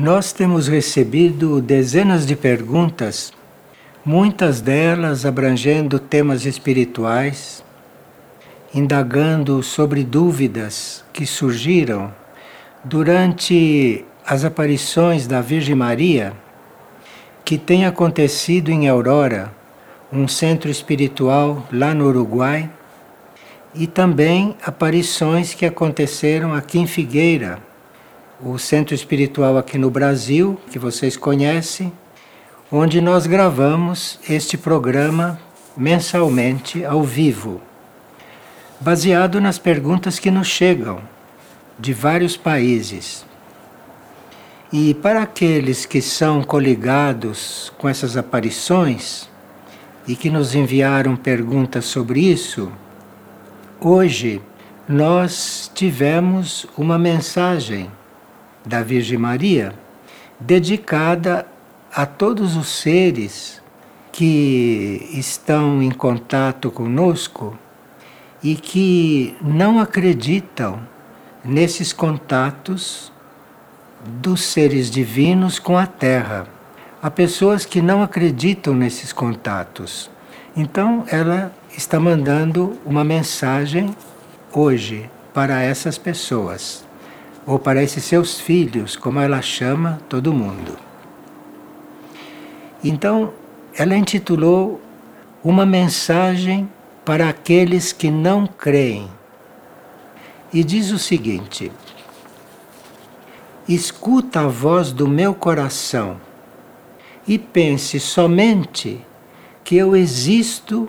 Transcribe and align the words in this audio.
Nós 0.00 0.32
temos 0.32 0.68
recebido 0.68 1.60
dezenas 1.60 2.24
de 2.24 2.36
perguntas, 2.36 3.32
muitas 4.04 4.60
delas 4.60 5.26
abrangendo 5.26 5.98
temas 5.98 6.46
espirituais, 6.46 7.64
indagando 8.72 9.60
sobre 9.60 10.04
dúvidas 10.04 11.04
que 11.12 11.26
surgiram 11.26 12.14
durante 12.84 14.04
as 14.24 14.44
aparições 14.44 15.26
da 15.26 15.40
Virgem 15.40 15.74
Maria, 15.74 16.32
que 17.44 17.58
tem 17.58 17.84
acontecido 17.84 18.70
em 18.70 18.88
Aurora, 18.88 19.52
um 20.12 20.28
centro 20.28 20.70
espiritual 20.70 21.66
lá 21.72 21.92
no 21.92 22.06
Uruguai, 22.06 22.70
e 23.74 23.88
também 23.88 24.54
aparições 24.64 25.54
que 25.54 25.66
aconteceram 25.66 26.54
aqui 26.54 26.78
em 26.78 26.86
Figueira 26.86 27.66
o 28.40 28.56
centro 28.56 28.94
espiritual 28.94 29.58
aqui 29.58 29.76
no 29.76 29.90
Brasil, 29.90 30.60
que 30.70 30.78
vocês 30.78 31.16
conhecem, 31.16 31.92
onde 32.70 33.00
nós 33.00 33.26
gravamos 33.26 34.20
este 34.28 34.56
programa 34.56 35.40
mensalmente 35.76 36.84
ao 36.84 37.02
vivo, 37.02 37.60
baseado 38.80 39.40
nas 39.40 39.58
perguntas 39.58 40.18
que 40.20 40.30
nos 40.30 40.46
chegam 40.46 41.00
de 41.78 41.92
vários 41.92 42.36
países. 42.36 43.26
E 44.72 44.94
para 44.94 45.22
aqueles 45.22 45.84
que 45.84 46.00
são 46.00 46.42
coligados 46.42 47.72
com 47.76 47.88
essas 47.88 48.16
aparições 48.16 49.28
e 50.06 50.14
que 50.14 50.30
nos 50.30 50.54
enviaram 50.54 51.16
perguntas 51.16 51.86
sobre 51.86 52.20
isso, 52.20 52.70
hoje 53.80 54.40
nós 54.88 55.70
tivemos 55.74 56.66
uma 56.76 56.98
mensagem 56.98 57.90
da 58.68 58.82
Virgem 58.82 59.18
Maria, 59.18 59.74
dedicada 60.38 61.46
a 61.92 62.04
todos 62.04 62.54
os 62.54 62.68
seres 62.68 63.62
que 64.12 65.08
estão 65.12 65.82
em 65.82 65.90
contato 65.90 66.70
conosco 66.70 67.58
e 68.42 68.54
que 68.54 69.34
não 69.40 69.80
acreditam 69.80 70.80
nesses 71.44 71.92
contatos 71.92 73.10
dos 74.04 74.42
seres 74.42 74.90
divinos 74.90 75.58
com 75.58 75.78
a 75.78 75.86
Terra. 75.86 76.46
Há 77.02 77.10
pessoas 77.10 77.64
que 77.64 77.80
não 77.80 78.02
acreditam 78.02 78.74
nesses 78.74 79.12
contatos. 79.12 80.10
Então, 80.54 81.04
ela 81.08 81.52
está 81.76 81.98
mandando 81.98 82.78
uma 82.84 83.04
mensagem 83.04 83.94
hoje 84.52 85.08
para 85.32 85.62
essas 85.62 85.96
pessoas 85.96 86.87
ou 87.48 87.58
para 87.58 87.82
esses 87.82 88.04
seus 88.04 88.38
filhos, 88.38 88.94
como 88.94 89.18
ela 89.18 89.40
chama 89.40 90.02
todo 90.06 90.34
mundo. 90.34 90.76
Então, 92.84 93.32
ela 93.74 93.96
intitulou 93.96 94.80
Uma 95.42 95.64
mensagem 95.64 96.68
para 97.06 97.28
aqueles 97.28 97.90
que 97.90 98.10
não 98.10 98.46
creem. 98.46 99.08
E 100.52 100.62
diz 100.62 100.90
o 100.90 100.98
seguinte: 100.98 101.72
Escuta 103.66 104.40
a 104.40 104.48
voz 104.48 104.92
do 104.92 105.08
meu 105.08 105.32
coração 105.32 106.20
e 107.26 107.38
pense 107.38 107.98
somente 107.98 109.00
que 109.64 109.76
eu 109.76 109.96
existo 109.96 110.88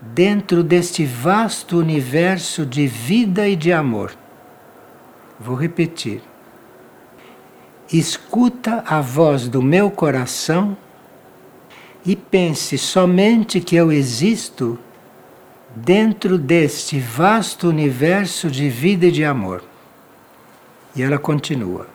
dentro 0.00 0.62
deste 0.62 1.04
vasto 1.04 1.78
universo 1.78 2.64
de 2.64 2.86
vida 2.86 3.46
e 3.48 3.56
de 3.56 3.72
amor. 3.72 4.19
Vou 5.40 5.56
repetir. 5.56 6.20
Escuta 7.90 8.84
a 8.86 9.00
voz 9.00 9.48
do 9.48 9.62
meu 9.62 9.90
coração 9.90 10.76
e 12.04 12.14
pense 12.14 12.76
somente 12.76 13.58
que 13.58 13.74
eu 13.74 13.90
existo 13.90 14.78
dentro 15.74 16.36
deste 16.36 17.00
vasto 17.00 17.68
universo 17.68 18.50
de 18.50 18.68
vida 18.68 19.06
e 19.06 19.10
de 19.10 19.24
amor. 19.24 19.64
E 20.94 21.02
ela 21.02 21.18
continua. 21.18 21.86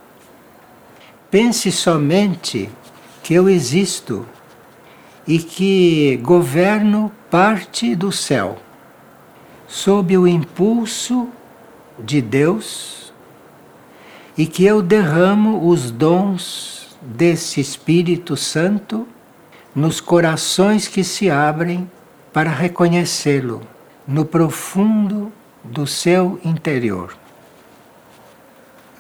Pense 1.30 1.72
somente 1.72 2.68
que 3.22 3.36
eu 3.36 3.48
existo 3.48 4.26
e 5.28 5.38
que 5.38 6.18
governo 6.18 7.12
parte 7.30 7.96
do 7.96 8.12
céu, 8.12 8.58
sob 9.68 10.18
o 10.18 10.28
impulso 10.28 11.30
de 12.00 12.22
Deus 12.22 13.05
e 14.38 14.46
que 14.46 14.66
eu 14.66 14.82
derramo 14.82 15.70
os 15.70 15.92
dons 15.92 16.98
desse 17.02 17.62
Espírito 17.62 18.36
Santo 18.36 19.08
nos 19.74 20.00
corações 20.00 20.88
que 20.88 21.04
se 21.04 21.30
abrem 21.30 21.90
para 22.34 22.50
reconhecê-lo 22.50 23.62
no 24.08 24.26
profundo 24.26 25.32
do 25.64 25.88
seu 25.88 26.40
interior. 26.44 27.16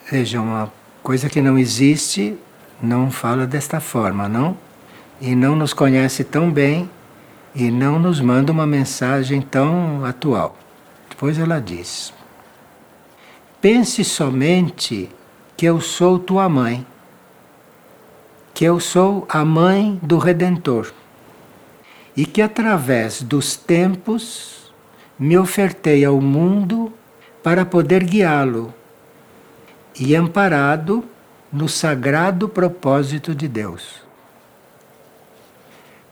Veja, 0.09 0.39
uma 0.39 0.71
coisa 1.01 1.29
que 1.29 1.41
não 1.41 1.57
existe 1.57 2.37
não 2.81 3.11
fala 3.11 3.45
desta 3.45 3.79
forma, 3.79 4.27
não? 4.29 4.57
E 5.19 5.35
não 5.35 5.55
nos 5.55 5.73
conhece 5.73 6.23
tão 6.23 6.51
bem 6.51 6.89
e 7.53 7.71
não 7.71 7.97
nos 7.97 8.19
manda 8.19 8.51
uma 8.51 8.67
mensagem 8.67 9.41
tão 9.41 10.03
atual. 10.03 10.57
Depois 11.09 11.39
ela 11.39 11.59
diz: 11.59 12.13
Pense 13.61 14.03
somente 14.03 15.09
que 15.57 15.65
eu 15.65 15.79
sou 15.79 16.19
tua 16.19 16.49
mãe, 16.49 16.85
que 18.53 18.65
eu 18.65 18.79
sou 18.79 19.25
a 19.29 19.45
mãe 19.45 19.97
do 20.03 20.17
Redentor 20.17 20.91
e 22.15 22.25
que 22.25 22.41
através 22.41 23.21
dos 23.21 23.55
tempos 23.55 24.73
me 25.17 25.37
ofertei 25.37 26.03
ao 26.03 26.19
mundo 26.19 26.91
para 27.41 27.65
poder 27.65 28.03
guiá-lo 28.03 28.73
e 29.97 30.13
amparado 30.13 31.05
no 31.51 31.69
sagrado 31.69 32.49
propósito 32.49 33.33
de 33.33 33.47
Deus. 33.47 34.01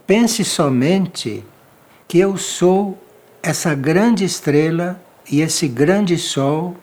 Pense 0.08 0.46
somente 0.46 1.44
que 2.08 2.18
eu 2.18 2.38
sou 2.38 2.98
essa 3.42 3.75
grande 3.75 4.24
estrela 4.24 5.02
e 5.30 5.42
esse 5.42 5.68
grande 5.68 6.18
sol 6.18 6.78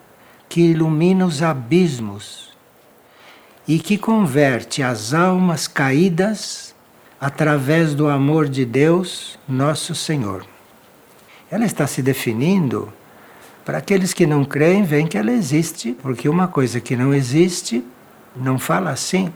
que 0.46 0.60
ilumina 0.60 1.24
os 1.24 1.42
abismos 1.42 2.49
e 3.70 3.78
que 3.78 3.96
converte 3.96 4.82
as 4.82 5.14
almas 5.14 5.68
caídas 5.68 6.74
através 7.20 7.94
do 7.94 8.08
amor 8.08 8.48
de 8.48 8.64
Deus, 8.64 9.38
nosso 9.48 9.94
Senhor. 9.94 10.44
Ela 11.48 11.64
está 11.64 11.86
se 11.86 12.02
definindo 12.02 12.92
para 13.64 13.78
aqueles 13.78 14.12
que 14.12 14.26
não 14.26 14.44
creem, 14.44 14.82
veem 14.82 15.06
que 15.06 15.16
ela 15.16 15.30
existe, 15.30 15.96
porque 16.02 16.28
uma 16.28 16.48
coisa 16.48 16.80
que 16.80 16.96
não 16.96 17.14
existe 17.14 17.84
não 18.34 18.58
fala 18.58 18.90
assim, 18.90 19.32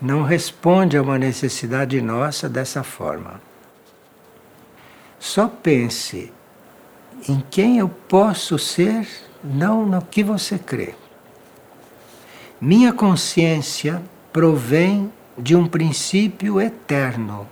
não 0.00 0.22
responde 0.22 0.96
a 0.96 1.02
uma 1.02 1.18
necessidade 1.18 2.00
nossa 2.00 2.48
dessa 2.48 2.84
forma. 2.84 3.40
Só 5.18 5.48
pense 5.48 6.32
em 7.28 7.42
quem 7.50 7.78
eu 7.78 7.88
posso 7.88 8.56
ser, 8.56 9.04
não 9.42 9.84
no 9.84 10.00
que 10.00 10.22
você 10.22 10.60
crê. 10.60 10.94
Minha 12.60 12.92
consciência 12.92 14.02
provém 14.32 15.12
de 15.36 15.54
um 15.54 15.66
princípio 15.66 16.60
eterno, 16.60 17.46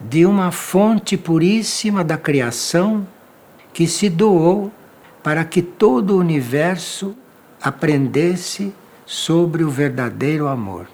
de 0.00 0.26
uma 0.26 0.50
fonte 0.50 1.16
puríssima 1.16 2.02
da 2.02 2.18
criação 2.18 3.06
que 3.72 3.86
se 3.86 4.08
doou 4.10 4.72
para 5.22 5.44
que 5.44 5.62
todo 5.62 6.16
o 6.16 6.18
universo 6.18 7.14
aprendesse 7.62 8.74
sobre 9.06 9.62
o 9.62 9.70
verdadeiro 9.70 10.48
amor. 10.48 10.88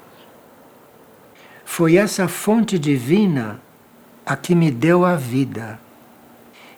Foi 1.65 1.97
essa 1.97 2.29
fonte 2.29 2.79
divina 2.79 3.59
a 4.27 4.37
que 4.37 4.55
me 4.55 4.71
deu 4.71 5.07
a 5.07 5.17
vida. 5.17 5.81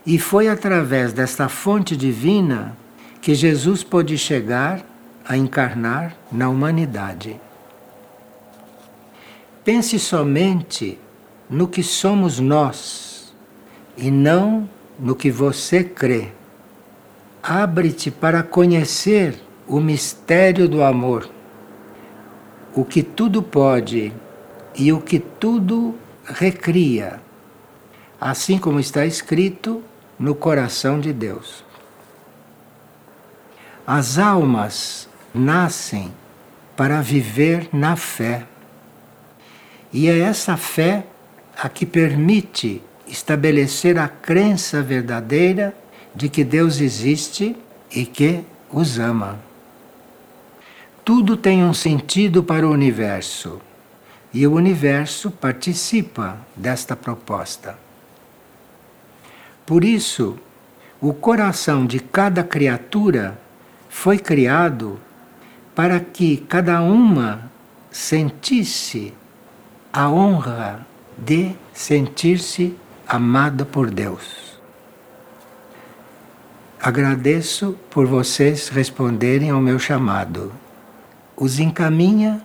E 0.07 0.21
foi 0.21 0.49
através 0.49 1.13
desta 1.13 1.49
fonte 1.49 1.97
divina 1.97 2.77
que 3.21 3.35
Jesus 3.35 3.83
pôde 3.83 4.17
chegar 4.17 4.85
a 5.31 5.37
encarnar 5.37 6.17
na 6.33 6.49
humanidade. 6.49 7.41
Pense 9.65 9.97
somente 9.97 10.99
no 11.49 11.69
que 11.69 11.85
somos 11.85 12.41
nós 12.41 13.33
e 13.97 14.11
não 14.11 14.69
no 14.99 15.15
que 15.15 15.31
você 15.31 15.85
crê. 15.85 16.33
Abre-te 17.41 18.11
para 18.11 18.43
conhecer 18.43 19.41
o 19.69 19.79
mistério 19.79 20.69
do 20.69 20.83
amor, 20.83 21.31
o 22.75 22.85
que 22.85 23.01
tudo 23.01 23.41
pode 23.41 24.13
e 24.75 24.93
o 24.93 25.01
que 25.01 25.21
tudo 25.21 25.95
recria, 26.25 27.21
assim 28.21 28.59
como 28.59 28.81
está 28.81 29.07
escrito 29.07 29.81
no 30.19 30.35
coração 30.35 30.99
de 30.99 31.13
Deus. 31.13 31.65
As 33.87 34.19
almas 34.19 35.09
nascem 35.35 36.13
para 36.77 37.01
viver 37.01 37.69
na 37.73 37.97
fé. 37.97 38.47
E 39.93 40.09
é 40.09 40.19
essa 40.19 40.57
fé 40.57 41.05
a 41.57 41.69
que 41.69 41.85
permite 41.85 42.83
estabelecer 43.07 43.99
a 43.99 44.09
crença 44.09 44.83
verdadeira 44.83 45.75
de 46.15 46.29
que 46.29 46.45
Deus 46.45 46.81
existe 46.81 47.57
e 47.91 48.07
que 48.07 48.45
os 48.71 48.99
ama. 48.99 49.39
Tudo 51.05 51.37
tem 51.37 51.65
um 51.65 51.75
sentido 51.75 52.43
para 52.43 52.67
o 52.67 52.71
universo 52.71 53.61
e 54.33 54.47
o 54.47 54.53
universo 54.53 55.31
participa 55.31 56.39
desta 56.55 56.95
proposta. 56.95 57.77
Por 59.67 59.85
isso, 59.85 60.39
o 61.01 61.13
coração 61.13 61.85
de 61.85 61.99
cada 61.99 62.45
criatura 62.45 63.41
foi 63.89 64.19
criado 64.19 65.01
para 65.81 65.99
que 65.99 66.37
cada 66.37 66.83
uma 66.83 67.51
sentisse 67.91 69.15
a 69.91 70.11
honra 70.11 70.87
de 71.17 71.53
sentir-se 71.73 72.77
amada 73.09 73.65
por 73.65 73.91
Deus. 73.91 74.61
Agradeço 76.79 77.79
por 77.89 78.07
vocês 78.07 78.69
responderem 78.69 79.49
ao 79.49 79.59
meu 79.63 79.79
chamado. 79.79 80.53
Os 81.35 81.59
encaminha 81.59 82.43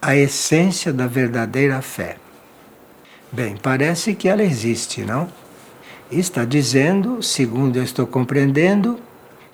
à 0.00 0.16
essência 0.16 0.94
da 0.94 1.06
verdadeira 1.06 1.82
fé. 1.82 2.16
Bem, 3.30 3.54
parece 3.54 4.14
que 4.14 4.26
ela 4.26 4.42
existe, 4.42 5.02
não? 5.02 5.28
Está 6.10 6.46
dizendo, 6.46 7.22
segundo 7.22 7.76
eu 7.76 7.82
estou 7.82 8.06
compreendendo, 8.06 8.98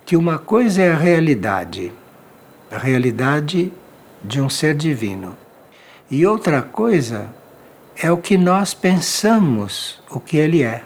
que 0.06 0.16
uma 0.16 0.38
coisa 0.38 0.82
é 0.82 0.92
a 0.92 0.96
realidade, 0.96 1.92
a 2.70 2.78
realidade 2.78 3.72
de 4.22 4.40
um 4.40 4.48
ser 4.48 4.74
divino, 4.74 5.36
e 6.10 6.26
outra 6.26 6.62
coisa 6.62 7.28
é 7.96 8.10
o 8.10 8.16
que 8.16 8.38
nós 8.38 8.72
pensamos 8.72 10.00
o 10.10 10.20
que 10.20 10.36
ele 10.36 10.62
é. 10.62 10.82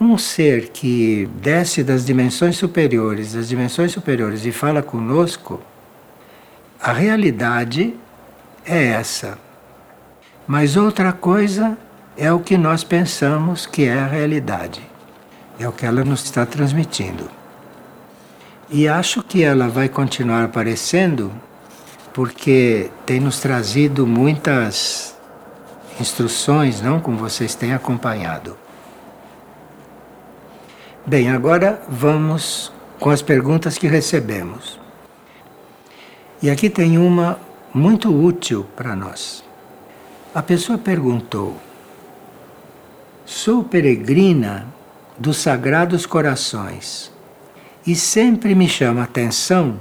Um 0.00 0.18
ser 0.18 0.68
que 0.68 1.28
desce 1.40 1.82
das 1.82 2.04
dimensões 2.04 2.56
superiores, 2.56 3.32
das 3.32 3.48
dimensões 3.48 3.92
superiores 3.92 4.44
e 4.44 4.52
fala 4.52 4.82
conosco, 4.82 5.60
a 6.80 6.92
realidade 6.92 7.94
é 8.64 8.88
essa. 8.88 9.38
Mas 10.46 10.76
outra 10.76 11.12
coisa 11.12 11.78
é 12.16 12.30
o 12.32 12.40
que 12.40 12.56
nós 12.56 12.84
pensamos 12.84 13.66
que 13.66 13.84
é 13.84 13.98
a 13.98 14.06
realidade. 14.06 14.82
É 15.58 15.66
o 15.66 15.72
que 15.72 15.86
ela 15.86 16.04
nos 16.04 16.24
está 16.24 16.44
transmitindo. 16.44 17.28
E 18.68 18.88
acho 18.88 19.22
que 19.22 19.44
ela 19.44 19.68
vai 19.68 19.88
continuar 19.88 20.42
aparecendo 20.42 21.30
porque 22.12 22.90
tem 23.04 23.20
nos 23.20 23.38
trazido 23.38 24.06
muitas 24.06 25.16
instruções, 26.00 26.80
não 26.80 26.98
como 26.98 27.16
vocês 27.16 27.54
têm 27.54 27.72
acompanhado. 27.72 28.56
Bem, 31.06 31.30
agora 31.30 31.80
vamos 31.88 32.72
com 32.98 33.10
as 33.10 33.22
perguntas 33.22 33.78
que 33.78 33.86
recebemos. 33.86 34.80
E 36.42 36.50
aqui 36.50 36.68
tem 36.68 36.98
uma 36.98 37.38
muito 37.72 38.12
útil 38.12 38.66
para 38.74 38.96
nós. 38.96 39.44
A 40.34 40.42
pessoa 40.42 40.76
perguntou: 40.76 41.56
Sou 43.24 43.62
peregrina 43.62 44.66
dos 45.16 45.36
Sagrados 45.36 46.04
Corações 46.04 47.14
e 47.86 47.94
sempre 47.94 48.54
me 48.54 48.68
chama 48.68 49.02
a 49.02 49.04
atenção 49.04 49.78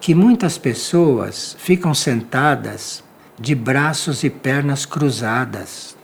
que 0.00 0.14
muitas 0.14 0.56
pessoas 0.56 1.56
ficam 1.58 1.92
sentadas 1.92 3.04
de 3.38 3.54
braços 3.54 4.24
e 4.24 4.30
pernas 4.30 4.86
cruzadas. 4.86 5.96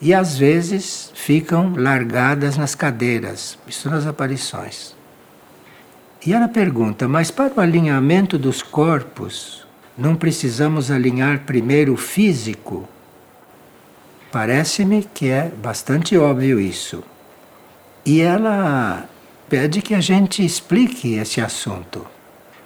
E 0.00 0.12
às 0.12 0.36
vezes 0.36 1.12
ficam 1.14 1.74
largadas 1.76 2.56
nas 2.56 2.74
cadeiras, 2.74 3.56
isso 3.66 3.88
nas 3.88 4.06
aparições. 4.06 4.94
E 6.26 6.32
ela 6.32 6.48
pergunta: 6.48 7.06
mas 7.06 7.30
para 7.30 7.54
o 7.54 7.60
alinhamento 7.60 8.36
dos 8.36 8.62
corpos, 8.62 9.64
não 9.96 10.16
precisamos 10.16 10.90
alinhar 10.90 11.40
primeiro 11.40 11.94
o 11.94 11.96
físico? 11.96 12.88
Parece-me 14.32 15.08
que 15.14 15.28
é 15.28 15.52
bastante 15.62 16.18
óbvio 16.18 16.58
isso. 16.58 17.04
E 18.04 18.20
ela 18.20 19.08
pede 19.48 19.82
que 19.82 19.94
a 19.94 20.00
gente 20.00 20.44
explique 20.44 21.14
esse 21.14 21.40
assunto, 21.40 22.06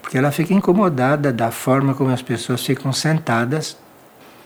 porque 0.01 0.17
ela 0.17 0.31
fica 0.31 0.55
incomodada 0.55 1.33
da 1.33 1.51
forma 1.51 1.95
como 1.95 2.11
as 2.11 2.23
pessoas 2.23 2.65
ficam 2.65 2.93
sentadas 2.93 3.77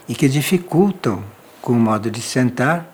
e 0.07 0.15
que 0.15 0.27
dificultam, 0.27 1.23
com 1.61 1.73
o 1.73 1.79
modo 1.79 2.11
de 2.11 2.21
sentar, 2.21 2.85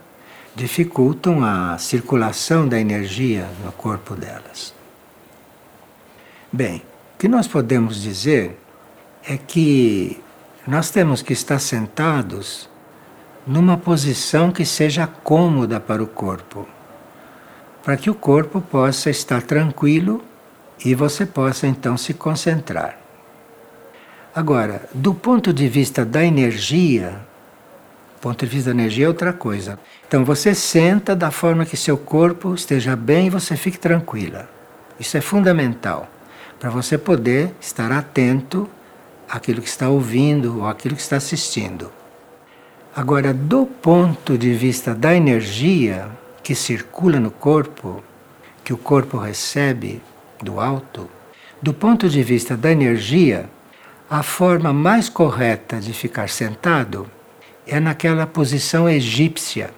dificultam 0.56 1.44
a 1.44 1.78
circulação 1.78 2.68
da 2.68 2.80
energia 2.80 3.48
no 3.64 3.72
corpo 3.72 4.16
delas. 4.16 4.74
Bem, 6.52 6.84
o 7.16 7.18
que 7.20 7.28
nós 7.28 7.48
podemos 7.48 8.02
dizer 8.02 8.60
é 9.28 9.38
que 9.38 10.22
nós 10.68 10.90
temos 10.90 11.22
que 11.22 11.34
estar 11.34 11.60
sentados 11.60 12.70
numa 13.46 13.78
posição 13.78 14.52
que 14.52 14.66
seja 14.66 15.08
cômoda 15.08 15.80
para 15.80 16.04
o 16.04 16.08
corpo, 16.08 16.68
para 17.90 17.98
que 17.98 18.08
o 18.08 18.14
corpo 18.14 18.62
possa 18.62 19.10
estar 19.10 19.42
tranquilo 19.42 20.24
e 20.86 20.94
você 20.94 21.26
possa 21.26 21.66
então 21.66 21.98
se 21.98 22.14
concentrar. 22.14 23.00
Agora, 24.36 24.88
do 24.94 25.12
ponto 25.12 25.52
de 25.52 25.68
vista 25.68 26.06
da 26.06 26.24
energia, 26.24 27.20
ponto 28.22 28.46
de 28.46 28.52
vista 28.52 28.72
da 28.72 28.80
energia 28.80 29.06
é 29.06 29.08
outra 29.08 29.34
coisa. 29.34 29.80
Então 30.08 30.24
você 30.24 30.54
senta 30.54 31.16
da 31.16 31.32
forma 31.32 31.66
que 31.66 31.76
seu 31.76 31.98
corpo 31.98 32.54
esteja 32.54 32.96
bem 32.96 33.26
e 33.26 33.32
você 33.32 33.58
fique 33.58 33.80
tranquila. 33.80 34.48
Isso 35.00 35.18
é 35.18 35.22
fundamental 35.22 36.08
para 36.60 36.70
você 36.70 36.96
poder 36.96 37.56
estar 37.60 37.92
atento 37.92 38.70
àquilo 39.28 39.64
que 39.64 39.68
está 39.68 39.90
ouvindo 39.90 40.60
ou 40.60 40.68
àquilo 40.68 40.96
que 40.96 41.02
está 41.02 41.16
assistindo. 41.16 41.92
Agora, 42.96 43.34
do 43.34 43.66
ponto 43.66 44.38
de 44.38 44.54
vista 44.54 44.94
da 44.94 45.16
energia 45.16 46.19
que 46.50 46.56
circula 46.56 47.20
no 47.20 47.30
corpo, 47.30 48.04
que 48.64 48.74
o 48.74 48.78
corpo 48.78 49.20
recebe 49.20 50.02
do 50.42 50.60
alto, 50.60 51.08
do 51.62 51.72
ponto 51.72 52.10
de 52.10 52.24
vista 52.24 52.58
da 52.58 52.72
energia, 52.72 53.48
a 54.10 54.24
forma 54.24 54.74
mais 54.74 55.10
correta 55.10 55.80
de 55.80 55.94
ficar 55.94 56.28
sentado 56.28 57.08
é 57.68 57.80
naquela 57.80 58.26
posição 58.26 58.90
egípcia, 58.90 59.70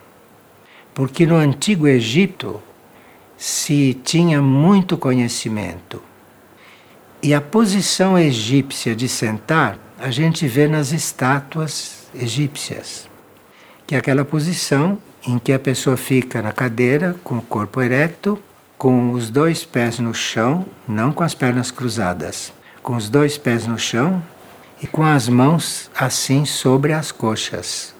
porque 0.93 1.25
no 1.25 1.35
antigo 1.35 1.89
Egito 1.89 2.63
se 3.37 3.93
tinha 3.93 4.41
muito 4.41 4.97
conhecimento. 4.97 6.01
E 7.21 7.33
a 7.33 7.41
posição 7.41 8.17
egípcia 8.17 8.95
de 8.95 9.09
sentar 9.09 9.77
a 9.99 10.09
gente 10.09 10.47
vê 10.47 10.69
nas 10.69 10.93
estátuas 10.93 12.07
egípcias, 12.15 13.09
que 13.85 13.93
é 13.93 13.97
aquela 13.97 14.23
posição 14.23 14.97
em 15.27 15.37
que 15.37 15.53
a 15.53 15.59
pessoa 15.59 15.97
fica 15.97 16.41
na 16.41 16.51
cadeira 16.51 17.15
com 17.23 17.37
o 17.37 17.41
corpo 17.41 17.81
ereto, 17.81 18.39
com 18.77 19.11
os 19.11 19.29
dois 19.29 19.63
pés 19.63 19.99
no 19.99 20.13
chão, 20.13 20.65
não 20.87 21.11
com 21.11 21.23
as 21.23 21.35
pernas 21.35 21.69
cruzadas 21.69 22.53
com 22.81 22.95
os 22.95 23.09
dois 23.09 23.37
pés 23.37 23.67
no 23.67 23.77
chão 23.77 24.21
e 24.81 24.87
com 24.87 25.03
as 25.03 25.29
mãos 25.29 25.89
assim 25.95 26.45
sobre 26.45 26.93
as 26.93 27.11
coxas. 27.11 27.93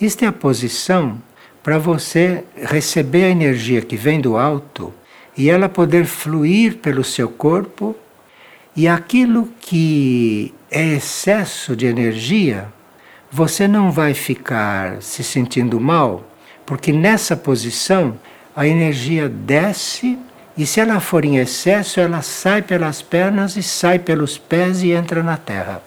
Esta 0.00 0.24
é 0.24 0.28
a 0.28 0.32
posição 0.32 1.20
para 1.62 1.78
você 1.78 2.44
receber 2.56 3.24
a 3.24 3.30
energia 3.30 3.80
que 3.80 3.96
vem 3.96 4.20
do 4.20 4.36
alto 4.36 4.92
e 5.36 5.50
ela 5.50 5.68
poder 5.68 6.06
fluir 6.06 6.78
pelo 6.78 7.04
seu 7.04 7.28
corpo 7.28 7.94
e 8.74 8.86
aquilo 8.86 9.48
que 9.60 10.52
é 10.70 10.94
excesso 10.94 11.74
de 11.74 11.86
energia, 11.86 12.68
você 13.30 13.66
não 13.66 13.90
vai 13.90 14.12
ficar 14.12 15.00
se 15.00 15.24
sentindo 15.24 15.80
mal, 15.80 16.24
porque 16.66 16.92
nessa 16.92 17.36
posição 17.36 18.18
a 18.54 18.66
energia 18.66 19.28
desce 19.28 20.18
e 20.58 20.66
se 20.66 20.80
ela 20.80 21.00
for 21.00 21.24
em 21.24 21.36
excesso, 21.36 22.00
ela 22.00 22.22
sai 22.22 22.62
pelas 22.62 23.02
pernas 23.02 23.56
e 23.56 23.62
sai 23.62 23.98
pelos 23.98 24.36
pés 24.36 24.82
e 24.82 24.90
entra 24.90 25.22
na 25.22 25.36
terra. 25.36 25.82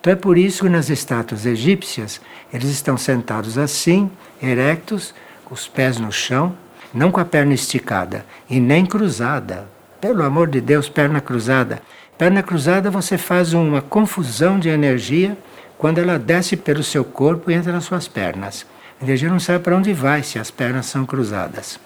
Então 0.00 0.12
é 0.12 0.16
por 0.16 0.36
isso 0.36 0.64
que 0.64 0.68
nas 0.68 0.90
estátuas 0.90 1.46
egípcias 1.46 2.20
eles 2.52 2.68
estão 2.68 2.96
sentados 2.96 3.56
assim, 3.56 4.10
erectos, 4.42 5.14
com 5.44 5.54
os 5.54 5.68
pés 5.68 5.98
no 5.98 6.10
chão, 6.10 6.54
não 6.92 7.10
com 7.10 7.20
a 7.20 7.24
perna 7.24 7.54
esticada 7.54 8.26
e 8.48 8.58
nem 8.58 8.84
cruzada. 8.84 9.68
Pelo 10.00 10.24
amor 10.24 10.48
de 10.48 10.60
Deus, 10.60 10.88
perna 10.88 11.20
cruzada. 11.20 11.80
Perna 12.18 12.42
cruzada 12.42 12.90
você 12.90 13.16
faz 13.16 13.52
uma 13.52 13.80
confusão 13.80 14.58
de 14.58 14.68
energia 14.68 15.36
quando 15.78 15.98
ela 15.98 16.18
desce 16.18 16.56
pelo 16.56 16.82
seu 16.82 17.04
corpo 17.04 17.50
e 17.50 17.54
entra 17.54 17.72
nas 17.72 17.84
suas 17.84 18.08
pernas. 18.08 18.66
A 19.00 19.04
energia 19.04 19.30
não 19.30 19.40
sabe 19.40 19.64
para 19.64 19.76
onde 19.76 19.94
vai 19.94 20.22
se 20.22 20.38
as 20.38 20.50
pernas 20.50 20.86
são 20.86 21.06
cruzadas. 21.06 21.80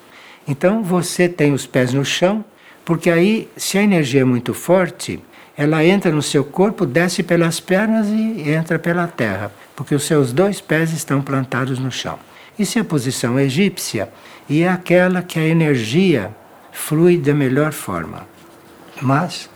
Então 0.48 0.82
você 0.82 1.28
tem 1.28 1.52
os 1.52 1.64
pés 1.64 1.92
no 1.92 2.04
chão, 2.04 2.44
porque 2.84 3.08
aí, 3.08 3.48
se 3.56 3.78
a 3.78 3.82
energia 3.82 4.22
é 4.22 4.24
muito 4.24 4.52
forte, 4.52 5.22
ela 5.56 5.84
entra 5.84 6.10
no 6.10 6.20
seu 6.20 6.44
corpo, 6.44 6.84
desce 6.84 7.22
pelas 7.22 7.60
pernas 7.60 8.08
e 8.08 8.50
entra 8.50 8.78
pela 8.78 9.06
terra, 9.06 9.52
porque 9.76 9.94
os 9.94 10.02
seus 10.02 10.32
dois 10.32 10.60
pés 10.60 10.92
estão 10.92 11.22
plantados 11.22 11.78
no 11.78 11.90
chão. 11.90 12.18
Isso 12.58 12.78
é 12.78 12.82
a 12.82 12.84
posição 12.84 13.38
egípcia 13.38 14.08
e 14.48 14.62
é 14.62 14.68
aquela 14.68 15.22
que 15.22 15.38
a 15.38 15.46
energia 15.46 16.34
flui 16.72 17.16
da 17.16 17.32
melhor 17.32 17.72
forma. 17.72 18.26
Mas, 19.00 19.48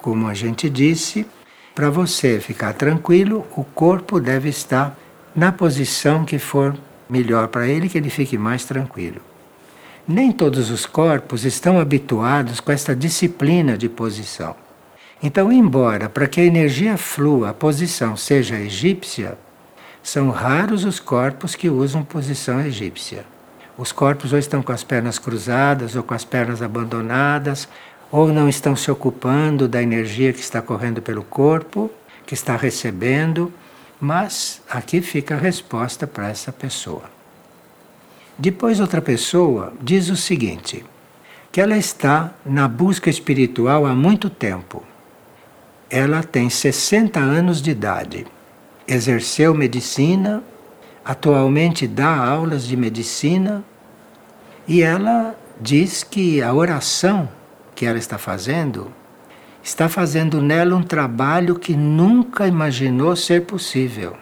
como 0.00 0.28
a 0.28 0.34
gente 0.34 0.68
disse, 0.70 1.26
para 1.74 1.90
você 1.90 2.40
ficar 2.40 2.72
tranquilo, 2.72 3.46
o 3.54 3.62
corpo 3.62 4.18
deve 4.18 4.48
estar 4.48 4.96
na 5.36 5.52
posição 5.52 6.24
que 6.24 6.38
for 6.38 6.74
melhor 7.08 7.48
para 7.48 7.66
ele, 7.66 7.88
que 7.88 7.98
ele 7.98 8.10
fique 8.10 8.38
mais 8.38 8.64
tranquilo. 8.64 9.20
Nem 10.06 10.32
todos 10.32 10.70
os 10.70 10.84
corpos 10.84 11.44
estão 11.44 11.78
habituados 11.78 12.58
com 12.58 12.72
esta 12.72 12.94
disciplina 12.94 13.78
de 13.78 13.88
posição. 13.88 14.56
Então, 15.22 15.52
embora 15.52 16.08
para 16.08 16.26
que 16.26 16.40
a 16.40 16.44
energia 16.44 16.96
flua 16.96 17.50
a 17.50 17.54
posição 17.54 18.16
seja 18.16 18.58
egípcia, 18.58 19.38
são 20.02 20.30
raros 20.30 20.84
os 20.84 20.98
corpos 20.98 21.54
que 21.54 21.70
usam 21.70 22.02
posição 22.02 22.60
egípcia. 22.60 23.24
Os 23.78 23.92
corpos 23.92 24.32
ou 24.32 24.38
estão 24.38 24.60
com 24.62 24.72
as 24.72 24.82
pernas 24.82 25.18
cruzadas 25.18 25.94
ou 25.94 26.02
com 26.02 26.14
as 26.14 26.24
pernas 26.24 26.60
abandonadas, 26.60 27.68
ou 28.10 28.28
não 28.28 28.48
estão 28.48 28.74
se 28.74 28.90
ocupando 28.90 29.68
da 29.68 29.80
energia 29.80 30.32
que 30.32 30.40
está 30.40 30.60
correndo 30.60 31.00
pelo 31.00 31.22
corpo, 31.22 31.90
que 32.26 32.34
está 32.34 32.56
recebendo, 32.56 33.52
mas 34.02 34.60
aqui 34.68 35.00
fica 35.00 35.34
a 35.36 35.38
resposta 35.38 36.06
para 36.06 36.28
essa 36.28 36.52
pessoa. 36.52 37.04
Depois, 38.38 38.80
outra 38.80 39.00
pessoa 39.00 39.72
diz 39.80 40.10
o 40.10 40.16
seguinte: 40.16 40.84
que 41.50 41.60
ela 41.60 41.78
está 41.78 42.34
na 42.44 42.68
busca 42.68 43.08
espiritual 43.08 43.86
há 43.86 43.94
muito 43.94 44.28
tempo 44.28 44.82
ela 45.92 46.22
tem 46.22 46.48
60 46.48 47.20
anos 47.20 47.60
de 47.60 47.70
idade, 47.70 48.26
exerceu 48.88 49.52
medicina, 49.52 50.42
atualmente 51.04 51.86
dá 51.86 52.16
aulas 52.16 52.66
de 52.66 52.78
medicina 52.78 53.62
e 54.66 54.80
ela 54.80 55.38
diz 55.60 56.02
que 56.02 56.40
a 56.40 56.50
oração 56.54 57.28
que 57.74 57.84
ela 57.84 57.98
está 57.98 58.16
fazendo 58.16 58.90
está 59.62 59.88
fazendo 59.88 60.40
nela 60.40 60.74
um 60.74 60.82
trabalho 60.82 61.58
que 61.58 61.76
nunca 61.76 62.46
imaginou 62.46 63.14
ser 63.14 63.42
possível. 63.42 64.16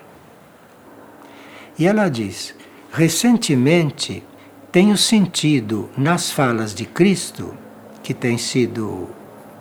E 1.78 1.86
ela 1.86 2.08
diz: 2.08 2.54
recentemente 2.92 4.22
tenho 4.70 4.96
sentido 4.96 5.88
nas 5.96 6.30
falas 6.30 6.74
de 6.74 6.84
Cristo 6.84 7.54
que 8.02 8.14
têm 8.14 8.38
sido 8.38 9.08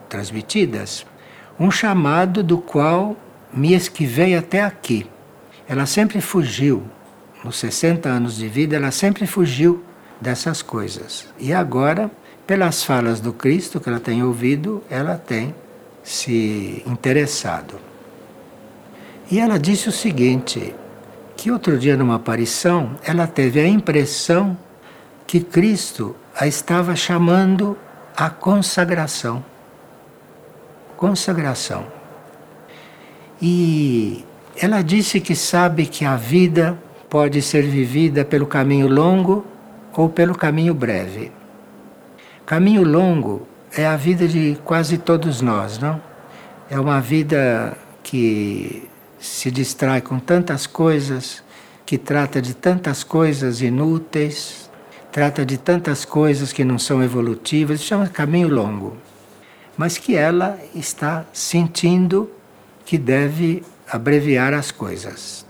transmitidas 0.07 1.05
um 1.59 1.69
chamado 1.69 2.41
do 2.41 2.57
qual 2.57 3.17
me 3.53 3.73
esquivei 3.73 4.35
até 4.35 4.63
aqui. 4.63 5.05
Ela 5.67 5.85
sempre 5.85 6.21
fugiu, 6.21 6.83
nos 7.43 7.57
60 7.57 8.07
anos 8.07 8.37
de 8.37 8.47
vida, 8.47 8.75
ela 8.75 8.91
sempre 8.91 9.27
fugiu 9.27 9.83
dessas 10.21 10.61
coisas. 10.61 11.27
E 11.37 11.53
agora, 11.53 12.09
pelas 12.47 12.83
falas 12.83 13.19
do 13.19 13.33
Cristo 13.33 13.79
que 13.79 13.89
ela 13.89 13.99
tem 13.99 14.23
ouvido, 14.23 14.81
ela 14.89 15.15
tem 15.15 15.53
se 16.09 16.83
interessado. 16.87 17.79
E 19.29 19.39
ela 19.39 19.59
disse 19.59 19.89
o 19.89 19.91
seguinte: 19.91 20.73
que 21.35 21.51
outro 21.51 21.77
dia, 21.77 21.95
numa 21.95 22.15
aparição, 22.15 22.95
ela 23.03 23.27
teve 23.27 23.59
a 23.59 23.67
impressão 23.67 24.57
que 25.27 25.39
Cristo 25.39 26.15
a 26.35 26.47
estava 26.47 26.95
chamando 26.95 27.77
à 28.15 28.29
consagração 28.29 29.43
consagração. 30.99 31.85
E 33.41 34.25
ela 34.57 34.81
disse 34.81 35.21
que 35.21 35.33
sabe 35.33 35.85
que 35.85 36.03
a 36.03 36.17
vida 36.17 36.77
pode 37.09 37.41
ser 37.41 37.61
vivida 37.61 38.25
pelo 38.25 38.45
caminho 38.45 38.89
longo 38.89 39.45
ou 39.95 40.09
pelo 40.09 40.35
caminho 40.35 40.73
breve. 40.73 41.31
Caminho 42.45 42.83
longo 42.83 43.47
é 43.75 43.85
a 43.85 43.95
vida 43.95 44.27
de 44.27 44.57
quase 44.63 44.97
todos 44.97 45.41
nós, 45.41 45.79
não? 45.79 46.01
É 46.69 46.79
uma 46.79 46.99
vida 46.99 47.77
que 48.03 48.87
se 49.19 49.51
distrai 49.51 50.01
com 50.01 50.19
tantas 50.19 50.67
coisas, 50.67 51.43
que 51.85 51.97
trata 51.97 52.41
de 52.41 52.53
tantas 52.53 53.03
coisas 53.03 53.61
inúteis, 53.61 54.69
trata 55.11 55.45
de 55.45 55.57
tantas 55.57 56.05
coisas 56.05 56.53
que 56.53 56.63
não 56.63 56.77
são 56.77 57.03
evolutivas, 57.03 57.81
chama 57.81 58.07
caminho 58.07 58.47
longo 58.47 58.97
mas 59.79 59.97
que 59.97 60.13
ela 60.13 60.59
está 60.75 61.25
sentindo 61.31 62.29
que 62.85 62.97
deve 62.97 63.63
abreviar 63.89 64.53
as 64.53 64.71
coisas. 64.71 65.45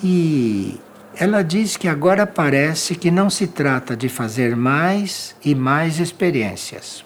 E 0.00 0.78
ela 1.18 1.42
diz 1.42 1.76
que 1.76 1.88
agora 1.88 2.26
parece 2.26 2.94
que 2.94 3.10
não 3.10 3.30
se 3.30 3.46
trata 3.46 3.96
de 3.96 4.08
fazer 4.08 4.56
mais 4.56 5.34
e 5.44 5.54
mais 5.54 6.00
experiências. 6.00 7.04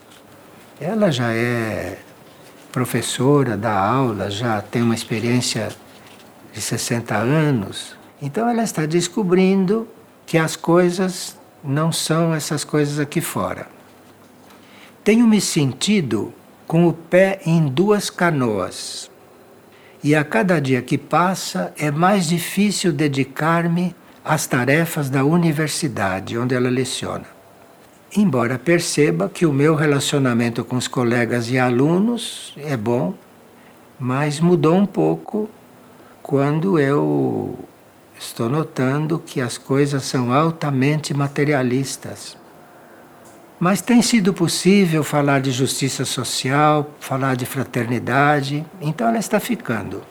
Ela 0.81 1.11
já 1.11 1.33
é 1.33 1.99
professora, 2.73 3.57
dá 3.57 3.77
aula, 3.79 4.31
já 4.31 4.61
tem 4.61 4.83
uma 4.83 4.95
experiência 4.95 5.69
de 6.53 6.61
60 6.61 7.17
anos. 7.17 7.97
Então 8.21 8.49
ela 8.49 8.63
está 8.63 8.87
descobrindo 8.87 9.89
que 10.27 10.39
as 10.39 10.57
coisas 10.57 11.37
não 11.63 11.91
são 11.91 12.35
essas 12.35 12.65
coisas 12.65 12.99
aqui 12.99 13.21
fora. 13.21 13.67
Tenho 15.03 15.27
me 15.27 15.41
sentido 15.41 16.33
com 16.67 16.87
o 16.87 16.93
pé 16.93 17.41
em 17.47 17.67
duas 17.67 18.11
canoas. 18.11 19.11
E 20.03 20.15
a 20.15 20.23
cada 20.23 20.61
dia 20.61 20.81
que 20.81 20.97
passa 20.97 21.73
é 21.77 21.91
mais 21.91 22.29
difícil 22.29 22.93
dedicar-me 22.93 23.97
às 24.29 24.47
tarefas 24.47 25.09
da 25.09 25.25
universidade 25.25 26.37
onde 26.37 26.55
ela 26.55 26.69
leciona. 26.69 27.25
Embora 28.15 28.59
perceba 28.59 29.27
que 29.27 29.47
o 29.47 29.53
meu 29.55 29.75
relacionamento 29.75 30.63
com 30.63 30.77
os 30.77 30.87
colegas 30.87 31.51
e 31.51 31.59
alunos 31.59 32.53
é 32.59 32.77
bom, 32.77 33.15
mas 33.99 34.39
mudou 34.39 34.77
um 34.77 34.85
pouco 34.85 35.49
quando 36.23 36.79
eu 36.79 37.59
estou 38.21 38.51
notando 38.51 39.19
que 39.19 39.41
as 39.41 39.57
coisas 39.57 40.05
são 40.05 40.31
altamente 40.31 41.15
materialistas. 41.15 42.37
Mas 43.59 43.81
tem 43.81 44.03
sido 44.03 44.35
possível 44.35 45.03
falar 45.03 45.41
de 45.41 45.51
justiça 45.51 46.05
social, 46.05 46.91
falar 47.01 47.35
de 47.35 47.47
fraternidade, 47.47 48.63
então 48.79 49.09
ela 49.09 49.19
está 49.19 49.41
ficando. 49.41 50.03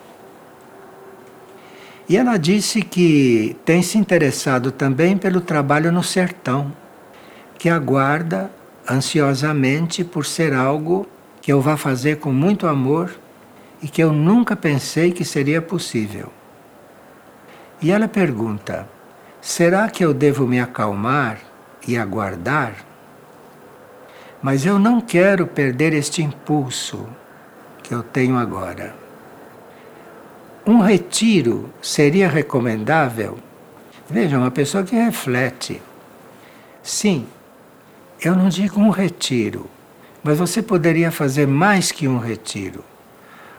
E 2.10 2.16
ela 2.16 2.38
disse 2.38 2.82
que 2.82 3.58
tem 3.66 3.82
se 3.82 3.98
interessado 3.98 4.72
também 4.72 5.18
pelo 5.18 5.42
trabalho 5.42 5.92
no 5.92 6.02
sertão, 6.02 6.72
que 7.58 7.70
aguarda 7.70 8.50
ansiosamente 8.90 10.06
por 10.06 10.26
ser 10.26 10.54
algo 10.54 11.06
que 11.42 11.52
eu 11.52 11.60
vá 11.60 11.76
fazer 11.76 12.18
com 12.18 12.32
muito 12.32 12.66
amor 12.66 13.14
e 13.82 13.90
que 13.90 14.02
eu 14.02 14.14
nunca 14.14 14.56
pensei 14.56 15.12
que 15.12 15.26
seria 15.26 15.62
possível. 15.62 16.32
E 17.82 17.92
ela 17.92 18.08
pergunta: 18.08 18.88
será 19.42 19.90
que 19.90 20.04
eu 20.04 20.14
devo 20.14 20.48
me 20.48 20.62
acalmar 20.62 21.40
e 21.86 21.98
aguardar? 21.98 22.74
Mas 24.42 24.66
eu 24.66 24.80
não 24.80 25.02
quero 25.02 25.46
perder 25.46 25.94
este 25.94 26.24
impulso 26.24 27.06
que 27.84 27.94
eu 27.94 28.02
tenho 28.02 28.38
agora. 28.38 29.07
Um 30.68 30.82
retiro 30.82 31.70
seria 31.82 32.28
recomendável? 32.28 33.40
Veja, 34.10 34.38
uma 34.38 34.52
pessoa 34.52 34.84
que 34.84 34.98
reflete. 34.98 35.82
Sim, 36.84 37.26
eu 38.22 38.36
não 38.36 38.50
digo 38.50 38.78
um 38.78 38.90
retiro, 38.90 39.68
mas 40.22 40.38
você 40.38 40.62
poderia 40.62 41.10
fazer 41.10 41.48
mais 41.48 41.90
que 41.90 42.06
um 42.06 42.18
retiro. 42.18 42.84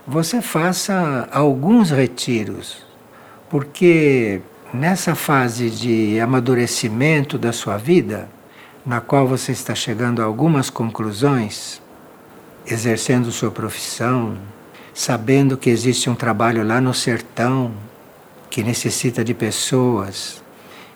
Você 0.06 0.42
faça 0.42 1.26
alguns 1.32 1.90
retiros, 1.90 2.84
porque 3.48 4.42
nessa 4.70 5.14
fase 5.14 5.70
de 5.70 6.20
amadurecimento 6.20 7.38
da 7.38 7.54
sua 7.54 7.78
vida, 7.78 8.28
na 8.84 9.00
qual 9.00 9.26
você 9.26 9.52
está 9.52 9.74
chegando 9.74 10.20
a 10.20 10.26
algumas 10.26 10.68
conclusões, 10.68 11.80
exercendo 12.66 13.32
sua 13.32 13.50
profissão, 13.50 14.36
sabendo 14.98 15.56
que 15.56 15.70
existe 15.70 16.10
um 16.10 16.14
trabalho 16.16 16.66
lá 16.66 16.80
no 16.80 16.92
sertão 16.92 17.70
que 18.50 18.64
necessita 18.64 19.22
de 19.22 19.32
pessoas. 19.32 20.42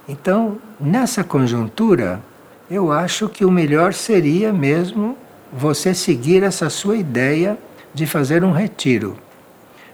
Então, 0.08 0.58
nessa 0.80 1.22
conjuntura, 1.22 2.20
eu 2.68 2.90
acho 2.90 3.28
que 3.28 3.44
o 3.44 3.50
melhor 3.50 3.94
seria 3.94 4.52
mesmo 4.52 5.16
você 5.52 5.94
seguir 5.94 6.42
essa 6.42 6.68
sua 6.68 6.96
ideia 6.96 7.56
de 7.94 8.04
fazer 8.04 8.42
um 8.42 8.50
retiro. 8.50 9.16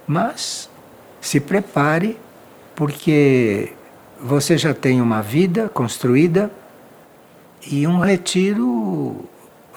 Mas 0.06 0.70
se 1.20 1.38
prepare, 1.38 2.16
porque 2.74 3.74
você 4.18 4.56
já 4.56 4.72
tem 4.72 5.02
uma 5.02 5.20
vida 5.20 5.68
construída 5.68 6.50
e 7.70 7.86
um 7.86 7.98
retiro 7.98 9.28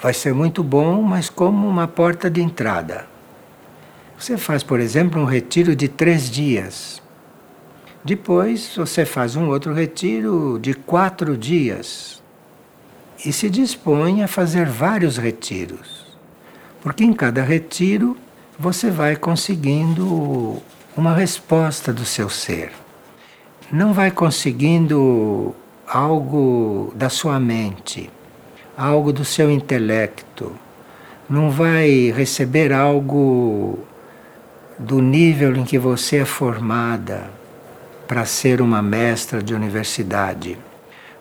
vai 0.01 0.13
ser 0.13 0.33
muito 0.33 0.63
bom, 0.63 1.01
mas 1.01 1.29
como 1.29 1.67
uma 1.67 1.85
porta 1.85 2.29
de 2.29 2.41
entrada. 2.41 3.10
Você 4.21 4.37
faz, 4.37 4.61
por 4.61 4.79
exemplo, 4.79 5.19
um 5.19 5.25
retiro 5.25 5.75
de 5.75 5.87
três 5.87 6.29
dias. 6.29 7.01
Depois 8.05 8.71
você 8.77 9.03
faz 9.03 9.35
um 9.35 9.47
outro 9.47 9.73
retiro 9.73 10.59
de 10.61 10.75
quatro 10.75 11.35
dias. 11.35 12.21
E 13.25 13.33
se 13.33 13.49
dispõe 13.49 14.21
a 14.21 14.27
fazer 14.27 14.67
vários 14.67 15.17
retiros. 15.17 16.05
Porque 16.83 17.03
em 17.03 17.13
cada 17.13 17.41
retiro 17.41 18.15
você 18.59 18.91
vai 18.91 19.15
conseguindo 19.15 20.61
uma 20.95 21.15
resposta 21.15 21.91
do 21.91 22.05
seu 22.05 22.29
ser. 22.29 22.71
Não 23.71 23.91
vai 23.91 24.11
conseguindo 24.11 25.55
algo 25.87 26.93
da 26.95 27.09
sua 27.09 27.39
mente, 27.39 28.07
algo 28.77 29.11
do 29.11 29.25
seu 29.25 29.49
intelecto. 29.49 30.51
Não 31.27 31.49
vai 31.49 32.13
receber 32.15 32.71
algo 32.71 33.79
do 34.81 35.01
nível 35.01 35.55
em 35.55 35.63
que 35.63 35.77
você 35.77 36.17
é 36.17 36.25
formada 36.25 37.29
para 38.07 38.25
ser 38.25 38.61
uma 38.61 38.81
mestra 38.81 39.41
de 39.41 39.53
universidade. 39.53 40.57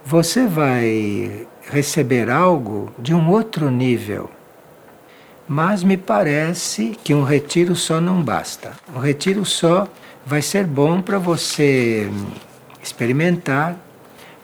Você 0.05 0.47
vai 0.47 1.47
receber 1.71 2.29
algo 2.29 2.93
de 2.99 3.15
um 3.15 3.31
outro 3.31 3.71
nível 3.71 4.29
mas 5.53 5.83
me 5.83 5.97
parece 5.97 6.97
que 7.03 7.13
um 7.13 7.25
retiro 7.25 7.75
só 7.75 8.01
não 8.01 8.23
basta. 8.23 8.71
Um 8.95 9.01
retiro 9.01 9.45
só 9.45 9.89
vai 10.25 10.41
ser 10.43 10.65
bom 10.65 11.03
para 11.03 11.19
você 11.19 12.09
experimentar, 12.81 13.77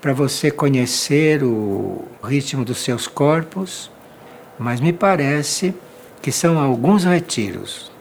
para 0.00 0.12
você 0.12 0.50
conhecer 0.50 1.44
o 1.44 2.04
ritmo 2.25 2.64
dos 2.64 2.78
seus 2.78 3.06
corpos, 3.06 3.88
mas 4.58 4.80
me 4.80 4.92
parece 4.92 5.73
que 6.20 6.32
são 6.32 6.58
alguns 6.58 7.04
retiros. 7.04 7.92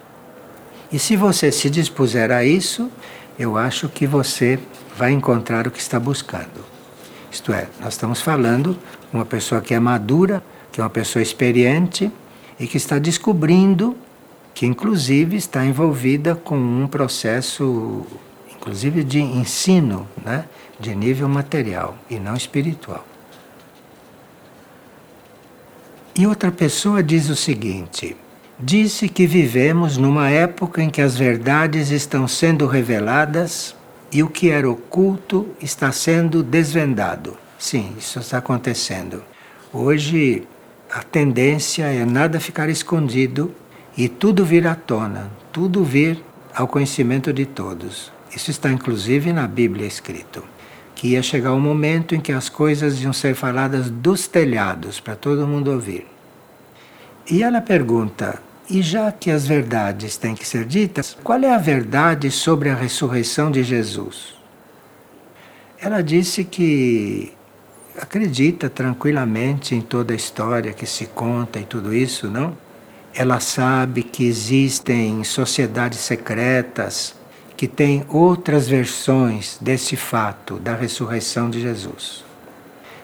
E 0.96 1.00
se 1.00 1.18
você 1.18 1.52
se 1.52 1.70
dispuser 1.70 2.32
a 2.32 2.46
isso, 2.46 2.90
eu 3.38 3.58
acho 3.58 3.90
que 3.90 4.08
você 4.08 4.58
vai 4.98 5.12
encontrar 5.12 5.68
o 5.68 5.72
que 5.72 5.78
está 5.78 6.00
buscando. 6.00 6.64
Isto 7.30 7.52
é, 7.52 7.68
nós 7.82 7.96
estamos 7.96 8.22
falando 8.22 8.80
uma 9.12 9.26
pessoa 9.26 9.60
que 9.60 9.74
é 9.74 9.80
madura, 9.80 10.42
que 10.72 10.80
é 10.80 10.84
uma 10.86 10.90
pessoa 10.90 11.22
experiente 11.22 12.10
e 12.58 12.66
que 12.66 12.78
está 12.78 12.98
descobrindo 12.98 13.94
que 14.54 14.66
inclusive 14.66 15.36
está 15.36 15.66
envolvida 15.66 16.34
com 16.34 16.56
um 16.56 16.88
processo 16.88 18.06
inclusive 18.56 19.04
de 19.04 19.20
ensino, 19.20 20.08
né, 20.24 20.46
de 20.80 20.96
nível 20.96 21.28
material 21.28 21.98
e 22.10 22.18
não 22.18 22.36
espiritual. 22.36 23.06
E 26.18 26.26
outra 26.26 26.54
pessoa 26.54 27.04
diz 27.04 27.28
o 27.28 27.36
seguinte: 27.36 28.16
disse 28.60 29.10
que 29.10 29.28
vivemos 29.28 29.98
numa 29.98 30.30
época 30.30 30.82
em 30.82 30.90
que 30.90 31.02
as 31.02 31.16
verdades 31.16 31.92
estão 31.92 32.28
sendo 32.28 32.66
reveladas 32.68 33.76
e 34.12 34.24
o 34.24 34.30
que 34.30 34.50
era 34.50 34.70
oculto 34.70 35.48
está 35.62 35.92
sendo 35.92 36.42
desvendado. 36.42 37.38
Sim, 37.60 37.94
isso 37.98 38.20
está 38.20 38.38
acontecendo. 38.38 39.24
Hoje 39.74 40.48
a 40.90 41.04
tendência 41.04 41.86
é 41.86 42.06
nada 42.06 42.40
ficar 42.40 42.70
escondido 42.70 43.54
e 43.98 44.08
tudo 44.08 44.46
vir 44.46 44.68
à 44.68 44.76
tona, 44.76 45.30
tudo 45.52 45.84
vir 45.84 46.24
ao 46.54 46.68
conhecimento 46.68 47.34
de 47.34 47.46
todos. 47.46 48.12
Isso 48.34 48.52
está 48.52 48.72
inclusive 48.72 49.34
na 49.34 49.48
Bíblia 49.48 49.86
escrito. 49.86 50.44
Que 50.96 51.10
ia 51.10 51.22
chegar 51.22 51.52
o 51.52 51.56
um 51.56 51.60
momento 51.60 52.16
em 52.16 52.22
que 52.22 52.32
as 52.32 52.48
coisas 52.48 53.02
iam 53.02 53.12
ser 53.12 53.36
faladas 53.36 53.90
dos 53.90 54.28
telhados 54.28 55.02
para 55.02 55.16
todo 55.16 55.46
mundo 55.46 55.72
ouvir. 55.72 56.15
E 57.30 57.42
ela 57.42 57.62
pergunta: 57.62 58.40
e 58.70 58.82
já 58.82 59.12
que 59.12 59.32
as 59.32 59.48
verdades 59.48 60.18
têm 60.18 60.36
que 60.36 60.48
ser 60.48 60.66
ditas, 60.66 61.18
qual 61.24 61.40
é 61.40 61.54
a 61.54 61.58
verdade 61.58 62.32
sobre 62.32 62.70
a 62.70 62.76
ressurreição 62.76 63.52
de 63.52 63.64
Jesus? 63.64 64.36
Ela 65.80 66.02
disse 66.02 66.44
que 66.44 67.34
acredita 68.00 68.70
tranquilamente 68.70 69.76
em 69.76 69.82
toda 69.82 70.14
a 70.14 70.16
história 70.16 70.74
que 70.74 70.86
se 70.86 71.06
conta 71.08 71.60
e 71.60 71.64
tudo 71.64 71.94
isso, 71.94 72.30
não? 72.30 72.58
Ela 73.14 73.40
sabe 73.40 74.04
que 74.04 74.26
existem 74.26 75.24
sociedades 75.24 76.00
secretas 76.00 77.16
que 77.56 77.68
têm 77.68 78.04
outras 78.10 78.68
versões 78.68 79.58
desse 79.62 79.96
fato 79.96 80.60
da 80.60 80.76
ressurreição 80.76 81.50
de 81.50 81.62
Jesus. 81.62 82.24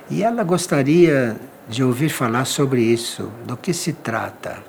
E 0.09 0.23
ela 0.23 0.43
gostaria 0.43 1.39
de 1.71 1.81
ouvir 1.81 2.09
falar 2.09 2.43
sobre 2.43 2.81
isso, 2.81 3.31
do 3.47 3.55
que 3.55 3.73
se 3.73 3.93
trata. 3.93 4.61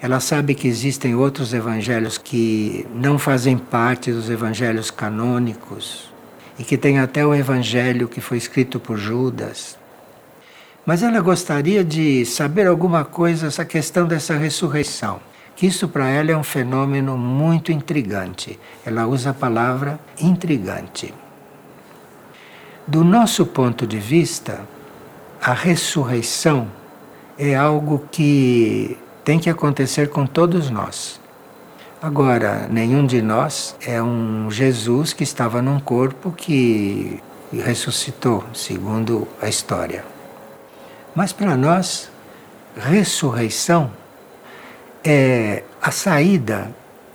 Ela 0.00 0.20
sabe 0.20 0.54
que 0.54 0.68
existem 0.68 1.16
outros 1.16 1.52
evangelhos 1.52 2.16
que 2.16 2.86
não 2.94 3.18
fazem 3.18 3.58
parte 3.58 4.12
dos 4.12 4.30
evangelhos 4.30 4.92
canônicos 4.92 6.08
e 6.56 6.62
que 6.62 6.78
tem 6.78 7.00
até 7.00 7.26
o 7.26 7.34
evangelho 7.34 8.06
que 8.06 8.20
foi 8.20 8.38
escrito 8.38 8.78
por 8.78 8.96
Judas. 8.96 9.76
Mas 10.86 11.02
ela 11.02 11.20
gostaria 11.20 11.84
de 11.84 12.24
saber 12.24 12.68
alguma 12.68 13.04
coisa 13.04 13.48
essa 13.48 13.64
questão 13.64 14.06
dessa 14.06 14.36
ressurreição. 14.36 15.20
Que 15.56 15.66
isso 15.66 15.88
para 15.88 16.08
ela 16.08 16.30
é 16.30 16.36
um 16.36 16.44
fenômeno 16.44 17.18
muito 17.18 17.72
intrigante. 17.72 18.56
Ela 18.86 19.04
usa 19.08 19.30
a 19.30 19.34
palavra 19.34 19.98
intrigante. 20.20 21.12
Do 22.86 23.02
nosso 23.02 23.44
ponto 23.44 23.84
de 23.84 23.98
vista, 23.98 24.60
a 25.40 25.52
ressurreição 25.52 26.68
é 27.38 27.54
algo 27.54 28.06
que 28.10 28.98
tem 29.24 29.38
que 29.38 29.48
acontecer 29.48 30.08
com 30.08 30.26
todos 30.26 30.70
nós. 30.70 31.20
Agora, 32.00 32.68
nenhum 32.70 33.06
de 33.06 33.20
nós 33.20 33.76
é 33.84 34.02
um 34.02 34.50
Jesus 34.50 35.12
que 35.12 35.24
estava 35.24 35.60
num 35.60 35.80
corpo 35.80 36.32
que 36.32 37.20
ressuscitou, 37.52 38.44
segundo 38.54 39.26
a 39.40 39.48
história. 39.48 40.04
Mas 41.14 41.32
para 41.32 41.56
nós, 41.56 42.10
ressurreição 42.76 43.90
é 45.04 45.64
a 45.82 45.90
saída 45.90 46.70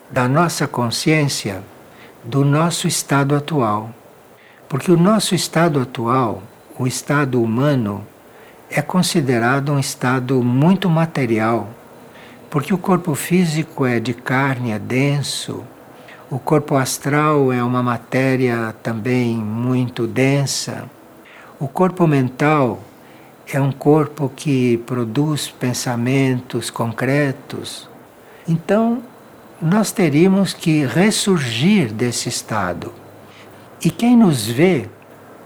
da 0.10 0.28
nossa 0.28 0.68
consciência 0.68 1.64
do 2.24 2.44
nosso 2.44 2.88
estado 2.88 3.36
atual. 3.36 3.90
Porque 4.68 4.92
o 4.92 4.98
nosso 4.98 5.36
estado 5.36 5.80
atual, 5.80 6.42
o 6.78 6.88
estado 6.88 7.42
humano, 7.42 8.06
é 8.76 8.82
considerado 8.82 9.72
um 9.72 9.80
estado 9.80 10.42
muito 10.44 10.90
material 10.90 11.70
porque 12.54 12.72
o 12.72 12.78
corpo 12.78 13.16
físico 13.16 13.84
é 13.84 14.00
de 14.00 14.14
carne, 14.14 14.74
é 14.74 14.78
denso, 14.78 15.64
o 16.30 16.38
corpo 16.38 16.76
astral 16.76 17.52
é 17.52 17.64
uma 17.64 17.82
matéria 17.82 18.76
também 18.84 19.36
muito 19.36 20.06
densa, 20.06 20.88
o 21.60 21.68
corpo 21.68 22.06
mental 22.06 22.80
é 23.52 23.60
um 23.60 23.72
corpo 23.72 24.32
que 24.36 24.78
produz 24.86 25.48
pensamentos 25.48 26.70
concretos. 26.70 27.90
Então, 28.48 29.02
nós 29.60 29.92
teríamos 29.92 30.54
que 30.54 30.86
ressurgir 30.86 31.92
desse 31.92 32.30
estado. 32.30 32.94
E 33.84 33.90
quem 33.90 34.16
nos 34.16 34.46
vê 34.46 34.88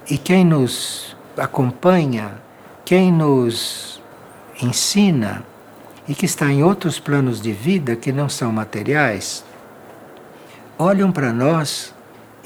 e 0.09 0.17
quem 0.17 0.43
nos 0.43 1.15
acompanha, 1.37 2.33
quem 2.87 3.11
nos 3.11 4.01
ensina, 4.61 5.43
e 6.07 6.15
que 6.15 6.25
está 6.25 6.49
em 6.49 6.63
outros 6.63 6.97
planos 6.97 7.41
de 7.41 7.51
vida 7.51 7.97
que 7.97 8.13
não 8.13 8.29
são 8.29 8.49
materiais, 8.49 9.43
olham 10.79 11.11
para 11.11 11.33
nós 11.33 11.93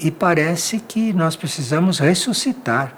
e 0.00 0.10
parece 0.10 0.80
que 0.80 1.12
nós 1.12 1.36
precisamos 1.36 2.00
ressuscitar, 2.00 2.92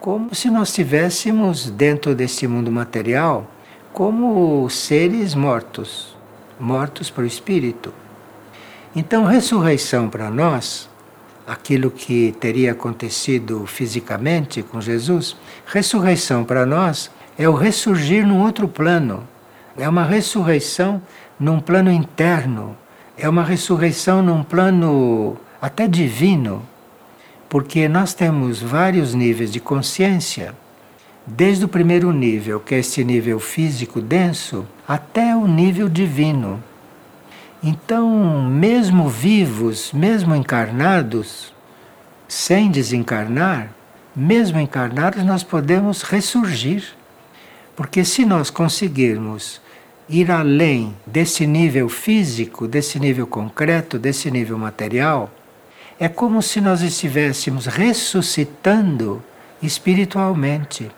como 0.00 0.34
se 0.34 0.50
nós 0.50 0.70
estivéssemos 0.70 1.70
dentro 1.70 2.16
desse 2.16 2.48
mundo 2.48 2.72
material 2.72 3.48
como 3.92 4.68
seres 4.68 5.36
mortos, 5.36 6.16
mortos 6.58 7.10
para 7.10 7.22
o 7.22 7.26
espírito. 7.28 7.94
Então, 8.96 9.24
ressurreição 9.24 10.08
para 10.08 10.28
nós, 10.30 10.87
aquilo 11.48 11.90
que 11.90 12.34
teria 12.38 12.72
acontecido 12.72 13.64
fisicamente 13.66 14.62
com 14.62 14.82
Jesus, 14.82 15.34
ressurreição 15.66 16.44
para 16.44 16.66
nós 16.66 17.10
é 17.38 17.48
o 17.48 17.54
ressurgir 17.54 18.26
num 18.26 18.42
outro 18.42 18.68
plano. 18.68 19.26
É 19.74 19.88
uma 19.88 20.04
ressurreição 20.04 21.00
num 21.40 21.58
plano 21.58 21.90
interno, 21.90 22.76
é 23.16 23.26
uma 23.26 23.42
ressurreição 23.42 24.22
num 24.22 24.42
plano 24.42 25.38
até 25.62 25.88
divino, 25.88 26.62
porque 27.48 27.88
nós 27.88 28.12
temos 28.12 28.60
vários 28.60 29.14
níveis 29.14 29.50
de 29.50 29.58
consciência, 29.58 30.54
desde 31.26 31.64
o 31.64 31.68
primeiro 31.68 32.12
nível, 32.12 32.60
que 32.60 32.74
é 32.74 32.78
este 32.78 33.02
nível 33.02 33.40
físico 33.40 34.02
denso, 34.02 34.66
até 34.86 35.34
o 35.34 35.46
nível 35.46 35.88
divino. 35.88 36.62
Então, 37.62 38.42
mesmo 38.48 39.08
vivos, 39.08 39.92
mesmo 39.92 40.34
encarnados, 40.34 41.52
sem 42.28 42.70
desencarnar, 42.70 43.70
mesmo 44.14 44.60
encarnados, 44.60 45.24
nós 45.24 45.42
podemos 45.42 46.02
ressurgir. 46.02 46.84
Porque 47.74 48.04
se 48.04 48.24
nós 48.24 48.50
conseguirmos 48.50 49.60
ir 50.08 50.30
além 50.30 50.96
desse 51.06 51.46
nível 51.46 51.88
físico, 51.88 52.68
desse 52.68 53.00
nível 53.00 53.26
concreto, 53.26 53.98
desse 53.98 54.30
nível 54.30 54.56
material, 54.56 55.30
é 55.98 56.08
como 56.08 56.40
se 56.42 56.60
nós 56.60 56.80
estivéssemos 56.80 57.66
ressuscitando 57.66 59.22
espiritualmente. 59.60 60.90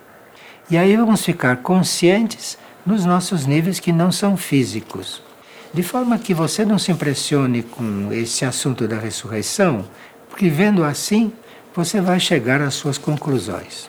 E 0.71 0.77
aí 0.77 0.95
vamos 0.97 1.25
ficar 1.25 1.59
conscientes 1.59 2.59
nos 2.85 3.05
nossos 3.05 3.47
níveis 3.47 3.81
que 3.81 3.93
não 3.93 4.13
são 4.13 4.37
físicos. 4.37 5.23
De 5.73 5.83
forma 5.83 6.19
que 6.19 6.35
você 6.35 6.65
não 6.65 6.79
se 6.79 6.91
impressione 6.91 7.63
com 7.63 8.13
esse 8.13 8.45
assunto 8.45 8.89
da 8.89 8.99
ressurreição, 8.99 9.85
porque 10.29 10.49
vendo 10.49 10.83
assim, 10.83 11.33
você 11.75 12.01
vai 12.01 12.19
chegar 12.19 12.61
às 12.61 12.75
suas 12.75 12.99
conclusões. 12.99 13.89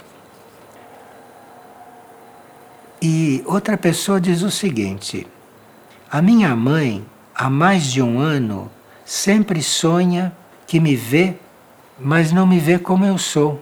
E 3.02 3.42
outra 3.48 3.76
pessoa 3.78 4.22
diz 4.22 4.44
o 4.44 4.52
seguinte: 4.52 5.26
a 6.10 6.22
minha 6.22 6.56
mãe, 6.56 7.04
há 7.34 7.50
mais 7.50 7.86
de 7.86 8.00
um 8.00 8.20
ano, 8.20 8.70
sempre 9.04 9.64
sonha 9.64 10.32
que 10.68 10.80
me 10.80 10.96
vê, 10.96 11.36
mas 12.00 12.32
não 12.32 12.46
me 12.46 12.60
vê 12.60 12.78
como 12.78 13.06
eu 13.06 13.18
sou. 13.18 13.60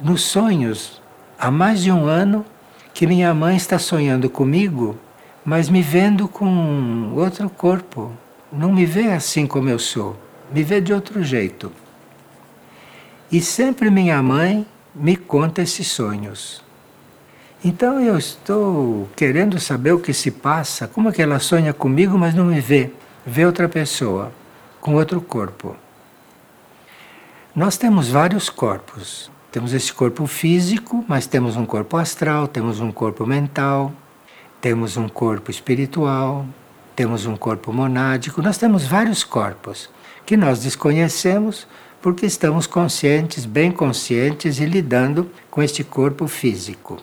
Nos 0.00 0.22
sonhos, 0.22 1.00
há 1.38 1.52
mais 1.52 1.82
de 1.82 1.92
um 1.92 2.06
ano 2.06 2.44
que 2.92 3.06
minha 3.06 3.32
mãe 3.32 3.56
está 3.56 3.78
sonhando 3.78 4.28
comigo, 4.28 4.98
mas 5.44 5.68
me 5.68 5.82
vendo 5.82 6.28
com 6.28 7.12
outro 7.14 7.48
corpo. 7.50 8.12
Não 8.52 8.72
me 8.72 8.84
vê 8.84 9.12
assim 9.12 9.46
como 9.46 9.68
eu 9.68 9.78
sou, 9.78 10.16
me 10.52 10.62
vê 10.62 10.80
de 10.80 10.92
outro 10.92 11.22
jeito. 11.22 11.72
E 13.30 13.40
sempre 13.40 13.90
minha 13.90 14.22
mãe 14.22 14.66
me 14.94 15.16
conta 15.16 15.62
esses 15.62 15.86
sonhos. 15.88 16.62
Então 17.64 18.00
eu 18.00 18.18
estou 18.18 19.08
querendo 19.16 19.58
saber 19.58 19.92
o 19.92 20.00
que 20.00 20.12
se 20.12 20.30
passa, 20.30 20.86
como 20.86 21.08
é 21.08 21.12
que 21.12 21.22
ela 21.22 21.38
sonha 21.38 21.72
comigo, 21.72 22.18
mas 22.18 22.34
não 22.34 22.46
me 22.46 22.60
vê, 22.60 22.90
vê 23.24 23.46
outra 23.46 23.68
pessoa, 23.68 24.32
com 24.80 24.96
outro 24.96 25.20
corpo. 25.20 25.76
Nós 27.54 27.76
temos 27.76 28.08
vários 28.08 28.50
corpos. 28.50 29.30
Temos 29.52 29.74
esse 29.74 29.92
corpo 29.92 30.26
físico, 30.26 31.04
mas 31.06 31.26
temos 31.26 31.56
um 31.56 31.66
corpo 31.66 31.98
astral, 31.98 32.48
temos 32.48 32.80
um 32.80 32.90
corpo 32.90 33.26
mental, 33.26 33.92
temos 34.62 34.96
um 34.96 35.08
corpo 35.08 35.50
espiritual, 35.50 36.46
temos 36.94 37.26
um 37.26 37.36
corpo 37.36 37.72
monádico, 37.72 38.40
nós 38.40 38.56
temos 38.56 38.86
vários 38.86 39.24
corpos 39.24 39.90
que 40.24 40.36
nós 40.36 40.60
desconhecemos 40.60 41.66
porque 42.00 42.24
estamos 42.26 42.64
conscientes, 42.68 43.44
bem 43.44 43.72
conscientes 43.72 44.60
e 44.60 44.64
lidando 44.64 45.28
com 45.50 45.60
este 45.60 45.82
corpo 45.82 46.28
físico. 46.28 46.98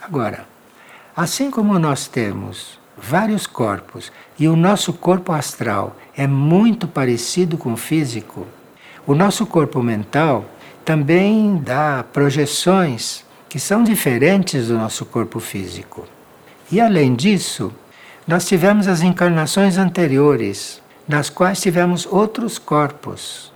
Agora, 0.00 0.46
assim 1.14 1.50
como 1.50 1.78
nós 1.78 2.08
temos 2.08 2.80
vários 2.96 3.46
corpos 3.46 4.10
e 4.38 4.48
o 4.48 4.56
nosso 4.56 4.94
corpo 4.94 5.30
astral 5.30 5.94
é 6.16 6.26
muito 6.26 6.88
parecido 6.88 7.58
com 7.58 7.74
o 7.74 7.76
físico, 7.76 8.46
o 9.06 9.14
nosso 9.14 9.44
corpo 9.44 9.82
mental 9.82 10.46
também 10.86 11.54
dá 11.58 12.02
projeções 12.02 13.26
que 13.46 13.60
são 13.60 13.84
diferentes 13.84 14.68
do 14.68 14.78
nosso 14.78 15.04
corpo 15.04 15.38
físico. 15.38 16.06
E 16.72 16.80
além 16.80 17.14
disso, 17.14 17.70
nós 18.26 18.46
tivemos 18.46 18.88
as 18.88 19.02
encarnações 19.02 19.76
anteriores, 19.76 20.80
nas 21.06 21.28
quais 21.28 21.60
tivemos 21.60 22.06
outros 22.06 22.58
corpos. 22.58 23.52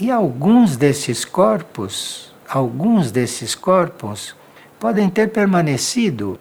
E 0.00 0.10
alguns 0.10 0.74
desses 0.74 1.22
corpos, 1.22 2.32
alguns 2.48 3.10
desses 3.12 3.54
corpos 3.54 4.34
podem 4.78 5.10
ter 5.10 5.28
permanecido 5.28 6.40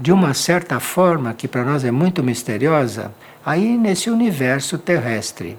de 0.00 0.10
uma 0.10 0.34
certa 0.34 0.80
forma 0.80 1.32
que 1.32 1.46
para 1.46 1.64
nós 1.64 1.84
é 1.84 1.92
muito 1.92 2.24
misteriosa, 2.24 3.12
aí 3.46 3.78
nesse 3.78 4.10
universo 4.10 4.78
terrestre. 4.78 5.56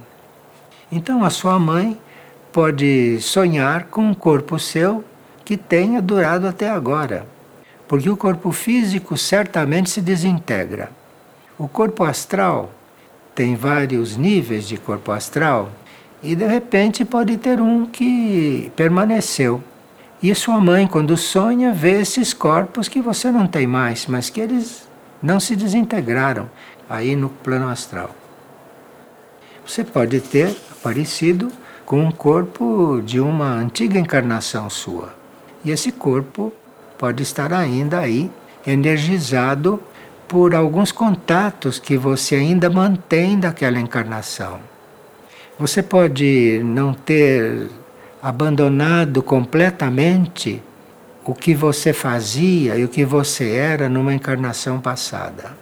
Então 0.92 1.24
a 1.24 1.30
sua 1.30 1.58
mãe 1.58 1.98
pode 2.52 3.22
sonhar 3.22 3.86
com 3.86 4.02
um 4.02 4.14
corpo 4.14 4.60
seu 4.60 5.02
que 5.46 5.56
tenha 5.56 6.02
durado 6.02 6.46
até 6.46 6.70
agora, 6.70 7.26
porque 7.92 8.10
o 8.10 8.16
corpo 8.16 8.54
físico 8.54 9.18
certamente 9.18 9.90
se 9.90 10.00
desintegra. 10.00 10.90
O 11.60 11.68
corpo 11.68 12.06
astral 12.06 12.72
tem 13.36 13.54
vários 13.54 14.16
níveis 14.16 14.66
de 14.66 14.78
corpo 14.78 15.12
astral 15.12 15.70
e 16.24 16.34
de 16.34 16.48
repente 16.48 17.04
pode 17.04 17.36
ter 17.36 17.60
um 17.60 17.86
que 17.86 18.72
permaneceu. 18.78 19.62
E 20.24 20.34
sua 20.34 20.58
mãe, 20.62 20.88
quando 20.88 21.18
sonha, 21.18 21.74
vê 21.74 22.00
esses 22.00 22.34
corpos 22.34 22.88
que 22.88 23.02
você 23.02 23.30
não 23.30 23.46
tem 23.46 23.68
mais, 23.68 24.08
mas 24.08 24.30
que 24.30 24.40
eles 24.40 24.88
não 25.22 25.38
se 25.38 25.54
desintegraram 25.54 26.50
aí 26.90 27.14
no 27.14 27.28
plano 27.28 27.68
astral. 27.68 28.12
Você 29.68 29.84
pode 29.84 30.22
ter 30.22 30.56
aparecido 30.72 31.52
com 31.86 32.00
um 32.06 32.10
corpo 32.10 33.02
de 33.06 33.20
uma 33.20 33.52
antiga 33.52 34.00
encarnação 34.00 34.70
sua. 34.70 35.14
E 35.66 35.72
esse 35.72 35.92
corpo 35.92 36.54
pode 37.02 37.24
estar 37.24 37.52
ainda 37.52 38.00
aí 38.00 38.30
energizado 38.66 39.82
por 40.28 40.54
alguns 40.54 40.92
contatos 40.92 41.80
que 41.80 41.98
você 41.98 42.36
ainda 42.36 42.70
mantém 42.70 43.40
daquela 43.40 43.80
encarnação. 43.80 44.60
Você 45.58 45.82
pode 45.82 46.62
não 46.64 46.94
ter 46.94 47.72
abandonado 48.22 49.24
completamente 49.24 50.62
o 51.26 51.34
que 51.34 51.56
você 51.56 51.92
fazia 51.92 52.76
e 52.78 52.84
o 52.84 52.88
que 52.88 53.04
você 53.04 53.50
era 53.50 53.90
numa 53.90 54.14
encarnação 54.14 54.80
passada. 54.80 55.58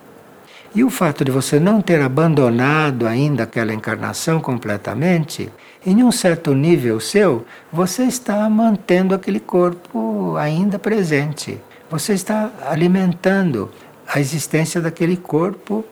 E 0.76 0.84
o 0.84 0.90
fato 0.90 1.24
de 1.24 1.32
você 1.32 1.58
não 1.58 1.82
ter 1.82 2.02
abandonado 2.02 3.08
ainda 3.08 3.44
aquela 3.44 3.74
encarnação 3.74 4.42
completamente, 4.42 5.50
em 5.86 6.04
um 6.04 6.12
certo 6.12 6.54
nível 6.54 7.00
seu, 7.00 7.46
você 7.72 8.04
está 8.04 8.50
mantendo 8.50 9.16
aquele 9.16 9.40
corpo 9.40 10.36
ainda 10.38 10.78
presente. 10.78 11.60
Você 11.90 12.14
está 12.14 12.52
alimentando 12.68 13.72
a 14.08 14.20
existência 14.20 14.82
daquele 14.82 15.16
corpo 15.16 15.86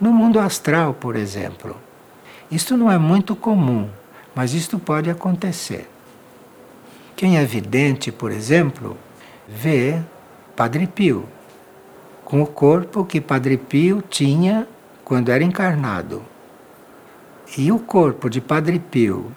no 0.00 0.12
mundo 0.12 0.38
astral, 0.38 0.94
por 0.94 1.16
exemplo. 1.16 1.76
Isto 2.50 2.76
não 2.76 2.90
é 2.90 2.98
muito 2.98 3.34
comum, 3.34 3.88
mas 4.34 4.54
isto 4.54 4.78
pode 4.78 5.10
acontecer. 5.10 5.88
Quem 7.16 7.38
é 7.38 7.44
vidente, 7.44 8.12
por 8.12 8.30
exemplo, 8.30 8.96
vê 9.48 10.00
Padre 10.56 10.86
Pio, 10.86 11.26
com 12.24 12.42
o 12.42 12.46
corpo 12.46 13.04
que 13.04 13.20
Padre 13.20 13.56
Pio 13.56 14.02
tinha 14.02 14.66
quando 15.04 15.30
era 15.30 15.44
encarnado. 15.44 16.22
E 17.54 17.70
o 17.70 17.78
corpo 17.78 18.30
de 18.30 18.40
Padre 18.40 18.78
Pio, 18.78 19.30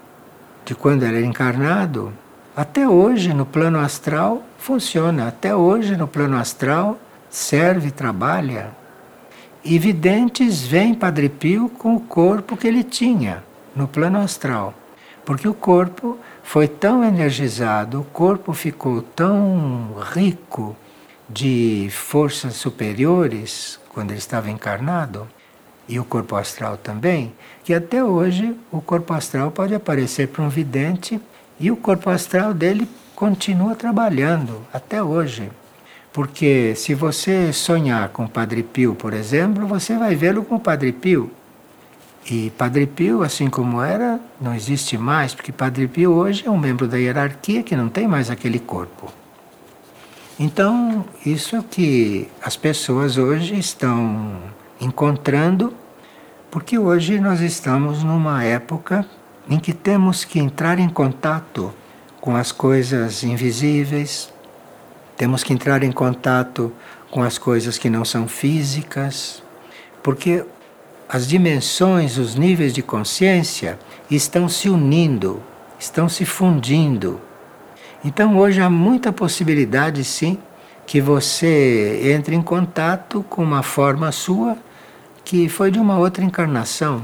de 0.63 0.73
quando 0.73 1.03
era 1.03 1.19
encarnado, 1.19 2.13
até 2.55 2.87
hoje 2.87 3.33
no 3.33 3.45
plano 3.45 3.77
astral 3.77 4.41
funciona, 4.57 5.27
até 5.27 5.53
hoje 5.53 5.97
no 5.97 6.07
plano 6.07 6.37
astral 6.37 6.97
serve, 7.29 7.91
trabalha. 7.91 8.71
E 9.65 9.77
videntes 9.77 10.65
veem 10.65 10.93
Padre 10.93 11.27
Pio 11.27 11.67
com 11.67 11.93
o 11.93 11.99
corpo 11.99 12.55
que 12.55 12.65
ele 12.65 12.85
tinha 12.85 13.43
no 13.75 13.85
plano 13.85 14.19
astral, 14.19 14.73
porque 15.25 15.45
o 15.45 15.53
corpo 15.53 16.17
foi 16.41 16.69
tão 16.69 17.03
energizado, 17.03 17.99
o 17.99 18.05
corpo 18.05 18.53
ficou 18.53 19.01
tão 19.01 19.93
rico 20.13 20.73
de 21.27 21.89
forças 21.91 22.53
superiores 22.53 23.77
quando 23.89 24.11
ele 24.11 24.19
estava 24.19 24.49
encarnado, 24.49 25.27
e 25.87 25.99
o 25.99 26.03
corpo 26.03 26.35
astral 26.35 26.77
também, 26.77 27.33
que 27.63 27.73
até 27.73 28.03
hoje 28.03 28.55
o 28.71 28.81
corpo 28.81 29.13
astral 29.13 29.51
pode 29.51 29.73
aparecer 29.75 30.27
para 30.27 30.43
um 30.43 30.49
vidente 30.49 31.19
e 31.59 31.71
o 31.71 31.77
corpo 31.77 32.09
astral 32.09 32.53
dele 32.53 32.87
continua 33.15 33.75
trabalhando 33.75 34.61
até 34.73 35.01
hoje. 35.01 35.49
Porque 36.11 36.73
se 36.75 36.93
você 36.93 37.51
sonhar 37.51 38.09
com 38.09 38.27
Padre 38.27 38.63
Pio, 38.63 38.95
por 38.95 39.13
exemplo, 39.13 39.67
você 39.67 39.97
vai 39.97 40.15
vê-lo 40.15 40.43
com 40.43 40.57
Padre 40.57 40.91
Pio. 40.91 41.29
E 42.29 42.49
Padre 42.57 42.87
Pio, 42.87 43.21
assim 43.21 43.49
como 43.49 43.81
era, 43.81 44.19
não 44.39 44.55
existe 44.55 44.97
mais, 44.97 45.35
porque 45.35 45.51
Padre 45.51 45.87
Pio 45.87 46.13
hoje 46.13 46.47
é 46.47 46.49
um 46.49 46.57
membro 46.57 46.87
da 46.87 46.97
hierarquia 46.97 47.61
que 47.61 47.75
não 47.75 47.89
tem 47.89 48.07
mais 48.07 48.31
aquele 48.31 48.59
corpo. 48.59 49.11
Então, 50.39 51.05
isso 51.25 51.63
que 51.63 52.27
as 52.41 52.57
pessoas 52.57 53.17
hoje 53.17 53.57
estão 53.57 54.35
encontrando, 54.79 55.73
porque 56.51 56.77
hoje 56.77 57.19
nós 57.19 57.41
estamos 57.41 58.03
numa 58.03 58.43
época 58.43 59.05
em 59.49 59.59
que 59.59 59.73
temos 59.73 60.23
que 60.23 60.39
entrar 60.39 60.79
em 60.79 60.89
contato 60.89 61.73
com 62.19 62.35
as 62.35 62.51
coisas 62.51 63.23
invisíveis, 63.23 64.33
temos 65.15 65.43
que 65.43 65.53
entrar 65.53 65.83
em 65.83 65.91
contato 65.91 66.73
com 67.11 67.21
as 67.21 67.37
coisas 67.37 67.77
que 67.77 67.89
não 67.89 68.03
são 68.03 68.27
físicas, 68.27 69.41
porque 70.01 70.43
as 71.07 71.27
dimensões, 71.27 72.17
os 72.17 72.35
níveis 72.35 72.73
de 72.73 72.81
consciência 72.81 73.77
estão 74.09 74.49
se 74.49 74.69
unindo, 74.69 75.41
estão 75.79 76.09
se 76.09 76.25
fundindo. 76.25 77.21
Então 78.03 78.37
hoje 78.37 78.59
há 78.61 78.69
muita 78.69 79.13
possibilidade 79.13 80.03
sim 80.03 80.37
que 80.85 81.01
você 81.01 82.11
entre 82.15 82.35
em 82.35 82.41
contato 82.41 83.23
com 83.29 83.43
uma 83.43 83.63
forma 83.63 84.11
sua 84.11 84.57
que 85.23 85.49
foi 85.49 85.71
de 85.71 85.79
uma 85.79 85.97
outra 85.97 86.23
encarnação 86.23 87.01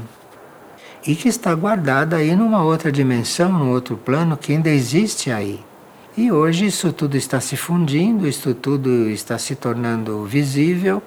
e 1.04 1.16
que 1.16 1.28
está 1.28 1.52
guardada 1.54 2.16
aí 2.16 2.36
numa 2.36 2.62
outra 2.62 2.92
dimensão, 2.92 3.52
num 3.52 3.70
outro 3.70 3.96
plano 3.96 4.36
que 4.36 4.52
ainda 4.52 4.70
existe 4.70 5.32
aí. 5.32 5.60
E 6.16 6.30
hoje 6.30 6.66
isso 6.66 6.92
tudo 6.92 7.16
está 7.16 7.40
se 7.40 7.56
fundindo, 7.56 8.28
isso 8.28 8.54
tudo 8.54 9.08
está 9.08 9.36
se 9.38 9.56
tornando 9.56 10.24
visível 10.24 11.02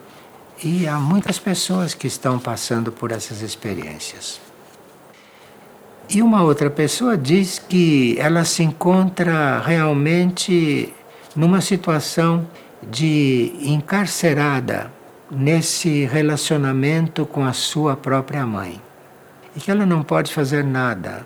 e 0.63 0.87
há 0.87 0.99
muitas 0.99 1.39
pessoas 1.39 1.93
que 1.93 2.07
estão 2.07 2.39
passando 2.39 2.91
por 2.91 3.11
essas 3.11 3.41
experiências. 3.41 4.41
E 6.09 6.21
uma 6.21 6.43
outra 6.43 6.69
pessoa 6.69 7.17
diz 7.17 7.59
que 7.59 8.15
ela 8.19 8.43
se 8.43 8.63
encontra 8.63 9.59
realmente 9.59 10.93
numa 11.35 11.61
situação 11.61 12.45
de 12.89 13.53
encarcerada 13.61 14.91
nesse 15.29 16.05
relacionamento 16.05 17.25
com 17.25 17.43
a 17.43 17.53
sua 17.53 17.95
própria 17.95 18.45
mãe. 18.45 18.81
E 19.55 19.59
que 19.59 19.71
ela 19.71 19.85
não 19.85 20.03
pode 20.03 20.33
fazer 20.33 20.63
nada. 20.63 21.25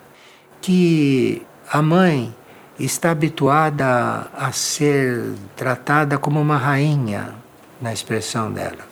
Que 0.62 1.42
a 1.72 1.82
mãe 1.82 2.34
está 2.80 3.12
habituada 3.12 4.28
a 4.34 4.52
ser 4.52 5.34
tratada 5.56 6.18
como 6.18 6.40
uma 6.40 6.58
rainha, 6.58 7.34
na 7.82 7.94
expressão 7.94 8.52
dela. 8.52 8.88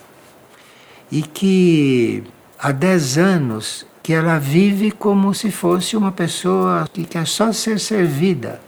E 1.12 1.21
que 1.21 2.23
há 2.58 2.71
dez 2.71 3.17
anos 3.17 3.86
que 4.01 4.13
ela 4.13 4.39
vive 4.39 4.91
como 4.91 5.34
se 5.34 5.51
fosse 5.51 5.97
uma 5.97 6.12
pessoa 6.12 6.88
que 6.91 7.06
quer 7.06 7.27
só 7.27 7.51
ser 7.51 7.80
servida 7.80 8.62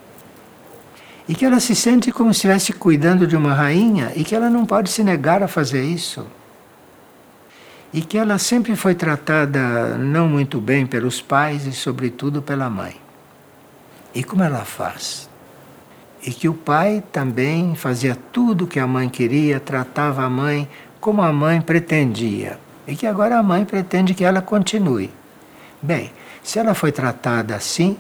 e 1.30 1.36
que 1.36 1.46
ela 1.46 1.60
se 1.60 1.76
sente 1.76 2.12
como 2.12 2.34
se 2.34 2.40
estivesse 2.40 2.74
cuidando 2.74 3.28
de 3.28 3.38
uma 3.38 3.54
rainha 3.54 4.12
e 4.16 4.24
que 4.24 4.34
ela 4.34 4.50
não 4.50 4.66
pode 4.66 4.90
se 4.90 5.04
negar 5.04 5.44
a 5.44 5.48
fazer 5.48 5.84
isso. 5.84 6.26
E 7.94 8.02
que 8.02 8.18
ela 8.18 8.40
sempre 8.40 8.76
foi 8.76 8.96
tratada 8.96 9.96
não 9.96 10.28
muito 10.28 10.60
bem 10.60 10.88
pelos 10.88 11.22
pais 11.22 11.68
e, 11.68 11.72
sobretudo, 11.72 12.42
pela 12.42 12.68
mãe. 12.68 12.96
E 14.14 14.24
como 14.24 14.42
ela 14.42 14.66
faz? 14.66 15.30
E 16.26 16.32
que 16.32 16.50
o 16.50 16.54
pai 16.54 17.04
também 17.12 17.76
fazia 17.76 18.18
tudo 18.32 18.64
o 18.64 18.68
que 18.68 18.80
a 18.80 18.88
mãe 18.88 19.08
queria, 19.08 19.60
tratava 19.60 20.24
a 20.24 20.30
mãe 20.32 20.68
como 21.00 21.22
a 21.22 21.32
mãe 21.32 21.62
pretendia. 21.62 22.60
E 22.88 22.96
que 22.96 23.06
agora 23.06 23.38
a 23.38 23.44
mãe 23.44 23.66
pretende 23.66 24.16
que 24.16 24.26
ela 24.26 24.42
continue. 24.42 25.12
Bem, 25.80 26.12
se 26.42 26.58
ela 26.58 26.74
foi 26.74 26.92
tratada 26.92 27.56
assim, 27.56 27.96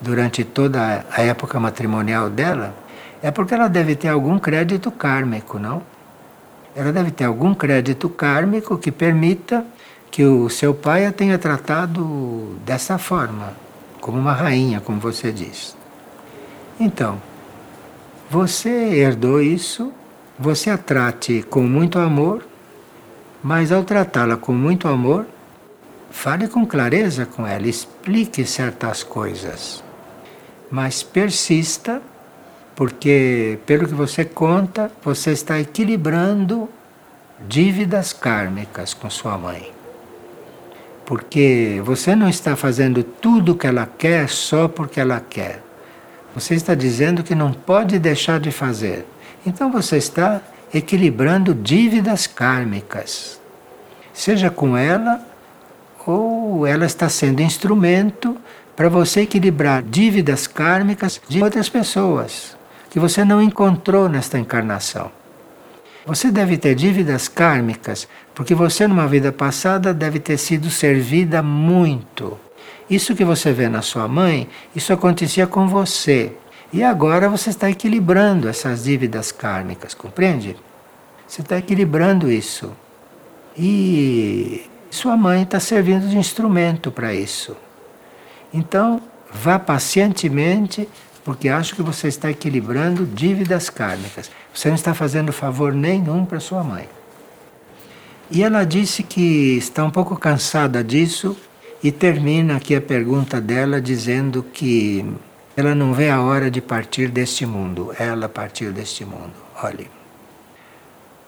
durante 0.00 0.44
toda 0.44 1.04
a 1.10 1.22
época 1.22 1.58
matrimonial 1.58 2.30
dela, 2.30 2.74
é 3.22 3.30
porque 3.30 3.54
ela 3.54 3.68
deve 3.68 3.96
ter 3.96 4.08
algum 4.08 4.38
crédito 4.38 4.90
kármico, 4.90 5.58
não? 5.58 5.82
Ela 6.74 6.92
deve 6.92 7.10
ter 7.10 7.24
algum 7.24 7.54
crédito 7.54 8.08
kármico 8.08 8.78
que 8.78 8.92
permita 8.92 9.64
que 10.10 10.24
o 10.24 10.48
seu 10.48 10.72
pai 10.72 11.06
a 11.06 11.12
tenha 11.12 11.38
tratado 11.38 12.56
dessa 12.64 12.96
forma, 12.96 13.52
como 14.00 14.18
uma 14.18 14.32
rainha, 14.32 14.80
como 14.80 15.00
você 15.00 15.32
diz. 15.32 15.76
Então, 16.78 17.20
você 18.30 18.70
herdou 18.70 19.42
isso, 19.42 19.92
você 20.38 20.70
a 20.70 20.78
trate 20.78 21.42
com 21.50 21.62
muito 21.62 21.98
amor, 21.98 22.46
mas 23.42 23.72
ao 23.72 23.82
tratá-la 23.82 24.36
com 24.36 24.52
muito 24.52 24.86
amor, 24.86 25.26
fale 26.10 26.46
com 26.46 26.64
clareza 26.64 27.26
com 27.26 27.44
ela, 27.46 27.66
explique 27.66 28.44
certas 28.44 29.02
coisas 29.02 29.82
mas 30.70 31.02
persista, 31.02 32.00
porque, 32.74 33.58
pelo 33.66 33.88
que 33.88 33.94
você 33.94 34.24
conta, 34.24 34.90
você 35.02 35.32
está 35.32 35.58
equilibrando 35.58 36.68
dívidas 37.46 38.12
kármicas 38.12 38.94
com 38.94 39.10
sua 39.10 39.36
mãe. 39.36 39.72
Porque 41.04 41.80
você 41.84 42.14
não 42.14 42.28
está 42.28 42.54
fazendo 42.54 43.02
tudo 43.02 43.52
o 43.52 43.56
que 43.56 43.66
ela 43.66 43.88
quer 43.98 44.28
só 44.28 44.68
porque 44.68 45.00
ela 45.00 45.20
quer. 45.20 45.62
Você 46.34 46.54
está 46.54 46.74
dizendo 46.74 47.22
que 47.22 47.34
não 47.34 47.52
pode 47.52 47.98
deixar 47.98 48.38
de 48.38 48.50
fazer. 48.50 49.06
Então 49.44 49.72
você 49.72 49.96
está 49.96 50.40
equilibrando 50.72 51.54
dívidas 51.54 52.26
kármicas. 52.26 53.40
Seja 54.12 54.50
com 54.50 54.76
ela, 54.76 55.20
ou 56.06 56.66
ela 56.66 56.86
está 56.86 57.08
sendo 57.08 57.42
instrumento 57.42 58.36
para 58.78 58.88
você 58.88 59.22
equilibrar 59.22 59.82
dívidas 59.82 60.46
kármicas 60.46 61.20
de 61.28 61.42
outras 61.42 61.68
pessoas 61.68 62.56
que 62.88 63.00
você 63.00 63.24
não 63.24 63.42
encontrou 63.42 64.08
nesta 64.08 64.38
encarnação. 64.38 65.10
Você 66.06 66.30
deve 66.30 66.56
ter 66.56 66.76
dívidas 66.76 67.26
kármicas 67.26 68.06
porque 68.32 68.54
você, 68.54 68.86
numa 68.86 69.08
vida 69.08 69.32
passada, 69.32 69.92
deve 69.92 70.20
ter 70.20 70.38
sido 70.38 70.70
servida 70.70 71.42
muito. 71.42 72.38
Isso 72.88 73.16
que 73.16 73.24
você 73.24 73.52
vê 73.52 73.68
na 73.68 73.82
sua 73.82 74.06
mãe, 74.06 74.48
isso 74.76 74.92
acontecia 74.92 75.48
com 75.48 75.66
você. 75.66 76.34
E 76.72 76.84
agora 76.84 77.28
você 77.28 77.50
está 77.50 77.68
equilibrando 77.68 78.48
essas 78.48 78.84
dívidas 78.84 79.32
kármicas, 79.32 79.92
compreende? 79.92 80.54
Você 81.26 81.40
está 81.40 81.58
equilibrando 81.58 82.30
isso. 82.30 82.70
E 83.56 84.70
sua 84.88 85.16
mãe 85.16 85.42
está 85.42 85.58
servindo 85.58 86.08
de 86.08 86.16
instrumento 86.16 86.92
para 86.92 87.12
isso. 87.12 87.56
Então, 88.52 89.00
vá 89.32 89.58
pacientemente, 89.58 90.88
porque 91.24 91.48
acho 91.48 91.74
que 91.74 91.82
você 91.82 92.08
está 92.08 92.30
equilibrando 92.30 93.04
dívidas 93.06 93.68
kármicas. 93.68 94.30
Você 94.54 94.68
não 94.68 94.74
está 94.74 94.94
fazendo 94.94 95.32
favor 95.32 95.72
nenhum 95.74 96.24
para 96.24 96.40
sua 96.40 96.64
mãe. 96.64 96.88
E 98.30 98.42
ela 98.42 98.64
disse 98.64 99.02
que 99.02 99.56
está 99.56 99.84
um 99.84 99.90
pouco 99.90 100.16
cansada 100.16 100.82
disso 100.84 101.36
e 101.82 101.90
termina 101.92 102.56
aqui 102.56 102.74
a 102.74 102.80
pergunta 102.80 103.40
dela 103.40 103.80
dizendo 103.80 104.42
que 104.42 105.04
ela 105.56 105.74
não 105.74 105.92
vê 105.92 106.10
a 106.10 106.20
hora 106.20 106.50
de 106.50 106.60
partir 106.60 107.08
deste 107.08 107.46
mundo, 107.46 107.92
ela 107.98 108.28
partir 108.28 108.70
deste 108.70 109.04
mundo. 109.04 109.32
Olhe, 109.62 109.90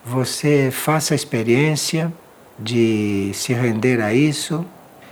você 0.05 0.71
faça 0.71 1.15
a 1.15 1.17
experiência 1.17 2.13
de 2.59 3.31
se 3.35 3.53
render 3.53 4.01
a 4.01 4.13
isso 4.13 4.65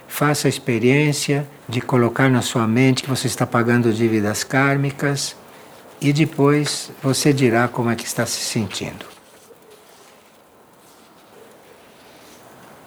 Faça 0.09 0.49
a 0.49 0.51
experiência 0.51 1.47
de 1.68 1.81
colocar 1.81 2.29
na 2.29 2.42
sua 2.42 2.66
mente 2.66 3.05
que 3.05 3.09
você 3.09 3.29
está 3.29 3.47
pagando 3.47 3.92
dívidas 3.92 4.42
kármicas 4.42 5.37
e 6.01 6.12
depois 6.12 6.90
você 7.03 7.33
dirá 7.33 7.68
como 7.68 7.90
é 7.90 7.94
que 7.94 8.07
está 8.07 8.25
se 8.27 8.40
sentindo. 8.40 9.07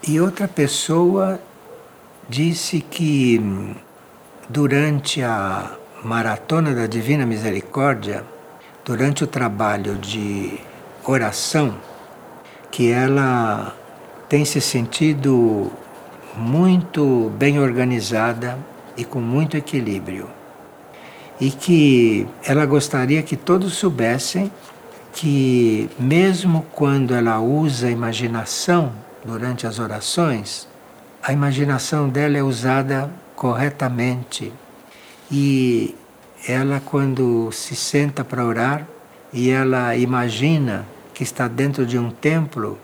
E 0.06 0.20
outra 0.20 0.48
pessoa 0.48 1.40
disse 2.28 2.82
que 2.82 3.40
durante 4.50 5.22
a 5.22 5.78
maratona 6.04 6.74
da 6.74 6.88
Divina 6.88 7.26
Misericórdia, 7.26 8.26
durante 8.84 9.24
o 9.24 9.28
trabalho 9.28 9.96
de 9.96 10.60
oração, 11.06 11.78
que 12.72 12.92
ela 12.92 13.78
tem 14.28 14.44
se 14.44 14.60
sentido 14.60 15.72
muito 16.36 17.32
bem 17.38 17.60
organizada 17.60 18.58
e 18.96 19.04
com 19.04 19.20
muito 19.20 19.58
equilíbrio. 19.58 20.28
E 21.40 21.50
que 21.50 22.28
ela 22.46 22.66
gostaria 22.66 23.22
que 23.24 23.36
todos 23.36 23.74
soubessem 23.74 24.52
que, 25.14 25.90
mesmo 26.00 26.66
quando 26.72 27.14
ela 27.14 27.40
usa 27.40 27.88
a 27.88 27.92
imaginação 27.92 28.94
durante 29.26 29.66
as 29.68 29.80
orações, 29.80 30.68
a 31.22 31.34
imaginação 31.34 32.08
dela 32.08 32.38
é 32.38 32.44
usada 32.44 33.10
corretamente. 33.36 34.54
E 35.32 35.96
ela, 36.48 36.82
quando 36.84 37.52
se 37.52 37.76
senta 37.76 38.24
para 38.24 38.46
orar 38.46 38.88
e 39.34 39.50
ela 39.50 39.96
imagina 39.96 40.86
que 41.14 41.24
está 41.24 41.48
dentro 41.48 41.86
de 41.86 41.98
um 41.98 42.10
templo, 42.10 42.78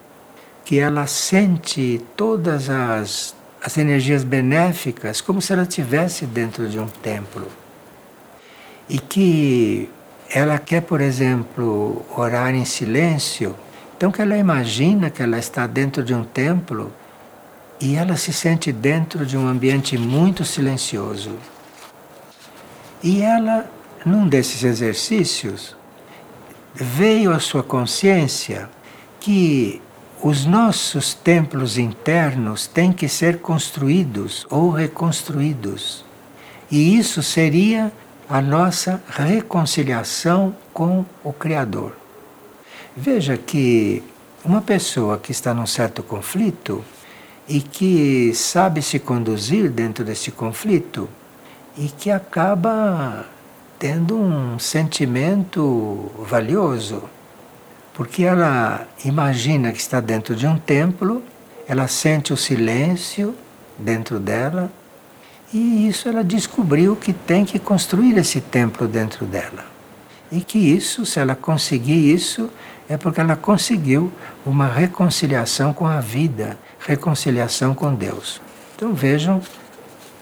que 0.63 0.79
ela 0.79 1.07
sente 1.07 2.01
todas 2.15 2.69
as 2.69 3.36
as 3.63 3.77
energias 3.77 4.23
benéficas 4.23 5.21
como 5.21 5.41
se 5.41 5.53
ela 5.53 5.63
estivesse 5.63 6.25
dentro 6.25 6.67
de 6.69 6.79
um 6.79 6.87
templo. 6.87 7.47
E 8.89 8.99
que 8.99 9.89
ela 10.29 10.57
quer, 10.57 10.81
por 10.81 11.01
exemplo, 11.01 12.05
orar 12.15 12.53
em 12.53 12.65
silêncio, 12.65 13.55
então 13.95 14.11
que 14.11 14.21
ela 14.21 14.37
imagina 14.37 15.09
que 15.09 15.21
ela 15.21 15.37
está 15.37 15.65
dentro 15.65 16.03
de 16.03 16.13
um 16.13 16.23
templo 16.23 16.93
e 17.79 17.95
ela 17.95 18.15
se 18.15 18.33
sente 18.33 18.71
dentro 18.71 19.25
de 19.25 19.37
um 19.37 19.47
ambiente 19.47 19.97
muito 19.97 20.43
silencioso. 20.43 21.37
E 23.03 23.21
ela, 23.21 23.69
num 24.05 24.27
desses 24.27 24.63
exercícios, 24.63 25.75
veio 26.73 27.31
à 27.31 27.39
sua 27.39 27.63
consciência 27.63 28.69
que 29.19 29.81
os 30.21 30.45
nossos 30.45 31.13
templos 31.13 31.77
internos 31.77 32.65
têm 32.65 32.91
que 32.91 33.07
ser 33.07 33.39
construídos 33.39 34.45
ou 34.49 34.71
reconstruídos. 34.71 36.03
E 36.71 36.97
isso 36.97 37.21
seria 37.21 37.91
a 38.29 38.41
nossa 38.41 39.01
reconciliação 39.07 40.55
com 40.73 41.05
o 41.23 41.31
Criador. 41.31 41.93
Veja 42.95 43.37
que 43.37 44.03
uma 44.43 44.61
pessoa 44.61 45.17
que 45.17 45.31
está 45.31 45.53
num 45.53 45.67
certo 45.67 46.01
conflito 46.01 46.83
e 47.47 47.61
que 47.61 48.33
sabe 48.33 48.81
se 48.81 48.99
conduzir 48.99 49.69
dentro 49.69 50.03
desse 50.03 50.31
conflito 50.31 51.07
e 51.77 51.87
que 51.89 52.09
acaba 52.09 53.25
tendo 53.77 54.17
um 54.17 54.57
sentimento 54.57 56.11
valioso, 56.27 57.03
porque 57.97 58.23
ela 58.23 58.87
imagina 59.03 59.71
que 59.71 59.79
está 59.79 59.99
dentro 59.99 60.35
de 60.35 60.45
um 60.45 60.55
templo, 60.55 61.23
ela 61.67 61.87
sente 61.87 62.31
o 62.31 62.37
silêncio 62.37 63.33
dentro 63.75 64.19
dela 64.19 64.71
e 65.51 65.87
isso 65.87 66.07
ela 66.07 66.23
descobriu 66.23 66.95
que 66.95 67.11
tem 67.11 67.43
que 67.43 67.57
construir 67.57 68.15
esse 68.19 68.39
templo 68.39 68.87
dentro 68.87 69.25
dela. 69.25 69.65
E 70.31 70.41
que 70.41 70.59
isso, 70.59 71.07
se 71.07 71.19
ela 71.19 71.33
conseguir 71.33 72.13
isso, 72.13 72.51
é 72.87 72.97
porque 72.97 73.19
ela 73.19 73.35
conseguiu 73.35 74.13
uma 74.45 74.67
reconciliação 74.67 75.73
com 75.73 75.87
a 75.87 75.99
vida, 75.99 76.55
reconciliação 76.77 77.73
com 77.73 77.95
Deus. 77.95 78.39
Então 78.75 78.93
vejam 78.93 79.41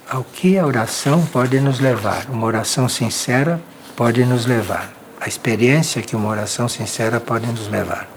ao 0.10 0.24
que 0.24 0.58
a 0.58 0.66
oração 0.66 1.26
pode 1.26 1.60
nos 1.60 1.82
levar. 1.82 2.26
Uma 2.30 2.48
oração 2.48 2.88
sincera 2.88 3.60
pode 3.98 4.24
nos 4.24 4.46
levar. 4.46 4.95
A 5.26 5.28
experiência 5.28 6.04
que 6.04 6.16
uma 6.16 6.30
oração 6.30 6.70
sincera 6.70 7.20
pode 7.20 7.48
nos 7.48 7.68
levar. 7.68 8.08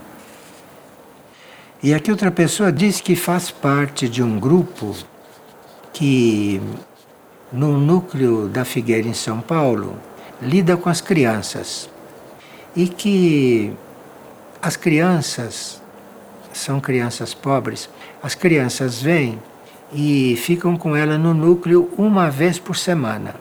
E 1.83 1.95
aqui 1.95 2.11
outra 2.11 2.31
pessoa 2.31 2.71
diz 2.71 3.01
que 3.01 3.17
faz 3.17 3.51
parte 3.51 4.11
de 4.11 4.23
um 4.23 4.39
grupo 4.39 4.95
que 5.91 6.61
no 7.51 7.79
núcleo 7.79 8.47
da 8.47 8.63
Figueira 8.63 9.09
em 9.09 9.15
São 9.15 9.41
Paulo 9.41 9.97
lida 10.43 10.77
com 10.77 10.91
as 10.91 11.01
crianças 11.01 11.89
e 12.77 12.87
que 12.87 13.73
as 14.61 14.77
crianças 14.77 15.81
são 16.53 16.79
crianças 16.79 17.33
pobres, 17.33 17.89
as 18.23 18.35
crianças 18.35 19.01
vêm 19.01 19.41
e 19.95 20.37
ficam 20.37 20.77
com 20.77 20.95
ela 20.95 21.17
no 21.17 21.33
núcleo 21.33 21.91
uma 21.97 22.29
vez 22.29 22.59
por 22.59 22.77
semana. 22.77 23.35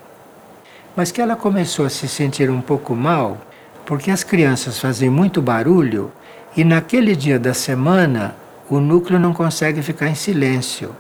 Mas 0.96 1.12
que 1.12 1.22
ela 1.22 1.36
começou 1.36 1.86
a 1.86 1.90
se 1.90 2.08
sentir 2.08 2.50
um 2.50 2.62
pouco 2.62 2.96
mal 2.96 3.38
porque 3.88 4.12
as 4.12 4.22
crianças 4.22 4.78
fazem 4.78 5.10
muito 5.10 5.42
barulho 5.42 6.12
e 6.58 6.64
naquele 6.66 7.16
dia 7.16 7.40
da 7.40 7.54
semana 7.54 8.36
o 8.70 8.82
núcleo 8.82 9.18
não 9.18 9.34
consegue 9.34 9.82
ficar 9.82 10.10
em 10.10 10.16
silêncio. 10.16 10.94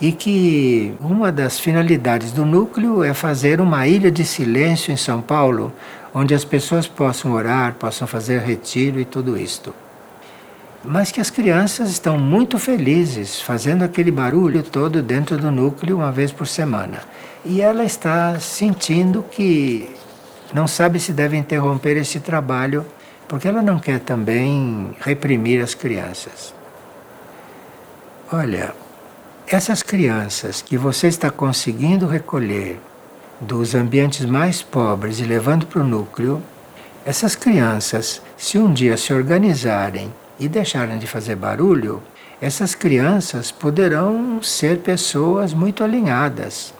E 0.00 0.10
que 0.10 0.92
uma 1.00 1.30
das 1.30 1.60
finalidades 1.60 2.32
do 2.32 2.44
núcleo 2.44 3.04
é 3.04 3.14
fazer 3.14 3.60
uma 3.60 3.86
ilha 3.86 4.10
de 4.10 4.24
silêncio 4.24 4.92
em 4.92 4.96
São 4.96 5.22
Paulo, 5.22 5.72
onde 6.12 6.34
as 6.34 6.44
pessoas 6.44 6.88
possam 6.88 7.32
orar, 7.32 7.74
possam 7.74 8.06
fazer 8.06 8.40
retiro 8.40 9.00
e 9.00 9.04
tudo 9.04 9.38
isto 9.38 9.72
mas 10.84 11.10
que 11.10 11.20
as 11.20 11.28
crianças 11.28 11.90
estão 11.90 12.18
muito 12.18 12.58
felizes 12.58 13.40
fazendo 13.40 13.82
aquele 13.82 14.10
barulho 14.10 14.62
todo 14.62 15.02
dentro 15.02 15.36
do 15.36 15.50
núcleo 15.50 15.96
uma 15.96 16.12
vez 16.12 16.30
por 16.30 16.46
semana. 16.46 17.00
E 17.44 17.60
ela 17.60 17.84
está 17.84 18.38
sentindo 18.38 19.24
que 19.30 19.90
não 20.52 20.66
sabe 20.66 20.98
se 20.98 21.12
deve 21.12 21.36
interromper 21.36 21.96
esse 21.96 22.20
trabalho, 22.20 22.86
porque 23.26 23.46
ela 23.46 23.60
não 23.60 23.78
quer 23.78 24.00
também 24.00 24.96
reprimir 25.00 25.62
as 25.62 25.74
crianças. 25.74 26.54
Olha, 28.32 28.74
essas 29.46 29.82
crianças 29.82 30.62
que 30.62 30.78
você 30.78 31.06
está 31.06 31.30
conseguindo 31.30 32.06
recolher 32.06 32.80
dos 33.40 33.74
ambientes 33.74 34.24
mais 34.24 34.62
pobres 34.62 35.20
e 35.20 35.24
levando 35.24 35.66
para 35.66 35.82
o 35.82 35.86
núcleo, 35.86 36.42
essas 37.04 37.36
crianças, 37.36 38.22
se 38.36 38.58
um 38.58 38.72
dia 38.72 38.96
se 38.96 39.12
organizarem 39.12 40.12
e 40.38 40.48
deixarem 40.48 40.98
de 40.98 41.06
fazer 41.06 41.36
barulho, 41.36 42.02
essas 42.40 42.74
crianças 42.74 43.50
poderão 43.50 44.42
ser 44.42 44.78
pessoas 44.78 45.52
muito 45.52 45.84
alinhadas. 45.84 46.72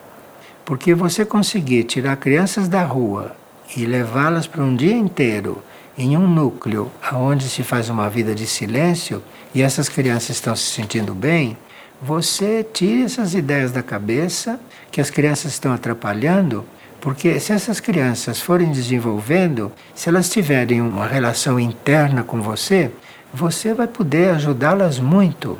Porque 0.64 0.94
você 0.94 1.24
conseguir 1.24 1.84
tirar 1.84 2.16
crianças 2.16 2.68
da 2.68 2.82
rua 2.82 3.37
e 3.76 3.84
levá-las 3.84 4.46
para 4.46 4.62
um 4.62 4.74
dia 4.74 4.96
inteiro 4.96 5.62
em 5.96 6.16
um 6.16 6.26
núcleo 6.28 6.90
onde 7.12 7.48
se 7.48 7.62
faz 7.62 7.88
uma 7.88 8.08
vida 8.08 8.34
de 8.34 8.46
silêncio 8.46 9.22
e 9.54 9.62
essas 9.62 9.88
crianças 9.88 10.30
estão 10.30 10.54
se 10.54 10.70
sentindo 10.70 11.14
bem, 11.14 11.56
você 12.00 12.62
tira 12.62 13.04
essas 13.04 13.34
ideias 13.34 13.72
da 13.72 13.82
cabeça 13.82 14.60
que 14.92 15.00
as 15.00 15.10
crianças 15.10 15.52
estão 15.52 15.72
atrapalhando, 15.72 16.64
porque 17.00 17.40
se 17.40 17.52
essas 17.52 17.80
crianças 17.80 18.40
forem 18.40 18.70
desenvolvendo, 18.70 19.72
se 19.94 20.08
elas 20.08 20.30
tiverem 20.30 20.80
uma 20.80 21.06
relação 21.06 21.58
interna 21.58 22.22
com 22.22 22.40
você, 22.40 22.92
você 23.34 23.74
vai 23.74 23.88
poder 23.88 24.30
ajudá-las 24.30 25.00
muito. 25.00 25.58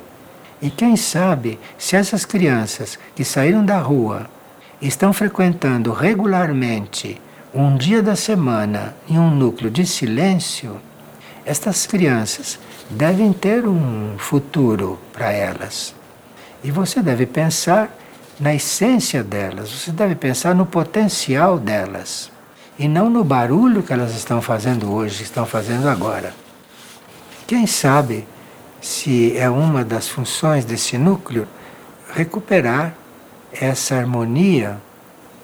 E 0.62 0.70
quem 0.70 0.96
sabe, 0.96 1.58
se 1.76 1.96
essas 1.96 2.24
crianças 2.24 2.98
que 3.14 3.24
saíram 3.24 3.64
da 3.64 3.78
rua 3.78 4.28
estão 4.80 5.12
frequentando 5.12 5.92
regularmente 5.92 7.20
um 7.54 7.76
dia 7.76 8.02
da 8.02 8.14
semana 8.14 8.94
em 9.08 9.18
um 9.18 9.30
núcleo 9.30 9.70
de 9.70 9.86
silêncio, 9.86 10.80
estas 11.44 11.86
crianças 11.86 12.58
devem 12.90 13.32
ter 13.32 13.66
um 13.66 14.16
futuro 14.18 14.98
para 15.12 15.32
elas. 15.32 15.94
E 16.62 16.70
você 16.70 17.02
deve 17.02 17.24
pensar 17.24 17.90
na 18.38 18.54
essência 18.54 19.22
delas, 19.22 19.70
você 19.70 19.90
deve 19.90 20.14
pensar 20.14 20.54
no 20.54 20.66
potencial 20.66 21.58
delas 21.58 22.30
e 22.78 22.86
não 22.86 23.10
no 23.10 23.24
barulho 23.24 23.82
que 23.82 23.92
elas 23.92 24.14
estão 24.14 24.40
fazendo 24.40 24.92
hoje, 24.92 25.22
estão 25.22 25.44
fazendo 25.44 25.88
agora. 25.88 26.34
Quem 27.46 27.66
sabe 27.66 28.26
se 28.80 29.36
é 29.36 29.48
uma 29.48 29.84
das 29.84 30.06
funções 30.06 30.64
desse 30.64 30.96
núcleo 30.98 31.48
recuperar 32.14 32.94
essa 33.52 33.96
harmonia 33.96 34.78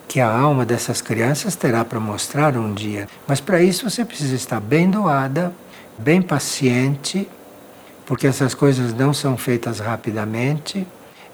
que 0.08 0.20
a 0.20 0.28
alma 0.28 0.64
dessas 0.64 1.00
crianças 1.00 1.56
terá 1.56 1.84
para 1.84 1.98
mostrar 1.98 2.56
um 2.56 2.72
dia. 2.72 3.08
Mas 3.26 3.40
para 3.40 3.62
isso 3.62 3.88
você 3.88 4.04
precisa 4.04 4.34
estar 4.34 4.60
bem 4.60 4.90
doada, 4.90 5.52
bem 5.98 6.20
paciente, 6.20 7.28
porque 8.06 8.26
essas 8.26 8.54
coisas 8.54 8.92
não 8.92 9.14
são 9.14 9.36
feitas 9.36 9.80
rapidamente, 9.80 10.86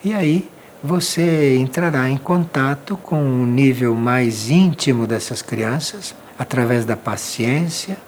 e 0.05 0.15
aí 0.15 0.49
você 0.83 1.57
entrará 1.57 2.09
em 2.09 2.17
contato 2.17 2.97
com 2.97 3.23
o 3.23 3.47
nível 3.47 3.95
mais 3.95 4.49
íntimo 4.49 5.07
dessas 5.07 5.43
crianças, 5.43 6.15
através 6.39 6.85
da 6.85 6.97
paciência 6.97 7.99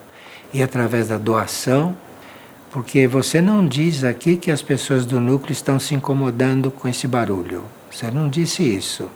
e 0.55 0.63
através 0.63 1.09
da 1.09 1.19
doação 1.19 1.95
porque 2.73 3.07
você 3.07 3.43
não 3.43 3.69
diz 3.69 4.03
aqui 4.03 4.35
que 4.35 4.51
as 4.51 4.63
pessoas 4.63 5.05
do 5.05 5.21
núcleo 5.21 5.53
estão 5.53 5.79
se 5.79 5.95
incomodando 5.95 6.71
com 6.71 6.89
esse 6.89 7.07
barulho. 7.07 7.65
Você 7.91 8.11
não 8.11 8.31
disse 8.31 8.63
isso. 8.63 9.11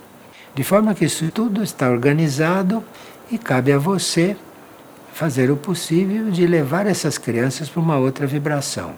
De 0.56 0.64
forma 0.64 0.94
que 0.94 1.04
isso 1.04 1.30
tudo 1.30 1.62
está 1.62 1.90
organizado 1.90 2.82
e 3.30 3.36
cabe 3.36 3.72
a 3.72 3.78
você 3.78 4.34
fazer 5.12 5.50
o 5.50 5.56
possível 5.56 6.30
de 6.30 6.46
levar 6.46 6.86
essas 6.86 7.18
crianças 7.18 7.68
para 7.68 7.82
uma 7.82 7.98
outra 7.98 8.26
vibração. 8.26 8.94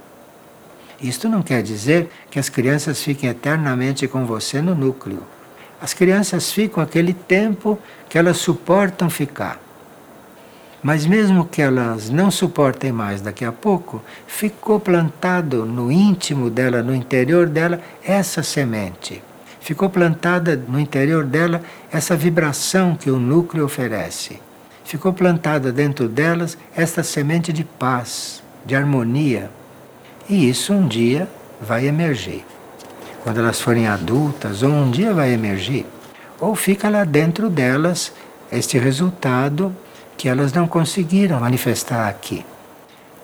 Isto 1.03 1.29
não 1.29 1.43
quer 1.43 1.61
dizer 1.65 2.11
que 2.31 2.39
as 2.39 2.49
crianças 2.49 3.03
fiquem 3.03 3.29
eternamente 3.29 4.07
com 4.07 4.25
você 4.25 4.63
no 4.63 4.73
núcleo. 4.73 5.25
As 5.83 5.93
crianças 5.93 6.53
ficam 6.53 6.81
aquele 6.81 7.13
tempo 7.13 7.77
que 8.09 8.17
elas 8.17 8.37
suportam 8.37 9.11
ficar. 9.11 9.61
Mas 10.81 11.07
mesmo 11.07 11.45
que 11.45 11.61
elas 11.61 12.09
não 12.09 12.31
suportem 12.31 12.93
mais 12.93 13.21
daqui 13.21 13.45
a 13.45 13.51
pouco, 13.51 14.01
ficou 14.29 14.79
plantado 14.79 15.67
no 15.67 15.91
íntimo 15.91 16.51
dela, 16.51 16.85
no 16.85 16.95
interior 16.95 17.49
dela, 17.49 17.81
essa 18.05 18.45
semente. 18.45 19.25
Ficou 19.69 19.91
plantada 19.91 20.57
no 20.57 20.81
interior 20.81 21.27
dela 21.27 21.61
essa 21.93 22.17
vibração 22.17 22.97
que 22.97 23.11
o 23.11 23.19
núcleo 23.19 23.67
oferece. 23.67 24.41
Ficou 24.83 25.13
plantada 25.13 25.71
dentro 25.71 26.09
delas 26.09 26.57
essa 26.75 27.03
semente 27.03 27.53
de 27.53 27.65
paz, 27.65 28.43
de 28.65 28.75
harmonia. 28.75 29.51
E 30.27 30.49
isso 30.49 30.73
um 30.73 30.89
dia 30.89 31.29
vai 31.61 31.87
emergir. 31.87 32.47
Quando 33.23 33.41
elas 33.41 33.61
forem 33.61 33.87
adultas, 33.87 34.63
ou 34.63 34.71
um 34.71 34.91
dia 34.91 35.13
vai 35.13 35.35
emergir, 35.35 35.85
ou 36.41 36.55
fica 36.55 36.89
lá 36.89 37.05
dentro 37.05 37.51
delas 37.51 38.11
este 38.51 38.79
resultado 38.79 39.77
que 40.17 40.31
elas 40.31 40.51
não 40.51 40.67
conseguiram 40.67 41.41
manifestar 41.41 42.09
aqui. 42.09 42.43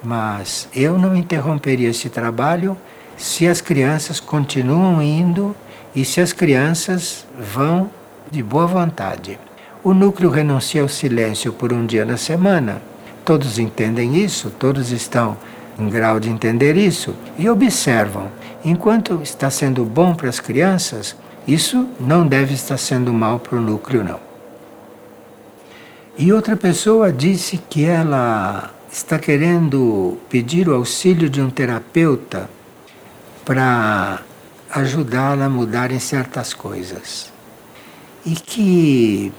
Mas 0.02 0.68
eu 0.74 0.98
não 0.98 1.16
interromperia 1.16 1.88
esse 1.88 2.10
trabalho 2.10 2.76
se 3.16 3.48
as 3.48 3.62
crianças 3.62 4.20
continuam 4.20 5.00
indo 5.00 5.56
e 5.94 6.04
se 6.04 6.20
as 6.20 6.32
crianças 6.32 7.26
vão 7.38 7.90
de 8.30 8.42
boa 8.42 8.66
vontade. 8.66 9.38
O 9.82 9.92
núcleo 9.92 10.30
renuncia 10.30 10.82
ao 10.82 10.88
silêncio 10.88 11.52
por 11.52 11.72
um 11.72 11.86
dia 11.86 12.04
na 12.04 12.16
semana. 12.16 12.82
Todos 13.24 13.58
entendem 13.58 14.16
isso, 14.16 14.50
todos 14.50 14.90
estão 14.90 15.36
em 15.78 15.88
grau 15.88 16.18
de 16.18 16.30
entender 16.30 16.76
isso 16.76 17.14
e 17.38 17.48
observam. 17.48 18.28
Enquanto 18.64 19.20
está 19.22 19.50
sendo 19.50 19.84
bom 19.84 20.14
para 20.14 20.28
as 20.28 20.40
crianças, 20.40 21.16
isso 21.46 21.86
não 22.00 22.26
deve 22.26 22.54
estar 22.54 22.78
sendo 22.78 23.12
mal 23.12 23.38
para 23.38 23.58
o 23.58 23.60
núcleo, 23.60 24.02
não. 24.02 24.20
E 26.16 26.32
outra 26.32 26.56
pessoa 26.56 27.12
disse 27.12 27.58
que 27.58 27.84
ela 27.84 28.70
está 28.90 29.18
querendo 29.18 30.16
pedir 30.30 30.68
o 30.68 30.74
auxílio 30.74 31.28
de 31.28 31.42
um 31.42 31.50
terapeuta 31.50 32.48
para 33.44 34.22
ajudá-la 34.74 35.44
a 35.44 35.48
mudar 35.48 35.92
em 35.92 36.00
certas 36.00 36.52
coisas. 36.52 37.32
E 38.26 38.34
que 38.34 39.32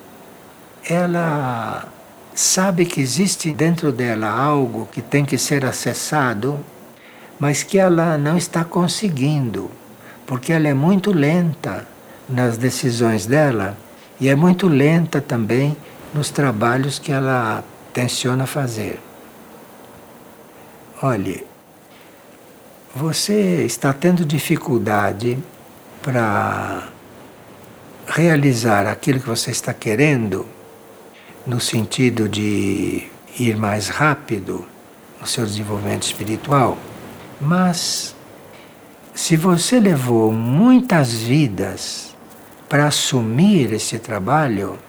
ela 0.89 1.88
sabe 2.33 2.86
que 2.86 3.01
existe 3.01 3.51
dentro 3.51 3.91
dela 3.91 4.29
algo 4.29 4.88
que 4.91 5.01
tem 5.01 5.25
que 5.25 5.38
ser 5.38 5.65
acessado, 5.65 6.59
mas 7.38 7.63
que 7.63 7.77
ela 7.77 8.17
não 8.17 8.38
está 8.38 8.63
conseguindo, 8.63 9.69
porque 10.25 10.53
ela 10.53 10.69
é 10.69 10.73
muito 10.73 11.11
lenta 11.11 11.86
nas 12.29 12.57
decisões 12.57 13.25
dela 13.25 13.77
e 14.19 14.29
é 14.29 14.36
muito 14.36 14.67
lenta 14.69 15.19
também 15.19 15.75
nos 16.13 16.29
trabalhos 16.29 16.97
que 16.97 17.11
ela 17.11 17.61
tenciona 17.93 18.47
fazer. 18.47 19.01
Olhe, 21.01 21.45
você 22.96 23.66
está 23.66 23.91
tendo 23.91 24.24
dificuldade 24.24 25.38
para 26.02 26.88
realizar 28.08 28.88
aquilo 28.88 29.20
que 29.20 29.28
você 29.28 29.52
está 29.52 29.74
querendo, 29.74 30.46
no 31.46 31.60
sentido 31.60 32.30
de 32.30 33.06
ir 33.38 33.58
mais 33.58 33.89
rápido 33.89 34.66
no 35.20 35.28
seu 35.28 35.46
desenvolvimento 35.46 36.04
espiritual, 36.04 36.78
mas 37.41 38.16
se 39.14 39.36
você 39.36 39.78
levou 39.78 40.32
muitas 40.32 41.12
vidas 41.14 42.16
para 42.70 42.88
assumir 42.88 43.74
esse 43.74 44.00
trabalho, 44.00 44.80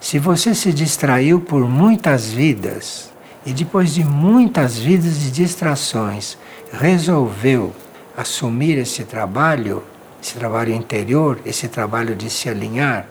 se 0.00 0.18
você 0.18 0.56
se 0.56 0.72
distraiu 0.72 1.40
por 1.40 1.68
muitas 1.68 2.32
vidas 2.32 3.12
e 3.46 3.52
depois 3.52 3.94
de 3.94 4.02
muitas 4.02 4.76
vidas 4.76 5.20
de 5.20 5.30
distrações 5.30 6.36
resolveu 6.78 7.72
assumir 8.16 8.78
esse 8.78 9.04
trabalho, 9.04 9.82
esse 10.22 10.34
trabalho 10.34 10.72
interior, 10.72 11.38
esse 11.44 11.68
trabalho 11.68 12.14
de 12.14 12.28
se 12.30 12.48
alinhar, 12.48 13.06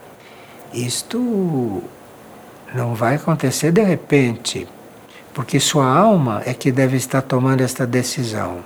isto 0.74 1.84
não 2.74 2.96
vai 2.96 3.16
acontecer 3.16 3.72
de 3.72 3.84
repente, 3.84 4.68
porque 5.34 5.60
sua 5.60 5.86
alma 5.86 6.42
é 6.46 6.54
que 6.54 6.72
deve 6.72 6.98
estar 6.98 7.22
tomando 7.22 7.62
esta 7.62 7.86
decisão. 7.86 8.60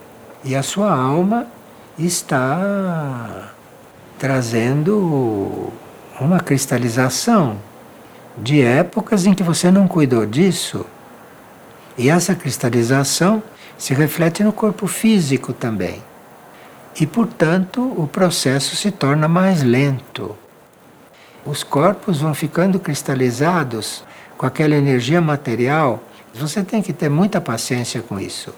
E 0.44 0.56
a 0.56 0.64
sua 0.64 0.94
alma 0.94 1.48
está 1.98 3.52
trazendo 4.18 5.72
uma 6.20 6.40
cristalização 6.40 7.58
de 8.38 8.62
épocas 8.62 9.26
em 9.26 9.34
que 9.34 9.44
você 9.44 9.72
não 9.72 9.88
cuidou 9.88 10.26
disso. 10.26 10.86
E 11.98 12.10
essa 12.10 12.36
cristalização 12.36 13.42
se 13.78 13.94
reflete 13.94 14.44
no 14.44 14.54
corpo 14.54 14.88
físico 14.88 15.52
também. 15.52 16.04
E, 17.00 17.06
portanto, 17.06 17.82
o 17.98 18.08
processo 18.08 18.76
se 18.76 18.92
torna 18.92 19.28
mais 19.28 19.64
lento. 19.64 20.36
Os 21.46 21.64
corpos 21.64 22.20
vão 22.20 22.34
ficando 22.34 22.80
cristalizados 22.80 24.04
com 24.38 24.46
aquela 24.46 24.76
energia 24.76 25.22
material. 25.22 26.04
Você 26.34 26.64
tem 26.64 26.82
que 26.82 26.94
ter 26.94 27.10
muita 27.10 27.40
paciência 27.40 28.02
com 28.02 28.20
isso. 28.20 28.54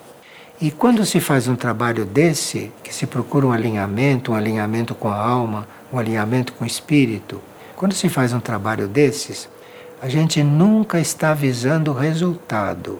E 0.61 0.71
quando 0.71 1.05
se 1.05 1.21
faz 1.21 1.47
um 1.47 1.55
trabalho 1.55 2.03
desse, 2.05 2.71
que 2.83 2.93
se 2.93 3.05
procura 3.07 3.47
um 3.47 3.51
alinhamento, 3.51 4.33
um 4.33 4.35
alinhamento 4.35 4.93
com 4.93 5.07
a 5.07 5.15
alma, 5.15 5.65
um 5.91 5.97
alinhamento 5.97 6.51
com 6.53 6.65
o 6.65 6.67
espírito, 6.67 7.41
quando 7.77 7.93
se 7.93 8.09
faz 8.09 8.33
um 8.33 8.41
trabalho 8.41 8.87
desses, 8.87 9.47
a 10.01 10.09
gente 10.09 10.43
nunca 10.43 10.99
está 10.99 11.33
visando 11.33 11.91
o 11.91 11.93
resultado. 11.93 12.99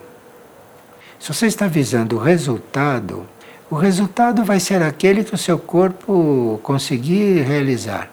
Se 1.20 1.34
você 1.34 1.46
está 1.46 1.68
visando 1.68 2.16
o 2.16 2.18
resultado, 2.18 3.26
o 3.70 3.74
resultado 3.74 4.42
vai 4.42 4.58
ser 4.58 4.82
aquele 4.82 5.22
que 5.22 5.34
o 5.34 5.38
seu 5.38 5.58
corpo 5.58 6.58
conseguir 6.62 7.42
realizar. 7.42 8.08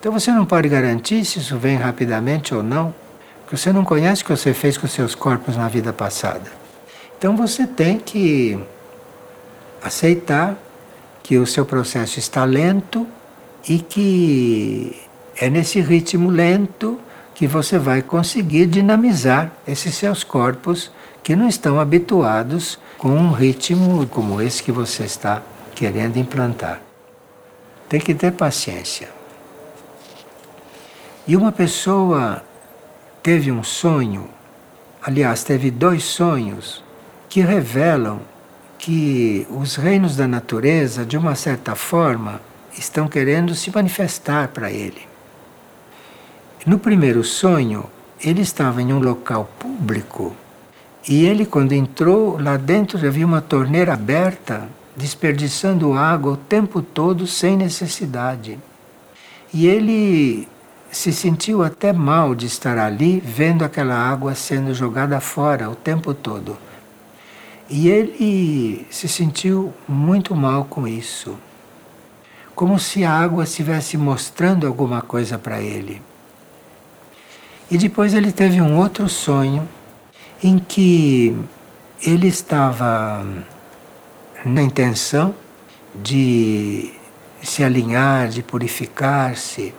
Então 0.00 0.10
você 0.10 0.32
não 0.32 0.46
pode 0.46 0.66
garantir 0.66 1.26
se 1.26 1.40
isso 1.40 1.58
vem 1.58 1.76
rapidamente 1.76 2.54
ou 2.54 2.62
não, 2.62 2.94
porque 3.42 3.54
você 3.54 3.70
não 3.70 3.84
conhece 3.84 4.22
o 4.22 4.24
que 4.24 4.30
você 4.30 4.54
fez 4.54 4.78
com 4.78 4.86
seus 4.86 5.14
corpos 5.14 5.58
na 5.58 5.68
vida 5.68 5.92
passada. 5.92 6.50
Então 7.18 7.36
você 7.36 7.66
tem 7.66 7.98
que 7.98 8.58
aceitar 9.82 10.56
que 11.22 11.36
o 11.36 11.46
seu 11.46 11.66
processo 11.66 12.18
está 12.18 12.46
lento 12.46 13.06
e 13.68 13.78
que 13.78 14.96
é 15.36 15.50
nesse 15.50 15.82
ritmo 15.82 16.30
lento 16.30 16.98
que 17.34 17.46
você 17.46 17.78
vai 17.78 18.00
conseguir 18.00 18.64
dinamizar 18.66 19.52
esses 19.66 19.94
seus 19.94 20.24
corpos 20.24 20.90
que 21.28 21.36
não 21.36 21.46
estão 21.46 21.78
habituados 21.78 22.78
com 22.96 23.10
um 23.10 23.32
ritmo 23.32 24.06
como 24.06 24.40
esse 24.40 24.62
que 24.62 24.72
você 24.72 25.04
está 25.04 25.42
querendo 25.74 26.16
implantar. 26.16 26.80
Tem 27.86 28.00
que 28.00 28.14
ter 28.14 28.32
paciência. 28.32 29.10
E 31.26 31.36
uma 31.36 31.52
pessoa 31.52 32.42
teve 33.22 33.52
um 33.52 33.62
sonho, 33.62 34.26
aliás, 35.02 35.44
teve 35.44 35.70
dois 35.70 36.02
sonhos 36.02 36.82
que 37.28 37.42
revelam 37.42 38.22
que 38.78 39.46
os 39.50 39.76
reinos 39.76 40.16
da 40.16 40.26
natureza, 40.26 41.04
de 41.04 41.18
uma 41.18 41.34
certa 41.34 41.74
forma, 41.74 42.40
estão 42.72 43.06
querendo 43.06 43.54
se 43.54 43.70
manifestar 43.70 44.48
para 44.48 44.70
ele. 44.70 45.06
No 46.64 46.78
primeiro 46.78 47.22
sonho, 47.22 47.84
ele 48.18 48.40
estava 48.40 48.80
em 48.80 48.94
um 48.94 48.98
local 48.98 49.46
público 49.58 50.34
e 51.08 51.24
ele, 51.24 51.46
quando 51.46 51.72
entrou 51.72 52.38
lá 52.38 52.58
dentro, 52.58 52.98
havia 53.06 53.24
uma 53.24 53.40
torneira 53.40 53.94
aberta, 53.94 54.68
desperdiçando 54.94 55.94
água 55.94 56.32
o 56.32 56.36
tempo 56.36 56.82
todo 56.82 57.26
sem 57.26 57.56
necessidade. 57.56 58.58
E 59.52 59.66
ele 59.66 60.46
se 60.90 61.10
sentiu 61.10 61.62
até 61.62 61.94
mal 61.94 62.34
de 62.34 62.44
estar 62.44 62.76
ali, 62.76 63.20
vendo 63.20 63.64
aquela 63.64 63.94
água 63.94 64.34
sendo 64.34 64.74
jogada 64.74 65.18
fora 65.18 65.70
o 65.70 65.74
tempo 65.74 66.12
todo. 66.12 66.58
E 67.70 67.88
ele 67.88 68.86
se 68.90 69.08
sentiu 69.08 69.72
muito 69.88 70.36
mal 70.36 70.66
com 70.66 70.86
isso. 70.86 71.38
Como 72.54 72.78
se 72.78 73.02
a 73.02 73.12
água 73.12 73.44
estivesse 73.44 73.96
mostrando 73.96 74.66
alguma 74.66 75.00
coisa 75.00 75.38
para 75.38 75.58
ele. 75.58 76.02
E 77.70 77.78
depois 77.78 78.12
ele 78.12 78.30
teve 78.30 78.60
um 78.60 78.76
outro 78.76 79.08
sonho 79.08 79.66
em 80.42 80.58
que 80.58 81.36
ele 82.00 82.28
estava 82.28 83.26
na 84.44 84.62
intenção 84.62 85.34
de 85.94 86.92
se 87.42 87.64
alinhar, 87.64 88.28
de 88.28 88.42
purificar-se. 88.42 89.74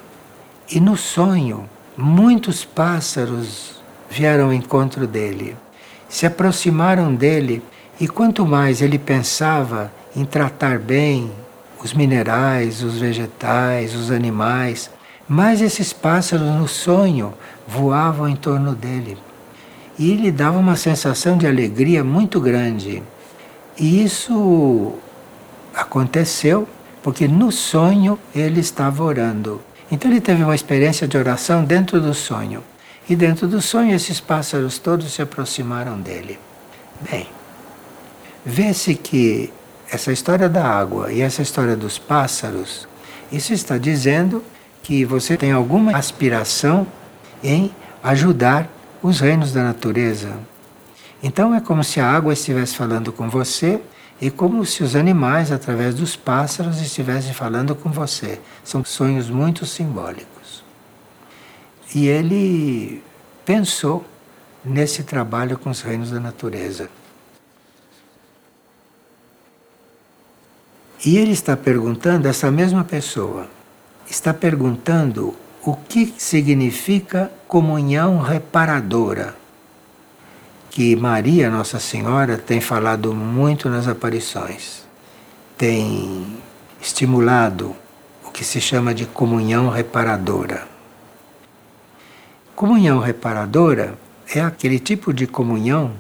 E 0.70 0.80
no 0.80 0.97
sonho, 0.97 1.70
muitos 1.95 2.66
pássaros 2.66 3.82
vieram 4.10 4.45
ao 4.45 4.53
encontro 4.53 5.07
dele, 5.07 5.55
se 6.10 6.26
aproximaram 6.26 7.16
dele, 7.16 7.64
e 7.99 8.07
quanto 8.07 8.45
mais 8.45 8.82
ele 8.82 8.99
pensava 8.99 9.91
em 10.16 10.26
tratar 10.26 10.78
bem 10.78 11.32
os 11.82 11.93
minerais, 11.93 12.84
os 12.84 12.97
vegetais, 12.99 13.95
os 13.95 14.12
animais, 14.12 14.89
mais 15.28 15.62
esses 15.62 15.93
pássaros 15.93 16.47
no 16.47 16.68
sonho 16.68 17.34
voavam 17.68 18.28
em 18.28 18.36
torno 18.36 18.76
dele 18.76 19.18
e 20.00 20.16
lhe 20.16 20.32
dava 20.32 20.58
uma 20.58 20.78
sensação 20.78 21.38
de 21.38 21.45
alegria 21.45 22.06
muito 22.06 22.39
grande. 22.39 23.04
E 23.78 24.02
isso 24.02 24.93
aconteceu 25.76 26.66
porque 27.04 27.28
no 27.28 27.52
sonho 27.52 28.18
ele 28.34 28.62
estava 28.62 29.04
orando. 29.04 29.62
Então 29.91 30.10
ele 30.10 30.22
teve 30.22 30.41
uma 30.41 30.56
experiência 30.56 31.06
de 31.06 31.18
oração 31.18 31.66
dentro 31.66 32.00
do 32.00 32.14
sonho. 32.14 32.64
E 33.10 33.16
dentro 33.16 33.45
do 33.45 33.62
sonho 33.62 33.93
esses 33.93 34.22
pássaros 34.22 34.80
todos 34.80 35.12
se 35.14 35.22
aproximaram 35.22 36.00
dele. 36.00 36.39
Bem, 37.12 37.28
vê-se 38.45 38.95
que 38.95 39.52
essa 39.91 40.14
história 40.14 40.47
da 40.47 40.66
água 40.66 41.12
e 41.12 41.20
essa 41.20 41.41
história 41.41 41.76
dos 41.76 41.97
pássaros, 41.97 42.88
isso 43.32 43.52
está 43.52 43.78
dizendo 43.78 44.41
que 44.82 45.04
você 45.04 45.36
tem 45.36 45.52
alguma 45.52 45.97
aspiração 45.97 46.88
em 47.43 47.74
ajudar 48.02 48.70
os 49.02 49.20
reinos 49.20 49.52
da 49.52 49.64
natureza. 49.64 50.38
Então 51.22 51.54
é 51.54 51.60
como 51.60 51.84
se 51.84 52.00
a 52.00 52.10
água 52.10 52.34
estivesse 52.34 52.76
falando 52.76 53.12
com 53.12 53.30
você 53.30 53.82
e 54.22 54.30
como 54.30 54.66
se 54.66 54.84
os 54.84 54.95
animais, 54.95 55.52
através 55.52 55.95
dos 55.95 56.16
pássaros, 56.16 56.82
estivessem 56.82 57.34
falando 57.34 57.76
com 57.76 57.89
você. 57.89 58.39
São 58.64 58.84
sonhos 58.84 59.30
muito 59.30 59.66
simbólicos. 59.66 60.64
E 61.93 62.08
ele 62.08 63.04
pensou 63.45 64.06
nesse 64.64 65.04
trabalho 65.04 65.58
com 65.58 65.70
os 65.70 65.82
reinos 65.82 66.12
da 66.12 66.20
natureza. 66.20 66.89
E 71.06 71.18
ele 71.18 71.32
está 71.32 71.56
perguntando, 71.56 72.28
essa 72.28 72.52
mesma 72.52 72.84
pessoa, 72.84 73.47
está 74.10 74.34
perguntando 74.34 75.34
o 75.70 75.76
que 75.76 76.16
significa 76.18 77.32
comunhão 77.48 78.20
reparadora. 78.20 79.36
que 80.72 80.96
Maria, 80.96 81.48
Nossa 81.48 81.80
Senhora, 81.80 82.40
tem 82.40 82.60
falado 82.60 83.14
muito 83.14 83.70
nas 83.70 83.88
aparições. 83.88 84.84
Tem 85.56 86.38
estimulado 86.82 87.76
o 88.26 88.32
que 88.32 88.44
se 88.44 88.60
chama 88.60 88.96
de 88.96 89.06
comunhão 89.06 89.70
reparadora. 89.70 90.68
Comunhão 92.56 92.98
reparadora 93.00 93.96
é 94.34 94.42
aquele 94.42 94.80
tipo 94.80 95.14
de 95.14 95.28
comunhão 95.28 95.92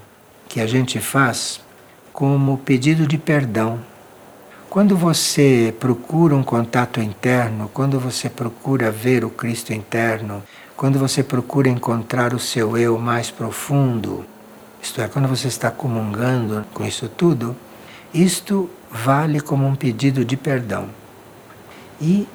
que 0.47 0.59
a 0.59 0.65
gente 0.65 0.99
faz 0.99 1.61
como 2.11 2.57
pedido 2.57 3.05
de 3.05 3.19
perdão. 3.19 3.79
Quando 4.69 4.95
você 4.95 5.73
procura 5.79 6.35
um 6.35 6.43
contato 6.43 7.01
interno, 7.01 7.71
quando 7.73 7.99
você 7.99 8.29
procura 8.29 8.91
ver 8.91 9.25
o 9.25 9.29
Cristo 9.31 9.73
interno, 9.73 10.43
quando 10.77 10.99
você 10.99 11.23
procura 11.23 11.67
encontrar 11.67 12.35
o 12.35 12.39
seu 12.39 12.77
eu 12.77 12.99
mais 12.99 13.31
profundo, 13.31 14.23
isto 14.79 15.01
é, 15.01 15.07
quando 15.07 15.27
você 15.27 15.47
está 15.47 15.71
comungando 15.71 16.63
com 16.71 16.85
isso 16.85 17.09
tudo, 17.09 17.55
isto 18.13 18.69
vale 18.91 19.39
como 19.39 19.65
um 19.65 19.75
pedido 19.75 20.23
de 20.23 20.37
perdão. 20.37 20.87
E, 21.99 22.27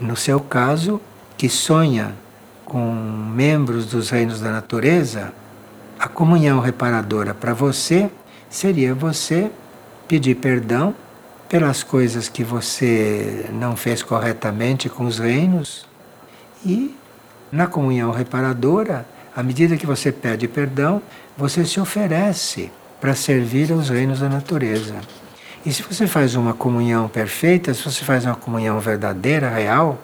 no 0.00 0.14
seu 0.14 0.38
caso, 0.38 1.00
que 1.36 1.48
sonha 1.48 2.14
com 2.64 2.94
membros 3.34 3.86
dos 3.86 4.10
reinos 4.10 4.40
da 4.40 4.52
natureza, 4.52 5.32
a 5.98 6.06
comunhão 6.06 6.60
reparadora 6.60 7.34
para 7.34 7.52
você 7.52 8.08
seria 8.48 8.94
você 8.94 9.50
pedir 10.06 10.36
perdão 10.36 10.94
pelas 11.48 11.82
coisas 11.82 12.28
que 12.28 12.42
você 12.42 13.46
não 13.52 13.76
fez 13.76 14.02
corretamente 14.02 14.88
com 14.88 15.04
os 15.04 15.18
reinos 15.18 15.86
e 16.64 16.94
na 17.52 17.66
comunhão 17.66 18.10
reparadora, 18.10 19.06
à 19.34 19.42
medida 19.42 19.76
que 19.76 19.86
você 19.86 20.10
pede 20.10 20.48
perdão, 20.48 21.00
você 21.36 21.64
se 21.64 21.78
oferece 21.78 22.70
para 23.00 23.14
servir 23.14 23.72
aos 23.72 23.88
reinos 23.88 24.20
da 24.20 24.28
natureza. 24.28 24.94
E 25.64 25.72
se 25.72 25.82
você 25.82 26.06
faz 26.06 26.34
uma 26.34 26.52
comunhão 26.52 27.08
perfeita, 27.08 27.72
se 27.72 27.82
você 27.82 28.04
faz 28.04 28.24
uma 28.24 28.34
comunhão 28.34 28.80
verdadeira, 28.80 29.48
real, 29.48 29.98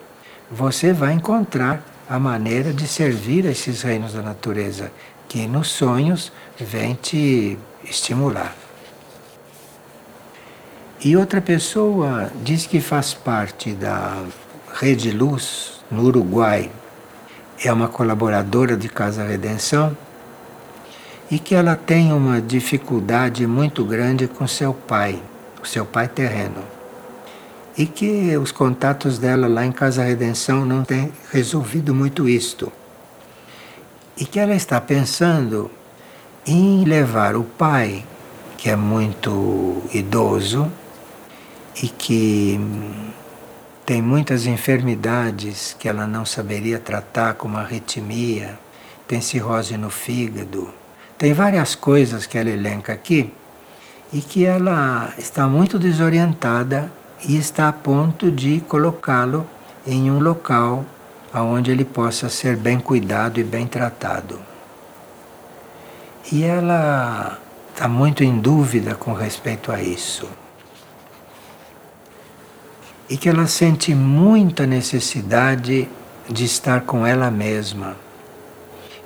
você 0.49 0.91
vai 0.91 1.13
encontrar 1.13 1.83
a 2.09 2.19
maneira 2.19 2.73
de 2.73 2.87
servir 2.87 3.47
a 3.47 3.51
esses 3.51 3.81
reinos 3.81 4.13
da 4.13 4.21
natureza, 4.21 4.91
que 5.27 5.47
nos 5.47 5.69
sonhos 5.69 6.31
vem 6.59 6.93
te 6.93 7.57
estimular. 7.83 8.60
E 11.03 11.17
outra 11.17 11.41
pessoa 11.41 12.31
diz 12.43 12.67
que 12.67 12.79
faz 12.79 13.11
parte 13.11 13.71
da 13.71 14.23
Rede 14.71 15.09
Luz 15.09 15.81
no 15.89 16.03
Uruguai, 16.03 16.69
é 17.65 17.73
uma 17.73 17.87
colaboradora 17.87 18.77
de 18.77 18.87
Casa 18.87 19.23
Redenção 19.23 19.97
e 21.31 21.39
que 21.39 21.55
ela 21.55 21.75
tem 21.75 22.13
uma 22.13 22.39
dificuldade 22.39 23.47
muito 23.47 23.83
grande 23.83 24.27
com 24.27 24.45
seu 24.45 24.75
pai, 24.75 25.19
o 25.59 25.65
seu 25.65 25.87
pai 25.87 26.07
terreno. 26.07 26.63
E 27.75 27.87
que 27.87 28.37
os 28.37 28.51
contatos 28.51 29.17
dela 29.17 29.47
lá 29.47 29.65
em 29.65 29.71
Casa 29.71 30.03
Redenção 30.03 30.67
não 30.67 30.83
têm 30.83 31.11
resolvido 31.31 31.95
muito 31.95 32.29
isto. 32.29 32.71
E 34.15 34.23
que 34.23 34.39
ela 34.39 34.53
está 34.53 34.79
pensando 34.79 35.71
em 36.45 36.83
levar 36.83 37.35
o 37.35 37.43
pai, 37.43 38.05
que 38.55 38.69
é 38.69 38.75
muito 38.75 39.81
idoso 39.91 40.71
e 41.81 41.87
que 41.87 42.59
tem 43.85 44.01
muitas 44.01 44.45
enfermidades 44.45 45.75
que 45.77 45.87
ela 45.87 46.07
não 46.07 46.25
saberia 46.25 46.79
tratar, 46.79 47.35
como 47.35 47.57
arritmia, 47.57 48.57
tem 49.07 49.21
cirrose 49.21 49.77
no 49.77 49.89
fígado, 49.89 50.73
tem 51.17 51.33
várias 51.33 51.75
coisas 51.75 52.25
que 52.25 52.37
ela 52.37 52.49
elenca 52.49 52.93
aqui 52.93 53.33
e 54.11 54.21
que 54.21 54.45
ela 54.45 55.13
está 55.17 55.47
muito 55.47 55.77
desorientada 55.77 56.91
e 57.23 57.37
está 57.37 57.69
a 57.69 57.73
ponto 57.73 58.31
de 58.31 58.61
colocá-lo 58.61 59.45
em 59.85 60.09
um 60.09 60.19
local 60.19 60.85
onde 61.33 61.71
ele 61.71 61.85
possa 61.85 62.29
ser 62.29 62.55
bem 62.55 62.79
cuidado 62.79 63.39
e 63.39 63.43
bem 63.43 63.67
tratado. 63.67 64.39
E 66.31 66.43
ela 66.43 67.37
está 67.73 67.87
muito 67.87 68.23
em 68.23 68.39
dúvida 68.39 68.95
com 68.95 69.13
respeito 69.13 69.71
a 69.71 69.81
isso. 69.81 70.27
E 73.11 73.15
que 73.15 73.29
ela 73.29 73.45
sente 73.45 73.93
muita 73.93 74.65
necessidade 74.65 75.87
de 76.27 76.45
estar 76.45 76.81
com 76.81 77.05
ela 77.05 77.29
mesma 77.29 77.95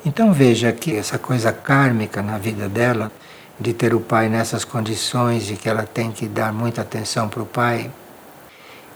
então 0.06 0.32
veja 0.32 0.72
que 0.72 0.96
essa 0.96 1.18
coisa 1.18 1.52
kármica 1.52 2.22
na 2.22 2.38
vida 2.38 2.70
dela, 2.70 3.12
de 3.60 3.74
ter 3.74 3.96
o 3.96 4.00
pai 4.00 4.30
nessas 4.30 4.64
condições 4.64 5.50
e 5.50 5.56
que 5.56 5.68
ela 5.68 5.82
tem 5.82 6.12
que 6.12 6.28
dar 6.28 6.54
muita 6.54 6.82
atenção 6.82 7.28
para 7.28 7.42
o 7.42 7.46
pai, 7.46 7.90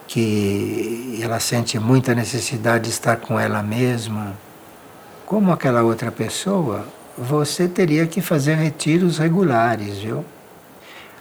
que 0.05 1.20
ela 1.22 1.39
sente 1.39 1.80
muita 1.80 2.14
necessidade 2.14 2.84
de 2.84 2.89
estar 2.91 3.18
com 3.18 3.39
ela 3.39 3.64
mesma, 3.64 4.36
como 5.26 5.51
aquela 5.51 5.82
outra 5.82 6.12
pessoa, 6.12 6.86
você 7.18 7.68
teria 7.68 8.05
que 8.05 8.22
fazer 8.22 8.55
retiros 8.55 9.18
regulares, 9.18 9.97
viu? 9.97 10.24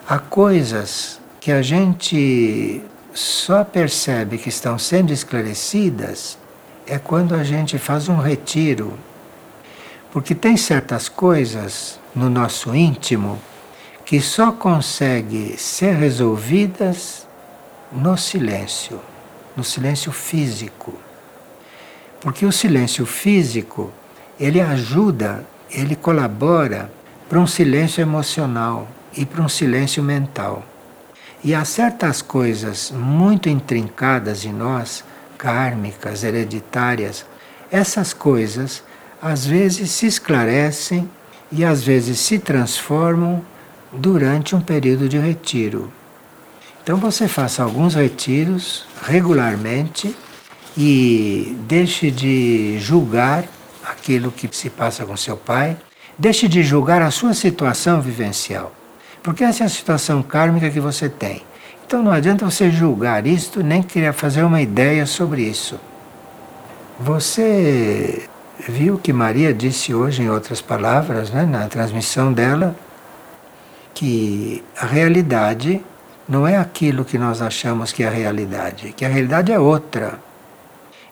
Há 0.07 0.19
coisas 0.19 1.19
que 1.41 1.51
a 1.51 1.63
gente 1.63 2.83
só 3.19 3.65
percebe 3.65 4.39
que 4.39 4.49
estão 4.49 4.79
sendo 4.79 5.13
esclarecidas 5.13 6.39
é 6.87 6.99
quando 6.99 7.35
a 7.35 7.43
gente 7.43 7.77
faz 7.77 8.09
um 8.09 8.17
retiro 8.17 8.97
porque 10.13 10.37
tem 10.37 10.57
certas 10.57 11.09
coisas 11.09 11.99
no 12.15 12.31
nosso 12.31 12.75
íntimo 12.75 13.41
que 14.05 14.21
só 14.21 14.53
conseguem 14.53 15.57
ser 15.57 15.97
resolvidas 15.97 17.27
no 17.91 18.17
silêncio, 18.17 19.01
no 19.57 19.65
silêncio 19.65 20.13
físico. 20.13 20.95
Porque 22.21 22.47
o 22.47 22.53
silêncio 22.53 23.05
físico, 23.05 23.93
ele 24.39 24.61
ajuda, 24.61 25.45
ele 25.71 25.95
colabora 25.95 26.91
para 27.29 27.39
um 27.39 27.47
silêncio 27.47 28.01
emocional 28.01 28.89
e 29.13 29.27
para 29.27 29.43
um 29.43 29.49
silêncio 29.49 30.03
mental. 30.03 30.65
E 31.43 31.55
há 31.55 31.65
certas 31.65 32.21
coisas 32.21 32.91
muito 32.91 33.49
intrincadas 33.49 34.45
em 34.45 34.53
nós, 34.53 35.05
kármicas, 35.37 36.25
hereditárias, 36.25 37.25
essas 37.71 38.13
coisas 38.13 38.83
às 39.21 39.47
vezes 39.47 39.91
se 39.91 40.07
esclarecem 40.07 41.09
e 41.51 41.65
às 41.65 41.83
vezes 41.83 42.19
se 42.21 42.39
transformam 42.39 43.43
durante 43.93 44.55
um 44.55 44.61
período 44.61 45.09
de 45.09 45.19
retiro. 45.19 45.93
Então 46.83 46.97
você 46.97 47.29
faça 47.29 47.63
alguns 47.63 47.95
retiros 47.95 48.87
regularmente 49.03 50.15
e 50.77 51.57
deixe 51.67 52.11
de 52.11 52.79
julgar 52.79 53.45
aquilo 53.85 54.31
que 54.31 54.49
se 54.53 54.71
passa 54.71 55.05
com 55.05 55.17
seu 55.17 55.37
pai, 55.37 55.77
deixe 56.19 56.49
de 56.49 56.63
julgar 56.63 57.03
a 57.03 57.11
sua 57.11 57.35
situação 57.35 58.01
vivencial, 58.01 58.73
porque 59.29 59.45
essa 59.45 59.63
é 59.63 59.67
a 59.67 59.69
situação 59.69 60.23
kármica 60.23 60.71
que 60.71 60.81
você 60.81 61.07
tem. 61.07 61.43
Então 61.87 62.03
não 62.03 62.11
adianta 62.11 62.47
você 62.47 62.71
julgar 62.71 63.27
isto 63.27 63.63
nem 63.63 63.83
querer 63.83 64.15
fazer 64.15 64.43
uma 64.43 64.63
ideia 64.63 65.05
sobre 65.05 65.43
isso. 65.43 65.79
Você 66.99 68.27
viu 68.67 68.97
que 68.97 69.13
Maria 69.13 69.53
disse 69.53 69.93
hoje, 69.93 70.23
em 70.23 70.31
outras 70.31 70.63
palavras, 70.63 71.31
né, 71.31 71.45
na 71.45 71.69
transmissão 71.69 72.33
dela, 72.33 72.75
que 73.93 74.65
a 74.75 74.87
realidade 74.87 75.85
não 76.27 76.49
é 76.49 76.57
aquilo 76.57 77.05
que 77.05 77.19
nós 77.19 77.43
achamos 77.43 77.93
que 77.93 78.03
é 78.03 78.09
a 78.09 78.11
realidade, 78.11 78.95
que 78.97 79.05
a 79.05 79.09
realidade 79.09 79.53
é 79.53 79.59
outra. 79.59 80.19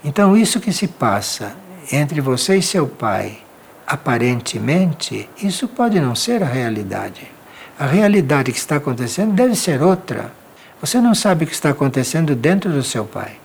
Então, 0.03 0.35
isso 0.35 0.59
que 0.59 0.73
se 0.73 0.89
passa 0.89 1.53
entre 1.93 2.23
você 2.23 2.57
e 2.57 2.63
seu 2.63 2.87
pai, 2.87 3.41
aparentemente, 3.87 5.29
isso 5.43 5.69
pode 5.69 6.01
não 6.01 6.15
ser 6.15 6.43
a 6.43 6.47
realidade. 6.47 7.36
A 7.79 7.85
realidade 7.85 8.53
que 8.53 8.59
está 8.59 8.77
acontecendo 8.77 9.35
deve 9.35 9.55
ser 9.55 9.83
outra. 9.83 10.33
Você 10.81 10.99
não 10.99 11.15
sabe 11.15 11.45
o 11.45 11.47
que 11.47 11.53
está 11.53 11.71
acontecendo 11.71 12.35
dentro 12.35 12.73
do 12.73 12.83
seu 12.83 13.05
pai. 13.05 13.37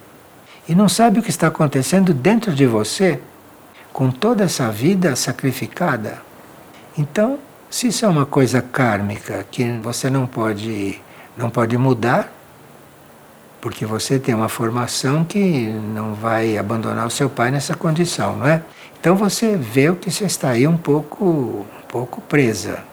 E 0.69 0.73
não 0.73 0.87
sabe 0.87 1.19
o 1.19 1.23
que 1.23 1.29
está 1.29 1.47
acontecendo 1.47 2.13
dentro 2.13 2.53
de 2.53 2.65
você 2.65 3.19
com 3.91 4.09
toda 4.09 4.45
essa 4.45 4.71
vida 4.71 5.15
sacrificada. 5.17 6.21
Então, 6.97 7.39
se 7.69 7.87
isso 7.87 8.05
é 8.05 8.07
uma 8.07 8.25
coisa 8.25 8.61
kármica 8.61 9.45
que 9.51 9.69
você 9.83 10.09
não 10.09 10.25
pode, 10.25 11.01
não 11.35 11.49
pode 11.49 11.77
mudar, 11.77 12.31
porque 13.59 13.85
você 13.85 14.17
tem 14.17 14.33
uma 14.33 14.49
formação 14.49 15.25
que 15.25 15.67
não 15.67 16.13
vai 16.13 16.57
abandonar 16.57 17.05
o 17.05 17.11
seu 17.11 17.29
pai 17.29 17.51
nessa 17.51 17.75
condição, 17.75 18.37
não 18.37 18.47
é? 18.47 18.61
Então 18.99 19.15
você 19.15 19.57
vê 19.57 19.89
o 19.89 19.95
que 19.95 20.09
você 20.09 20.23
está 20.23 20.51
aí 20.51 20.67
um 20.67 20.77
pouco, 20.77 21.25
um 21.25 21.87
pouco 21.87 22.21
presa. 22.21 22.90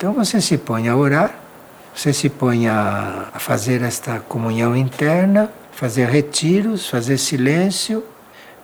Então 0.00 0.14
você 0.14 0.40
se 0.40 0.56
põe 0.56 0.88
a 0.88 0.96
orar, 0.96 1.38
você 1.94 2.10
se 2.10 2.30
põe 2.30 2.66
a, 2.66 3.28
a 3.34 3.38
fazer 3.38 3.82
esta 3.82 4.18
comunhão 4.18 4.74
interna, 4.74 5.52
fazer 5.72 6.08
retiros, 6.08 6.88
fazer 6.88 7.18
silêncio 7.18 8.02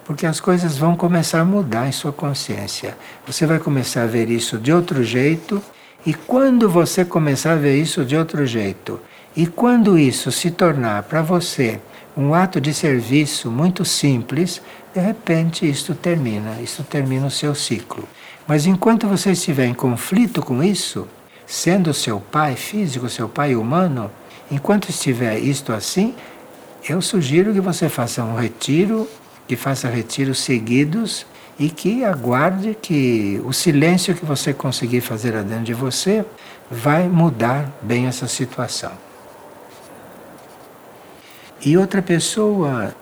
porque 0.06 0.24
as 0.24 0.40
coisas 0.40 0.78
vão 0.78 0.96
começar 0.96 1.40
a 1.40 1.44
mudar 1.44 1.86
em 1.86 1.92
sua 1.92 2.10
consciência. 2.10 2.96
Você 3.26 3.44
vai 3.44 3.58
começar 3.58 4.04
a 4.04 4.06
ver 4.06 4.30
isso 4.30 4.56
de 4.56 4.72
outro 4.72 5.04
jeito, 5.04 5.62
e 6.06 6.14
quando 6.14 6.70
você 6.70 7.04
começar 7.04 7.52
a 7.52 7.56
ver 7.56 7.78
isso 7.78 8.02
de 8.02 8.16
outro 8.16 8.46
jeito, 8.46 8.98
e 9.36 9.46
quando 9.46 9.98
isso 9.98 10.32
se 10.32 10.50
tornar 10.50 11.02
para 11.02 11.20
você 11.20 11.78
um 12.16 12.32
ato 12.32 12.62
de 12.62 12.72
serviço 12.72 13.50
muito 13.50 13.84
simples, 13.84 14.62
de 14.94 15.00
repente 15.00 15.68
isto 15.68 15.94
termina, 15.94 16.62
isto 16.62 16.82
termina 16.82 17.26
o 17.26 17.30
seu 17.30 17.54
ciclo. 17.54 18.08
Mas 18.48 18.64
enquanto 18.64 19.06
você 19.06 19.32
estiver 19.32 19.66
em 19.66 19.74
conflito 19.74 20.40
com 20.40 20.62
isso, 20.62 21.06
sendo 21.46 21.94
seu 21.94 22.20
pai 22.20 22.56
físico, 22.56 23.08
seu 23.08 23.28
pai 23.28 23.54
humano, 23.54 24.10
enquanto 24.50 24.88
estiver 24.88 25.38
isto 25.38 25.72
assim, 25.72 26.14
eu 26.88 27.00
sugiro 27.00 27.52
que 27.52 27.60
você 27.60 27.88
faça 27.88 28.22
um 28.22 28.36
retiro, 28.36 29.08
que 29.46 29.56
faça 29.56 29.88
retiros 29.88 30.40
seguidos 30.40 31.26
e 31.58 31.70
que 31.70 32.04
aguarde 32.04 32.76
que 32.80 33.40
o 33.44 33.52
silêncio 33.52 34.14
que 34.14 34.24
você 34.24 34.52
conseguir 34.52 35.00
fazer 35.00 35.32
dentro 35.42 35.64
de 35.64 35.74
você 35.74 36.24
vai 36.70 37.08
mudar 37.08 37.70
bem 37.80 38.06
essa 38.06 38.26
situação. 38.26 38.92
E 41.64 41.76
outra 41.76 42.02
pessoa 42.02 42.94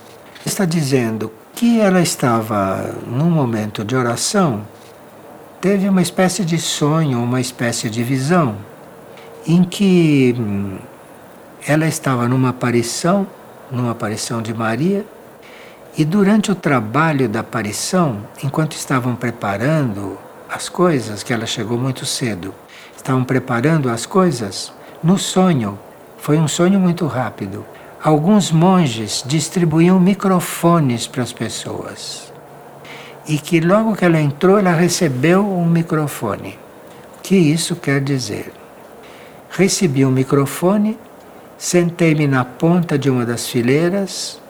está 0.47 0.65
dizendo 0.65 1.33
que 1.55 1.81
ela 1.81 2.01
estava 2.01 2.95
num 3.07 3.31
momento 3.31 3.85
de 3.85 3.97
oração, 3.97 4.67
teve 5.65 5.89
uma 5.89 6.03
espécie 6.03 6.45
de 6.45 6.59
sonho, 6.59 7.23
uma 7.23 7.41
espécie 7.41 7.89
de 7.89 8.05
visão, 8.05 8.55
em 9.47 9.65
que 9.65 10.37
hum, 10.39 10.77
ela 11.67 11.87
estava 11.87 12.29
numa 12.29 12.51
aparição, 12.51 13.27
numa 13.71 13.93
aparição 13.93 14.43
de 14.43 14.53
Maria, 14.53 15.07
e 15.97 16.05
durante 16.05 16.53
o 16.53 16.55
trabalho 16.55 17.31
da 17.31 17.41
aparição, 17.41 18.19
enquanto 18.43 18.75
estavam 18.75 19.17
preparando 19.17 20.19
as 20.51 20.69
coisas, 20.69 21.23
que 21.23 21.33
ela 21.33 21.47
chegou 21.47 21.79
muito 21.79 22.05
cedo, 22.05 22.55
estavam 22.95 23.25
preparando 23.25 23.89
as 23.89 24.05
coisas, 24.05 24.71
no 25.03 25.17
sonho, 25.17 25.79
foi 26.19 26.37
um 26.37 26.47
sonho 26.47 26.79
muito 26.79 27.07
rápido 27.07 27.65
alguns 28.03 28.53
monges 28.53 29.25
distribuíam 29.27 29.99
microfones 29.99 31.07
para 31.07 31.23
as 31.23 31.33
pessoas. 31.33 32.34
E 33.27 33.39
que 33.39 33.61
logo 33.61 33.97
que 33.97 34.05
ela 34.05 34.21
entrou, 34.21 34.59
ela 34.59 34.73
recebeu 34.73 35.47
um 35.47 35.67
microfone. 35.67 36.59
O 37.19 37.23
que 37.23 37.37
isso 37.37 37.75
quer 37.77 38.01
dizer? 38.01 38.53
Recebi 39.51 40.05
um 40.05 40.11
microfone, 40.11 40.99
sentei-me 41.57 42.27
na 42.27 42.45
ponta 42.45 42.99
de 42.99 43.09
uma 43.09 43.25
das 43.25 43.49
fileiras. 43.49 44.41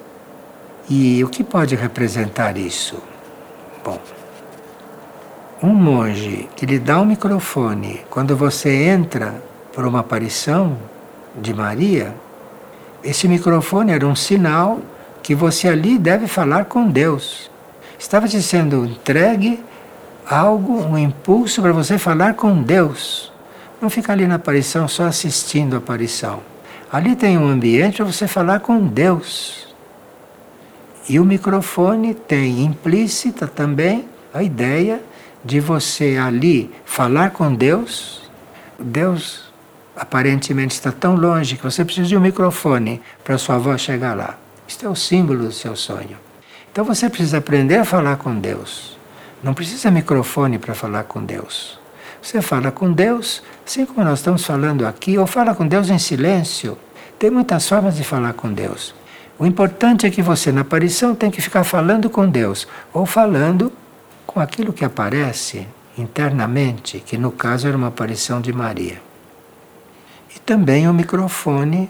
E 0.88 1.22
o 1.22 1.28
que 1.28 1.44
pode 1.44 1.76
representar 1.76 2.56
isso? 2.56 3.00
Bom, 3.84 4.00
um 5.62 5.72
monge 5.72 6.48
que 6.56 6.66
lhe 6.66 6.78
dá 6.78 7.00
um 7.00 7.06
microfone 7.06 8.02
quando 8.10 8.36
você 8.36 8.70
entra 8.70 9.34
por 9.72 9.84
uma 9.86 10.00
aparição 10.00 10.76
de 11.40 11.54
Maria, 11.54 12.14
esse 13.02 13.28
microfone 13.28 13.92
era 13.92 14.06
um 14.06 14.14
sinal 14.14 14.80
que 15.22 15.34
você 15.34 15.68
ali 15.68 15.98
deve 15.98 16.26
falar 16.26 16.66
com 16.66 16.88
Deus. 16.88 17.50
Estava 17.98 18.28
te 18.28 18.40
sendo 18.42 18.84
entregue 18.84 19.62
algo, 20.28 20.84
um 20.84 20.98
impulso 20.98 21.60
para 21.62 21.72
você 21.72 21.98
falar 21.98 22.34
com 22.34 22.62
Deus. 22.62 23.32
Não 23.80 23.90
ficar 23.90 24.14
ali 24.14 24.26
na 24.26 24.36
aparição 24.36 24.88
só 24.88 25.04
assistindo 25.04 25.74
a 25.74 25.78
aparição. 25.78 26.40
Ali 26.90 27.16
tem 27.16 27.36
um 27.36 27.48
ambiente 27.48 27.96
para 27.96 28.06
você 28.06 28.26
falar 28.26 28.60
com 28.60 28.86
Deus. 28.86 29.74
E 31.08 31.20
o 31.20 31.24
microfone 31.24 32.14
tem 32.14 32.64
implícita 32.64 33.46
também 33.46 34.08
a 34.32 34.42
ideia 34.42 35.02
de 35.44 35.60
você 35.60 36.16
ali 36.16 36.70
falar 36.84 37.30
com 37.30 37.54
Deus. 37.54 38.30
Deus 38.78 39.52
aparentemente 39.94 40.74
está 40.74 40.90
tão 40.90 41.14
longe 41.14 41.56
que 41.56 41.62
você 41.62 41.84
precisa 41.84 42.08
de 42.08 42.16
um 42.16 42.20
microfone 42.20 43.02
para 43.22 43.38
sua 43.38 43.58
voz 43.58 43.80
chegar 43.80 44.16
lá. 44.16 44.38
Isto 44.66 44.86
é 44.86 44.88
o 44.88 44.96
símbolo 44.96 45.44
do 45.44 45.52
seu 45.52 45.76
sonho. 45.76 46.23
Então 46.74 46.84
você 46.84 47.08
precisa 47.08 47.38
aprender 47.38 47.76
a 47.76 47.84
falar 47.84 48.16
com 48.16 48.34
Deus. 48.34 48.98
Não 49.44 49.54
precisa 49.54 49.92
microfone 49.92 50.58
para 50.58 50.74
falar 50.74 51.04
com 51.04 51.24
Deus. 51.24 51.78
Você 52.20 52.42
fala 52.42 52.72
com 52.72 52.92
Deus, 52.92 53.44
assim 53.64 53.86
como 53.86 54.02
nós 54.04 54.18
estamos 54.18 54.44
falando 54.44 54.84
aqui, 54.84 55.16
ou 55.16 55.24
fala 55.24 55.54
com 55.54 55.68
Deus 55.68 55.88
em 55.88 56.00
silêncio. 56.00 56.76
Tem 57.16 57.30
muitas 57.30 57.68
formas 57.68 57.94
de 57.94 58.02
falar 58.02 58.32
com 58.32 58.52
Deus. 58.52 58.92
O 59.38 59.46
importante 59.46 60.04
é 60.04 60.10
que 60.10 60.20
você, 60.20 60.50
na 60.50 60.62
aparição, 60.62 61.14
tem 61.14 61.30
que 61.30 61.40
ficar 61.40 61.62
falando 61.62 62.10
com 62.10 62.28
Deus, 62.28 62.66
ou 62.92 63.06
falando 63.06 63.72
com 64.26 64.40
aquilo 64.40 64.72
que 64.72 64.84
aparece 64.84 65.68
internamente, 65.96 66.98
que 66.98 67.16
no 67.16 67.30
caso 67.30 67.68
era 67.68 67.76
uma 67.76 67.86
aparição 67.86 68.40
de 68.40 68.52
Maria. 68.52 69.00
E 70.34 70.40
também 70.40 70.88
o 70.88 70.92
microfone 70.92 71.88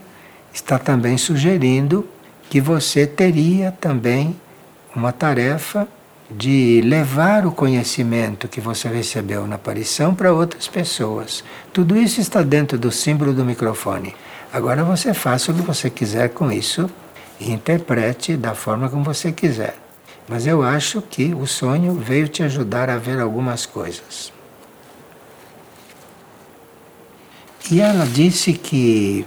está 0.53 0.77
também 0.77 1.17
sugerindo 1.17 2.07
que 2.51 2.61
você 2.61 3.07
teria 3.07 3.71
também 3.71 4.39
uma 4.95 5.11
tarefa 5.11 5.87
de 6.29 6.81
levar 6.83 7.45
o 7.45 7.51
conhecimento 7.51 8.47
que 8.47 8.59
você 8.59 8.87
recebeu 8.87 9.45
na 9.45 9.55
aparição 9.55 10.15
para 10.15 10.33
outras 10.33 10.67
pessoas. 10.67 11.43
Tudo 11.71 11.95
isso 11.95 12.19
está 12.19 12.41
dentro 12.41 12.77
do 12.77 12.91
símbolo 12.91 13.33
do 13.33 13.45
microfone. 13.45 14.15
Agora 14.51 14.83
você 14.83 15.13
faça 15.13 15.51
o 15.51 15.55
que 15.55 15.61
você 15.61 15.89
quiser 15.89 16.29
com 16.29 16.51
isso 16.51 16.89
e 17.39 17.51
interprete 17.51 18.35
da 18.37 18.55
forma 18.55 18.89
como 18.89 19.03
você 19.03 19.31
quiser. 19.31 19.77
Mas 20.27 20.47
eu 20.47 20.63
acho 20.63 21.01
que 21.01 21.35
o 21.35 21.45
sonho 21.45 21.93
veio 21.93 22.27
te 22.27 22.41
ajudar 22.41 22.89
a 22.89 22.97
ver 22.97 23.19
algumas 23.19 23.65
coisas. 23.65 24.33
E 27.69 27.81
ela 27.81 28.05
disse 28.05 28.53
que 28.53 29.25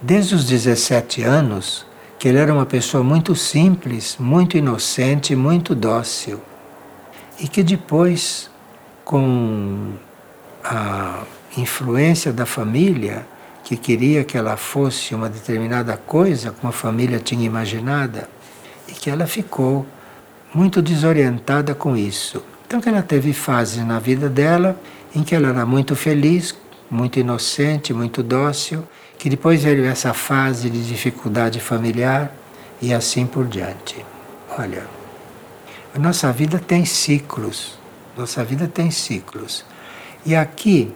desde 0.00 0.34
os 0.34 0.44
17 0.44 1.22
anos 1.22 1.86
que 2.20 2.28
ele 2.28 2.36
era 2.36 2.52
uma 2.52 2.66
pessoa 2.66 3.02
muito 3.02 3.34
simples, 3.34 4.18
muito 4.20 4.58
inocente, 4.58 5.34
muito 5.34 5.74
dócil. 5.74 6.38
E 7.38 7.48
que 7.48 7.62
depois, 7.62 8.50
com 9.02 9.94
a 10.62 11.22
influência 11.56 12.30
da 12.30 12.44
família, 12.44 13.26
que 13.64 13.74
queria 13.74 14.22
que 14.22 14.36
ela 14.36 14.58
fosse 14.58 15.14
uma 15.14 15.30
determinada 15.30 15.96
coisa, 15.96 16.50
como 16.50 16.68
a 16.68 16.72
família 16.72 17.18
tinha 17.20 17.46
imaginada, 17.46 18.28
e 18.86 18.92
que 18.92 19.08
ela 19.08 19.26
ficou 19.26 19.86
muito 20.52 20.82
desorientada 20.82 21.74
com 21.74 21.96
isso. 21.96 22.44
Então 22.66 22.82
que 22.82 22.88
ela 22.90 23.00
teve 23.00 23.32
fases 23.32 23.82
na 23.82 23.98
vida 23.98 24.28
dela 24.28 24.78
em 25.14 25.22
que 25.22 25.34
ela 25.34 25.48
era 25.48 25.64
muito 25.64 25.96
feliz 25.96 26.54
muito 26.90 27.20
inocente, 27.20 27.94
muito 27.94 28.22
dócil, 28.22 28.82
que 29.20 29.28
depois 29.28 29.62
veio 29.62 29.84
essa 29.84 30.14
fase 30.14 30.70
de 30.70 30.82
dificuldade 30.82 31.60
familiar 31.60 32.34
e 32.80 32.94
assim 32.94 33.26
por 33.26 33.46
diante. 33.46 34.02
Olha, 34.58 34.86
a 35.94 35.98
nossa 35.98 36.32
vida 36.32 36.58
tem 36.58 36.86
ciclos, 36.86 37.78
nossa 38.16 38.42
vida 38.42 38.66
tem 38.66 38.90
ciclos. 38.90 39.62
E 40.24 40.34
aqui 40.34 40.90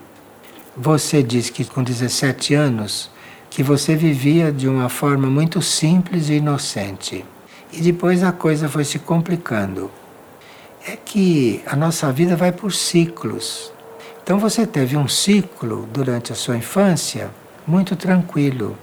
você 0.74 1.22
diz 1.22 1.50
que 1.50 1.66
com 1.66 1.82
17 1.82 2.54
anos 2.54 3.10
que 3.50 3.62
você 3.62 3.94
vivia 3.94 4.50
de 4.50 4.66
uma 4.66 4.88
forma 4.88 5.28
muito 5.28 5.60
simples 5.60 6.30
e 6.30 6.36
inocente. 6.36 7.26
E 7.70 7.82
depois 7.82 8.22
a 8.22 8.32
coisa 8.32 8.70
foi 8.70 8.84
se 8.84 8.98
complicando. 8.98 9.90
É 10.88 10.96
que 10.96 11.62
a 11.66 11.76
nossa 11.76 12.10
vida 12.10 12.34
vai 12.36 12.52
por 12.52 12.72
ciclos. 12.72 13.70
Então 14.22 14.38
você 14.38 14.66
teve 14.66 14.96
um 14.96 15.08
ciclo 15.08 15.86
durante 15.92 16.32
a 16.32 16.34
sua 16.34 16.56
infância 16.56 17.30
muito 17.66 17.96
tranquilo, 17.96 18.76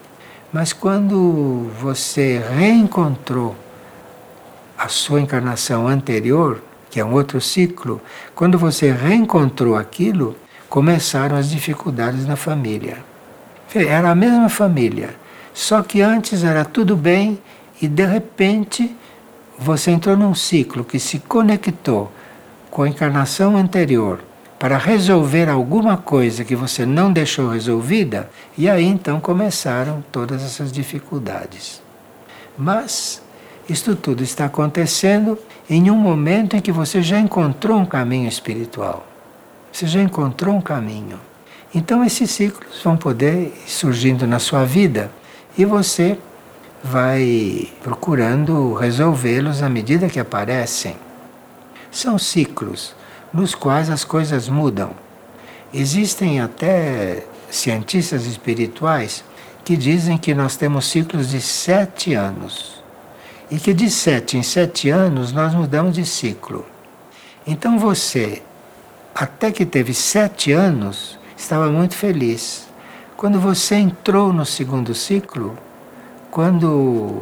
mas 0.52 0.74
quando 0.74 1.70
você 1.80 2.42
reencontrou 2.56 3.56
a 4.78 4.88
sua 4.88 5.22
encarnação 5.22 5.88
anterior, 5.88 6.62
que 6.90 7.00
é 7.00 7.06
um 7.06 7.14
outro 7.14 7.40
ciclo, 7.40 8.02
quando 8.36 8.58
você 8.58 8.92
reencontrou 8.92 9.76
aquilo, 9.76 10.36
começaram 10.68 11.38
as 11.38 11.50
dificuldades 11.50 12.26
na 12.26 12.36
família. 12.36 12.98
Era 13.74 14.10
a 14.10 14.16
mesma 14.16 14.50
família, 14.50 15.16
só 15.54 15.82
que 15.82 16.02
antes 16.02 16.44
era 16.44 16.66
tudo 16.66 16.96
bem 16.96 17.40
e 17.82 17.88
de 17.88 18.06
repente 18.06 18.96
você 19.58 19.92
entrou 19.92 20.18
num 20.18 20.34
ciclo 20.34 20.84
que 20.84 21.00
se 21.00 21.20
conectou 21.20 22.12
com 22.70 22.84
a 22.84 22.90
encarnação 22.90 23.56
anterior 23.56 24.20
para 24.62 24.78
resolver 24.78 25.50
alguma 25.50 25.98
coisa 25.98 26.46
que 26.46 26.56
você 26.56 26.86
não 26.86 27.12
deixou 27.12 27.50
resolvida, 27.50 28.30
e 28.56 28.70
aí 28.70 28.86
então 28.86 29.20
começaram 29.20 30.04
todas 30.12 30.44
essas 30.44 30.72
dificuldades. 30.72 31.82
Mas 32.56 33.24
isto 33.68 33.96
tudo 33.96 34.22
está 34.22 34.46
acontecendo 34.46 35.36
em 35.68 35.90
um 35.90 35.96
momento 35.96 36.56
em 36.56 36.62
que 36.62 36.72
você 36.72 37.02
já 37.02 37.20
encontrou 37.20 37.76
um 37.76 37.88
caminho 37.88 38.30
espiritual. 38.30 39.08
Você 39.74 39.88
já 39.88 40.00
encontrou 40.00 40.54
um 40.54 40.62
caminho. 40.62 41.20
Então 41.74 42.06
esses 42.06 42.30
ciclos 42.30 42.84
vão 42.84 42.96
poder 42.96 43.48
ir 43.48 43.64
surgindo 43.66 44.28
na 44.28 44.38
sua 44.38 44.64
vida 44.64 45.10
e 45.58 45.66
você 45.66 46.20
vai 46.84 47.68
procurando 47.82 48.76
resolvê-los 48.76 49.64
à 49.64 49.70
medida 49.70 50.08
que 50.08 50.20
aparecem. 50.20 50.96
São 51.90 52.20
ciclos 52.20 53.01
nos 53.34 53.56
quais 53.56 53.90
as 53.90 54.04
coisas 54.04 54.50
mudam. 54.50 54.92
Existem 55.74 56.42
até 56.42 57.26
cientistas 57.50 58.26
espirituais 58.26 59.24
que 59.64 59.78
dizem 59.78 60.18
que 60.18 60.34
nós 60.34 60.56
temos 60.56 60.86
ciclos 60.86 61.30
de 61.30 61.40
sete 61.40 62.14
anos 62.14 62.82
e 63.50 63.58
que 63.58 63.74
de 63.74 63.90
sete 63.90 64.38
em 64.38 64.44
sete 64.44 64.90
anos 64.90 65.32
nós 65.32 65.54
mudamos 65.54 65.96
de 65.96 66.06
ciclo. 66.06 66.66
Então 67.46 67.78
você, 67.78 68.42
até 69.14 69.52
que 69.52 69.66
teve 69.66 69.94
sete 69.94 70.52
anos, 70.52 71.18
estava 71.38 71.70
muito 71.70 71.96
feliz. 71.96 72.68
Quando 73.18 73.40
você 73.40 73.76
entrou 73.76 74.34
no 74.34 74.46
segundo 74.46 74.96
ciclo, 74.96 75.58
quando 76.30 77.22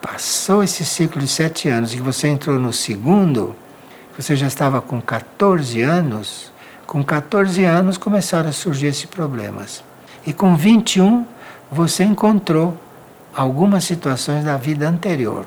passou 0.00 0.62
esse 0.62 0.84
ciclo 0.84 1.20
de 1.20 1.28
sete 1.28 1.68
anos 1.68 1.94
e 1.94 1.98
você 1.98 2.28
entrou 2.28 2.58
no 2.58 2.72
segundo, 2.72 3.54
você 4.16 4.36
já 4.36 4.46
estava 4.46 4.80
com 4.80 5.00
14 5.00 5.80
anos, 5.82 6.52
com 6.86 7.02
14 7.02 7.64
anos 7.64 7.96
começaram 7.96 8.50
a 8.50 8.52
surgir 8.52 8.86
esses 8.86 9.06
problemas. 9.06 9.82
E 10.26 10.32
com 10.32 10.54
21 10.56 11.26
você 11.70 12.04
encontrou 12.04 12.76
algumas 13.34 13.84
situações 13.84 14.44
da 14.44 14.56
vida 14.56 14.88
anterior. 14.88 15.46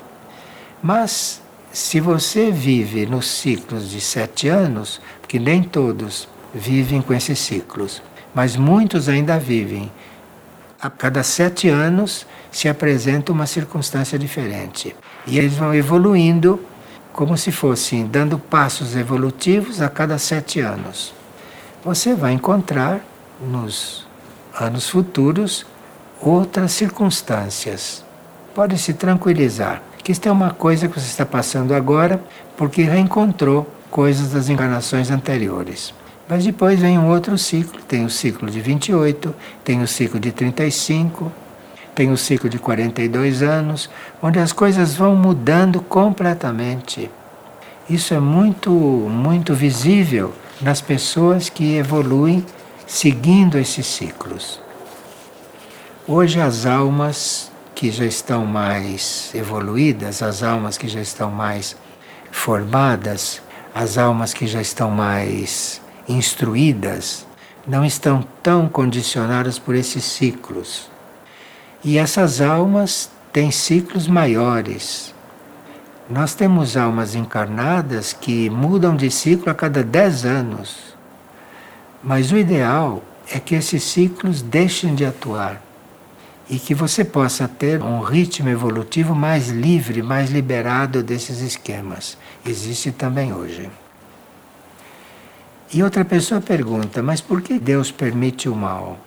Mas 0.82 1.40
se 1.72 2.00
você 2.00 2.50
vive 2.50 3.06
nos 3.06 3.28
ciclos 3.28 3.90
de 3.90 4.00
sete 4.00 4.48
anos, 4.48 5.00
porque 5.20 5.38
nem 5.38 5.62
todos 5.62 6.28
vivem 6.54 7.00
com 7.00 7.14
esses 7.14 7.38
ciclos, 7.38 8.02
mas 8.34 8.56
muitos 8.56 9.08
ainda 9.08 9.38
vivem. 9.38 9.90
A 10.80 10.90
cada 10.90 11.22
sete 11.22 11.68
anos 11.68 12.26
se 12.50 12.68
apresenta 12.68 13.32
uma 13.32 13.46
circunstância 13.46 14.18
diferente. 14.18 14.94
E 15.26 15.38
eles 15.38 15.54
vão 15.54 15.74
evoluindo 15.74 16.60
como 17.16 17.34
se 17.38 17.50
fossem 17.50 18.06
dando 18.06 18.38
passos 18.38 18.94
evolutivos 18.94 19.80
a 19.80 19.88
cada 19.88 20.18
sete 20.18 20.60
anos. 20.60 21.14
Você 21.82 22.14
vai 22.14 22.34
encontrar 22.34 23.00
nos 23.40 24.06
anos 24.54 24.90
futuros 24.90 25.64
outras 26.20 26.72
circunstâncias. 26.72 28.04
Pode 28.54 28.76
se 28.76 28.92
tranquilizar, 28.92 29.82
que 30.04 30.12
isto 30.12 30.28
é 30.28 30.30
uma 30.30 30.50
coisa 30.50 30.88
que 30.88 31.00
você 31.00 31.06
está 31.06 31.24
passando 31.24 31.74
agora 31.74 32.22
porque 32.54 32.82
reencontrou 32.82 33.66
coisas 33.90 34.32
das 34.32 34.50
encarnações 34.50 35.10
anteriores. 35.10 35.94
Mas 36.28 36.44
depois 36.44 36.80
vem 36.80 36.98
um 36.98 37.08
outro 37.08 37.38
ciclo, 37.38 37.80
tem 37.80 38.04
o 38.04 38.10
ciclo 38.10 38.50
de 38.50 38.60
28, 38.60 39.34
tem 39.64 39.80
o 39.80 39.88
ciclo 39.88 40.20
de 40.20 40.32
35, 40.32 41.32
tem 41.96 42.12
o 42.12 42.16
ciclo 42.16 42.50
de 42.50 42.58
42 42.58 43.42
anos, 43.42 43.88
onde 44.22 44.38
as 44.38 44.52
coisas 44.52 44.94
vão 44.94 45.16
mudando 45.16 45.80
completamente. 45.80 47.10
Isso 47.88 48.12
é 48.12 48.20
muito, 48.20 48.70
muito 48.70 49.54
visível 49.54 50.34
nas 50.60 50.82
pessoas 50.82 51.48
que 51.48 51.74
evoluem 51.76 52.44
seguindo 52.86 53.56
esses 53.56 53.86
ciclos. 53.86 54.60
Hoje 56.06 56.38
as 56.38 56.66
almas 56.66 57.50
que 57.74 57.90
já 57.90 58.04
estão 58.04 58.44
mais 58.44 59.30
evoluídas, 59.34 60.22
as 60.22 60.42
almas 60.42 60.76
que 60.76 60.88
já 60.88 61.00
estão 61.00 61.30
mais 61.30 61.76
formadas, 62.30 63.40
as 63.74 63.96
almas 63.96 64.34
que 64.34 64.46
já 64.46 64.60
estão 64.60 64.90
mais 64.90 65.80
instruídas, 66.06 67.26
não 67.66 67.86
estão 67.86 68.22
tão 68.42 68.68
condicionadas 68.68 69.58
por 69.58 69.74
esses 69.74 70.04
ciclos. 70.04 70.94
E 71.86 71.98
essas 71.98 72.40
almas 72.40 73.08
têm 73.32 73.52
ciclos 73.52 74.08
maiores. 74.08 75.14
Nós 76.10 76.34
temos 76.34 76.76
almas 76.76 77.14
encarnadas 77.14 78.12
que 78.12 78.50
mudam 78.50 78.96
de 78.96 79.08
ciclo 79.08 79.52
a 79.52 79.54
cada 79.54 79.84
10 79.84 80.24
anos. 80.24 80.96
Mas 82.02 82.32
o 82.32 82.36
ideal 82.36 83.04
é 83.30 83.38
que 83.38 83.54
esses 83.54 83.84
ciclos 83.84 84.42
deixem 84.42 84.96
de 84.96 85.04
atuar 85.04 85.62
e 86.50 86.58
que 86.58 86.74
você 86.74 87.04
possa 87.04 87.46
ter 87.46 87.80
um 87.80 88.00
ritmo 88.00 88.48
evolutivo 88.48 89.14
mais 89.14 89.48
livre, 89.50 90.02
mais 90.02 90.28
liberado 90.28 91.04
desses 91.04 91.40
esquemas. 91.40 92.18
Existe 92.44 92.90
também 92.90 93.32
hoje. 93.32 93.70
E 95.72 95.84
outra 95.84 96.04
pessoa 96.04 96.40
pergunta: 96.40 97.00
mas 97.00 97.20
por 97.20 97.40
que 97.40 97.60
Deus 97.60 97.92
permite 97.92 98.48
o 98.48 98.56
mal? 98.56 98.98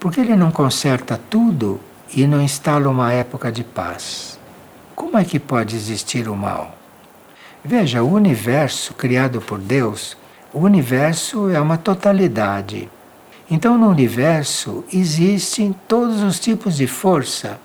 Por 0.00 0.10
que 0.10 0.20
Ele 0.20 0.34
não 0.34 0.50
conserta 0.50 1.20
tudo 1.30 1.80
e 2.14 2.26
não 2.26 2.42
instala 2.42 2.88
uma 2.88 3.12
época 3.12 3.50
de 3.50 3.64
paz. 3.64 4.38
Como 4.94 5.18
é 5.18 5.24
que 5.24 5.38
pode 5.38 5.76
existir 5.76 6.28
o 6.28 6.36
mal? 6.36 6.76
Veja, 7.64 8.02
o 8.02 8.12
universo 8.12 8.94
criado 8.94 9.40
por 9.40 9.58
Deus, 9.58 10.16
o 10.52 10.60
universo 10.60 11.50
é 11.50 11.60
uma 11.60 11.76
totalidade. 11.76 12.88
Então, 13.50 13.76
no 13.76 13.88
universo 13.88 14.84
existem 14.92 15.74
todos 15.86 16.22
os 16.22 16.40
tipos 16.40 16.76
de 16.76 16.86
força. 16.86 17.58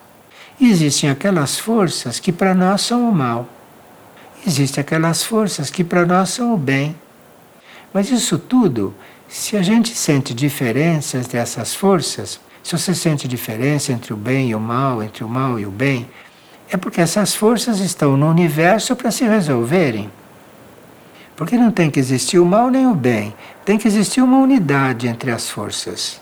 Existem 0.60 1.10
aquelas 1.10 1.58
forças 1.58 2.20
que 2.20 2.32
para 2.32 2.54
nós 2.54 2.82
são 2.82 3.10
o 3.10 3.14
mal. 3.14 3.48
Existem 4.46 4.82
aquelas 4.82 5.24
forças 5.24 5.70
que 5.70 5.84
para 5.84 6.06
nós 6.06 6.30
são 6.30 6.54
o 6.54 6.58
bem. 6.58 6.96
Mas 7.94 8.10
isso 8.10 8.38
tudo, 8.38 8.94
se 9.28 9.56
a 9.56 9.62
gente 9.62 9.96
sente 9.96 10.34
diferenças 10.34 11.28
dessas 11.28 11.74
forças, 11.74 12.40
se 12.64 12.78
você 12.78 12.94
sente 12.94 13.28
diferença 13.28 13.92
entre 13.92 14.14
o 14.14 14.18
bem 14.18 14.50
e 14.50 14.56
o 14.56 14.60
mal, 14.60 15.02
entre 15.02 15.24
o 15.24 15.30
mal 15.30 15.60
e 15.60 15.66
o 15.66 15.72
bem, 15.72 16.08
é 16.70 16.78
porque 16.78 17.02
essas 17.02 17.36
forças 17.36 17.80
estão 17.80 18.16
no 18.16 18.30
universo 18.30 18.96
para 18.96 19.12
se 19.12 19.24
resolverem. 19.26 20.10
Porque 21.36 21.58
não 21.58 21.72
tem 21.72 21.90
que 21.90 22.00
existir 22.00 22.40
o 22.40 22.46
mal 22.46 22.70
nem 22.70 22.88
o 22.88 22.96
bem, 22.96 23.34
tem 23.66 23.78
que 23.78 23.88
existir 23.88 24.22
uma 24.22 24.38
unidade 24.38 25.08
entre 25.08 25.32
as 25.32 25.50
forças. 25.50 26.22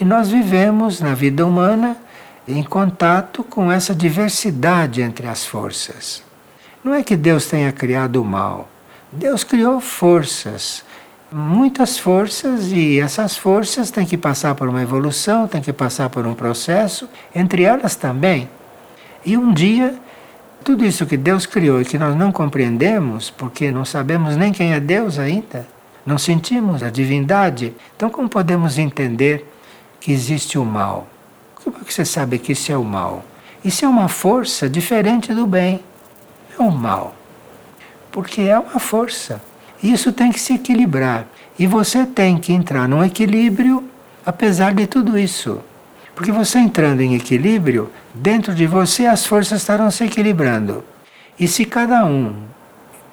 E 0.00 0.04
nós 0.04 0.28
vivemos 0.28 1.00
na 1.00 1.14
vida 1.14 1.44
humana 1.46 1.96
em 2.46 2.62
contato 2.62 3.42
com 3.42 3.70
essa 3.70 3.94
diversidade 3.94 5.02
entre 5.02 5.26
as 5.26 5.44
forças. 5.44 6.22
Não 6.82 6.94
é 6.94 7.02
que 7.02 7.16
Deus 7.16 7.46
tenha 7.46 7.72
criado 7.72 8.22
o 8.22 8.24
mal. 8.24 8.68
Deus 9.12 9.44
criou 9.44 9.80
forças 9.80 10.84
muitas 11.32 11.98
forças 11.98 12.72
e 12.72 12.98
essas 12.98 13.36
forças 13.36 13.90
têm 13.90 14.04
que 14.04 14.16
passar 14.16 14.54
por 14.54 14.68
uma 14.68 14.82
evolução, 14.82 15.46
têm 15.46 15.62
que 15.62 15.72
passar 15.72 16.10
por 16.10 16.26
um 16.26 16.34
processo, 16.34 17.08
entre 17.34 17.62
elas 17.62 17.94
também. 17.94 18.48
E 19.24 19.36
um 19.36 19.52
dia, 19.52 19.94
tudo 20.64 20.84
isso 20.84 21.06
que 21.06 21.16
Deus 21.16 21.46
criou 21.46 21.80
e 21.80 21.84
que 21.84 21.98
nós 21.98 22.16
não 22.16 22.32
compreendemos, 22.32 23.30
porque 23.30 23.70
não 23.70 23.84
sabemos 23.84 24.36
nem 24.36 24.52
quem 24.52 24.72
é 24.72 24.80
Deus 24.80 25.18
ainda, 25.18 25.66
não 26.04 26.18
sentimos 26.18 26.82
a 26.82 26.90
divindade, 26.90 27.74
então 27.96 28.10
como 28.10 28.28
podemos 28.28 28.78
entender 28.78 29.46
que 30.00 30.10
existe 30.10 30.58
o 30.58 30.64
mal? 30.64 31.06
Como 31.62 31.76
é 31.76 31.84
que 31.84 31.92
você 31.92 32.04
sabe 32.04 32.38
que 32.38 32.52
isso 32.52 32.72
é 32.72 32.76
o 32.76 32.84
mal? 32.84 33.22
Isso 33.62 33.84
é 33.84 33.88
uma 33.88 34.08
força 34.08 34.68
diferente 34.68 35.34
do 35.34 35.46
bem, 35.46 35.80
é 36.58 36.62
o 36.62 36.70
mal. 36.70 37.14
Porque 38.10 38.40
é 38.40 38.58
uma 38.58 38.80
força. 38.80 39.40
Isso 39.82 40.12
tem 40.12 40.30
que 40.30 40.40
se 40.40 40.54
equilibrar. 40.54 41.26
E 41.58 41.66
você 41.66 42.06
tem 42.06 42.38
que 42.38 42.52
entrar 42.52 42.88
num 42.88 43.04
equilíbrio 43.04 43.84
apesar 44.24 44.74
de 44.74 44.86
tudo 44.86 45.18
isso. 45.18 45.60
Porque 46.14 46.32
você 46.32 46.58
entrando 46.58 47.00
em 47.00 47.14
equilíbrio, 47.14 47.90
dentro 48.14 48.54
de 48.54 48.66
você 48.66 49.06
as 49.06 49.24
forças 49.24 49.60
estarão 49.60 49.90
se 49.90 50.04
equilibrando. 50.04 50.84
E 51.38 51.48
se 51.48 51.64
cada 51.64 52.04
um 52.04 52.34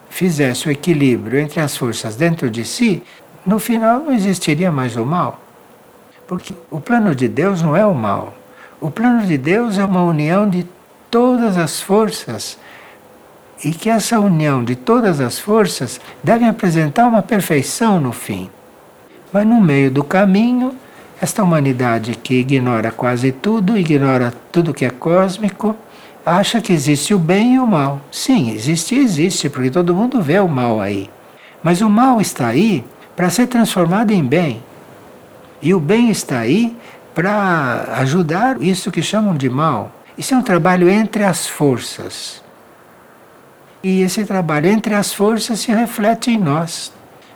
fizesse 0.09 0.67
o 0.67 0.71
equilíbrio 0.71 1.39
entre 1.39 1.59
as 1.59 1.77
forças 1.77 2.15
dentro 2.15 2.49
de 2.49 2.65
si, 2.65 3.01
no 3.45 3.59
final 3.59 3.99
não 3.99 4.13
existiria 4.13 4.71
mais 4.71 4.97
o 4.97 5.05
mal. 5.05 5.41
Porque 6.27 6.53
o 6.69 6.81
plano 6.81 7.15
de 7.15 7.27
Deus 7.27 7.61
não 7.61 7.77
é 7.77 7.85
o 7.85 7.95
mal. 7.95 8.35
O 8.81 8.91
plano 8.91 9.25
de 9.25 9.37
Deus 9.37 9.77
é 9.77 9.85
uma 9.85 10.03
união 10.03 10.49
de 10.49 10.67
todas 11.09 11.57
as 11.57 11.81
forças 11.81 12.57
e 13.63 13.71
que 13.71 13.89
essa 13.89 14.19
união 14.19 14.63
de 14.63 14.75
todas 14.75 15.19
as 15.19 15.39
forças 15.39 15.99
deve 16.23 16.45
apresentar 16.45 17.07
uma 17.07 17.21
perfeição 17.21 17.99
no 17.99 18.11
fim. 18.11 18.49
Mas 19.31 19.45
no 19.45 19.59
meio 19.59 19.91
do 19.91 20.03
caminho, 20.03 20.75
esta 21.21 21.43
humanidade 21.43 22.15
que 22.15 22.35
ignora 22.35 22.91
quase 22.91 23.31
tudo, 23.31 23.77
ignora 23.77 24.33
tudo 24.51 24.73
que 24.73 24.85
é 24.85 24.89
cósmico, 24.89 25.75
acha 26.25 26.61
que 26.61 26.73
existe 26.73 27.13
o 27.13 27.19
bem 27.19 27.55
e 27.55 27.59
o 27.59 27.65
mal. 27.65 28.01
Sim, 28.11 28.51
existe, 28.51 28.95
existe, 28.95 29.49
porque 29.49 29.69
todo 29.69 29.95
mundo 29.95 30.21
vê 30.21 30.39
o 30.39 30.47
mal 30.47 30.79
aí. 30.79 31.09
Mas 31.63 31.81
o 31.81 31.89
mal 31.89 32.21
está 32.21 32.47
aí 32.47 32.83
para 33.15 33.29
ser 33.29 33.47
transformado 33.47 34.11
em 34.11 34.23
bem. 34.23 34.61
E 35.61 35.73
o 35.73 35.79
bem 35.79 36.09
está 36.11 36.39
aí 36.39 36.75
para 37.15 37.95
ajudar 37.97 38.61
isso 38.61 38.91
que 38.91 39.01
chamam 39.01 39.35
de 39.35 39.49
mal. 39.49 39.91
Isso 40.17 40.33
é 40.33 40.37
um 40.37 40.43
trabalho 40.43 40.87
entre 40.87 41.23
as 41.23 41.47
forças. 41.47 42.43
E 43.89 44.01
esse 44.01 44.25
trabalho 44.25 44.67
entre 44.67 44.93
as 44.93 45.13
forças 45.13 45.61
se 45.61 45.71
reflete 45.71 46.29
em 46.29 46.37
nós. 46.37 46.91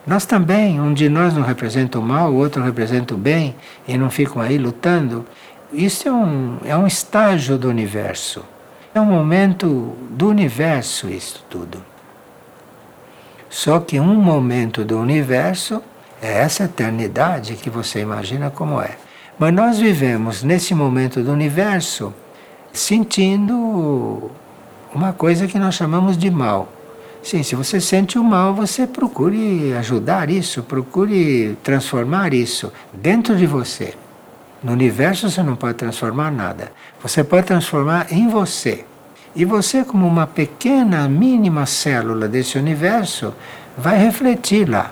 Nós 0.06 0.26
também, 0.26 0.82
um 0.82 0.94
de 0.94 1.08
nós 1.08 1.34
não 1.34 1.44
representa 1.44 1.98
o 1.98 2.02
mal, 2.02 2.30
o 2.30 2.36
outro 2.36 2.62
representa 2.62 3.14
o 3.14 3.18
bem, 3.18 3.56
e 3.88 3.98
não 3.98 4.10
ficam 4.10 4.42
aí 4.42 4.58
lutando. 4.58 5.26
Isso 5.72 6.10
é 6.10 6.12
um, 6.12 6.58
é 6.66 6.76
um 6.76 6.86
estágio 6.86 7.58
do 7.58 7.70
universo. 7.70 8.44
É 8.94 9.00
um 9.00 9.06
momento 9.06 9.96
do 10.10 10.28
universo 10.28 11.08
isso 11.08 11.42
tudo. 11.50 11.82
Só 13.50 13.80
que 13.80 13.98
um 13.98 14.16
momento 14.16 14.84
do 14.84 15.00
universo 15.00 15.82
é 16.22 16.40
essa 16.40 16.66
eternidade 16.66 17.54
que 17.56 17.70
você 17.70 18.02
imagina 18.02 18.50
como 18.50 18.82
é. 18.82 18.98
Mas 19.40 19.54
nós 19.54 19.80
vivemos 19.80 20.44
nesse 20.44 20.76
momento 20.76 21.24
do 21.24 21.32
universo 21.32 22.14
sentindo 22.74 24.30
uma 24.94 25.14
coisa 25.14 25.48
que 25.48 25.58
nós 25.58 25.76
chamamos 25.76 26.18
de 26.18 26.30
mal. 26.30 26.72
Sim, 27.24 27.44
se 27.44 27.56
você 27.56 27.80
sente 27.80 28.18
o 28.18 28.24
mal, 28.24 28.54
você 28.54 28.88
procure 28.88 29.74
ajudar 29.74 30.30
isso, 30.30 30.64
procure 30.64 31.58
transformar 31.64 32.34
isso 32.34 32.72
dentro 32.92 33.36
de 33.36 33.46
você. 33.46 33.94
No 34.64 34.72
universo 34.72 35.30
você 35.30 35.44
não 35.44 35.56
pode 35.56 35.76
transformar 35.76 36.32
nada. 36.32 36.72
Você 37.02 37.24
pode 37.24 37.48
transformar 37.48 38.12
em 38.12 38.28
você. 38.28 38.86
E 39.36 39.46
você, 39.46 39.84
como 39.84 40.06
uma 40.06 40.28
pequena, 40.28 41.08
mínima 41.08 41.66
célula 41.66 42.28
desse 42.28 42.58
universo, 42.58 43.34
vai 43.78 43.98
refletir 43.98 44.70
lá. 44.70 44.92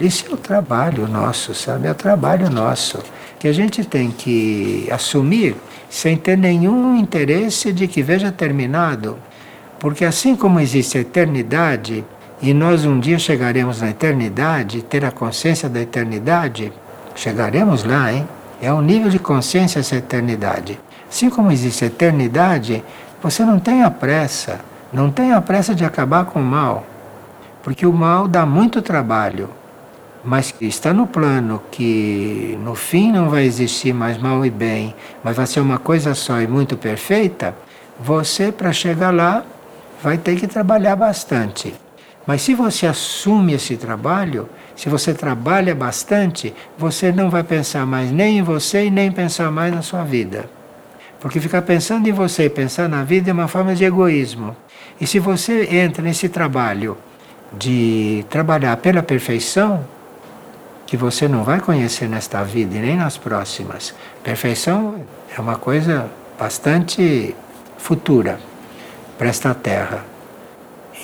Esse 0.00 0.26
é 0.26 0.32
o 0.32 0.36
trabalho 0.36 1.08
nosso, 1.08 1.54
sabe? 1.54 1.88
É 1.88 1.90
o 1.90 1.94
trabalho 1.94 2.48
nosso. 2.48 2.98
Que 3.38 3.48
a 3.48 3.52
gente 3.52 3.84
tem 3.84 4.10
que 4.10 4.88
assumir 4.90 5.56
sem 5.90 6.16
ter 6.16 6.38
nenhum 6.38 6.96
interesse 6.96 7.72
de 7.72 7.88
que 7.88 8.00
veja 8.00 8.30
terminado. 8.30 9.18
Porque 9.80 10.04
assim 10.04 10.36
como 10.36 10.60
existe 10.60 10.96
a 10.96 11.00
eternidade, 11.00 12.04
e 12.40 12.54
nós 12.54 12.84
um 12.86 13.00
dia 13.00 13.18
chegaremos 13.18 13.82
na 13.82 13.90
eternidade, 13.90 14.82
ter 14.82 15.04
a 15.04 15.10
consciência 15.10 15.68
da 15.68 15.80
eternidade, 15.80 16.72
chegaremos 17.14 17.84
lá, 17.84 18.12
hein? 18.12 18.26
É 18.62 18.72
um 18.72 18.80
nível 18.80 19.10
de 19.10 19.18
consciência 19.18 19.80
essa 19.80 19.96
eternidade. 19.96 20.78
Assim 21.10 21.28
como 21.28 21.50
existe 21.50 21.84
a 21.84 21.88
eternidade, 21.88 22.84
você 23.20 23.44
não 23.44 23.58
tenha 23.58 23.90
pressa, 23.90 24.60
não 24.92 25.10
tenha 25.10 25.40
pressa 25.40 25.74
de 25.74 25.84
acabar 25.84 26.24
com 26.26 26.40
o 26.40 26.44
mal, 26.44 26.86
porque 27.62 27.84
o 27.84 27.92
mal 27.92 28.28
dá 28.28 28.46
muito 28.46 28.80
trabalho, 28.80 29.50
mas 30.24 30.54
está 30.60 30.92
no 30.92 31.06
plano 31.06 31.62
que 31.70 32.58
no 32.62 32.74
fim 32.74 33.10
não 33.10 33.30
vai 33.30 33.44
existir 33.44 33.92
mais 33.92 34.18
mal 34.18 34.44
e 34.44 34.50
bem, 34.50 34.94
mas 35.24 35.36
vai 35.36 35.46
ser 35.46 35.60
uma 35.60 35.78
coisa 35.78 36.14
só 36.14 36.40
e 36.40 36.46
muito 36.46 36.76
perfeita, 36.76 37.54
você 37.98 38.52
para 38.52 38.72
chegar 38.72 39.14
lá 39.14 39.44
vai 40.02 40.18
ter 40.18 40.36
que 40.36 40.46
trabalhar 40.46 40.96
bastante. 40.96 41.74
Mas 42.26 42.42
se 42.42 42.54
você 42.54 42.86
assume 42.86 43.54
esse 43.54 43.76
trabalho, 43.76 44.48
se 44.76 44.88
você 44.88 45.12
trabalha 45.12 45.74
bastante, 45.74 46.54
você 46.78 47.10
não 47.10 47.30
vai 47.30 47.42
pensar 47.42 47.86
mais 47.86 48.10
nem 48.10 48.38
em 48.38 48.42
você 48.42 48.86
e 48.86 48.90
nem 48.90 49.10
pensar 49.10 49.50
mais 49.50 49.74
na 49.74 49.82
sua 49.82 50.04
vida. 50.04 50.48
Porque 51.18 51.40
ficar 51.40 51.62
pensando 51.62 52.08
em 52.08 52.12
você 52.12 52.44
e 52.44 52.50
pensar 52.50 52.88
na 52.88 53.04
vida 53.04 53.30
é 53.30 53.32
uma 53.32 53.48
forma 53.48 53.74
de 53.74 53.84
egoísmo. 53.84 54.56
E 55.00 55.06
se 55.06 55.18
você 55.18 55.64
entra 55.76 56.02
nesse 56.02 56.28
trabalho 56.28 56.96
de 57.52 58.24
trabalhar 58.30 58.76
pela 58.78 59.02
perfeição, 59.02 59.84
que 60.90 60.96
você 60.96 61.28
não 61.28 61.44
vai 61.44 61.60
conhecer 61.60 62.08
nesta 62.08 62.42
vida 62.42 62.74
e 62.76 62.80
nem 62.80 62.96
nas 62.96 63.16
próximas. 63.16 63.94
Perfeição 64.24 64.96
é 65.32 65.40
uma 65.40 65.54
coisa 65.54 66.10
bastante 66.36 67.32
futura 67.78 68.40
para 69.16 69.28
esta 69.28 69.54
terra. 69.54 70.04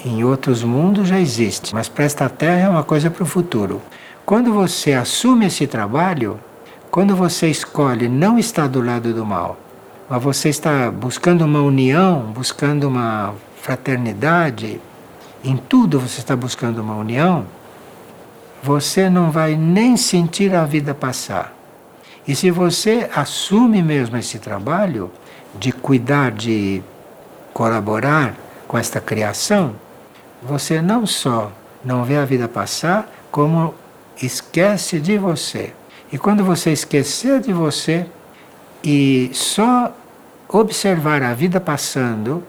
Em 0.05 0.25
outros 0.25 0.65
mundos 0.65 1.07
já 1.07 1.21
existe, 1.21 1.73
mas 1.73 1.89
para 1.89 2.05
esta 2.05 2.29
terra 2.29 2.63
é 2.63 2.69
uma 2.69 2.83
coisa 2.83 3.13
para 3.13 3.23
o 3.23 3.27
futuro. 3.27 3.81
Quando 4.25 4.53
você 4.53 4.93
assume 4.93 5.47
esse 5.47 5.69
trabalho, 5.69 6.41
quando 6.91 7.15
você 7.15 7.47
escolhe 7.47 8.09
não 8.09 8.41
estar 8.41 8.67
do 8.67 8.83
lado 8.83 9.15
do 9.15 9.25
mal, 9.25 9.57
mas 10.11 10.21
você 10.21 10.49
está 10.49 10.91
buscando 10.91 11.45
uma 11.45 11.63
união, 11.63 12.33
buscando 12.35 12.89
uma 12.89 13.35
fraternidade, 13.63 14.81
em 15.45 15.57
tudo 15.57 16.01
você 16.01 16.19
está 16.19 16.35
buscando 16.35 16.83
uma 16.83 16.97
união, 16.97 17.47
você 18.67 19.09
não 19.09 19.31
vai 19.31 19.55
nem 19.55 19.97
sentir 19.97 20.53
a 20.53 20.65
vida 20.65 20.93
passar. 20.93 21.55
E 22.27 22.35
se 22.35 22.51
você 22.51 23.09
assume 23.15 23.81
mesmo 23.81 24.17
esse 24.17 24.41
trabalho 24.41 25.09
de 25.55 25.71
cuidar, 25.71 26.33
de 26.33 26.83
colaborar 27.55 28.35
com 28.67 28.77
esta 28.77 29.01
criação, 29.01 29.77
você 30.43 30.83
não 30.83 31.07
só 31.07 31.53
não 31.85 32.05
vê 32.05 32.17
a 32.17 32.25
vida 32.25 32.49
passar, 32.49 33.09
como 33.31 33.73
esquece 34.21 34.99
de 34.99 35.17
você. 35.17 35.73
E 36.13 36.19
quando 36.19 36.45
você 36.45 36.73
esquecer 36.73 37.41
de 37.41 37.53
você, 37.53 38.05
e 38.83 39.31
só 39.33 39.95
observar 40.49 41.23
a 41.23 41.35
vida 41.35 41.61
passando, 41.61 42.43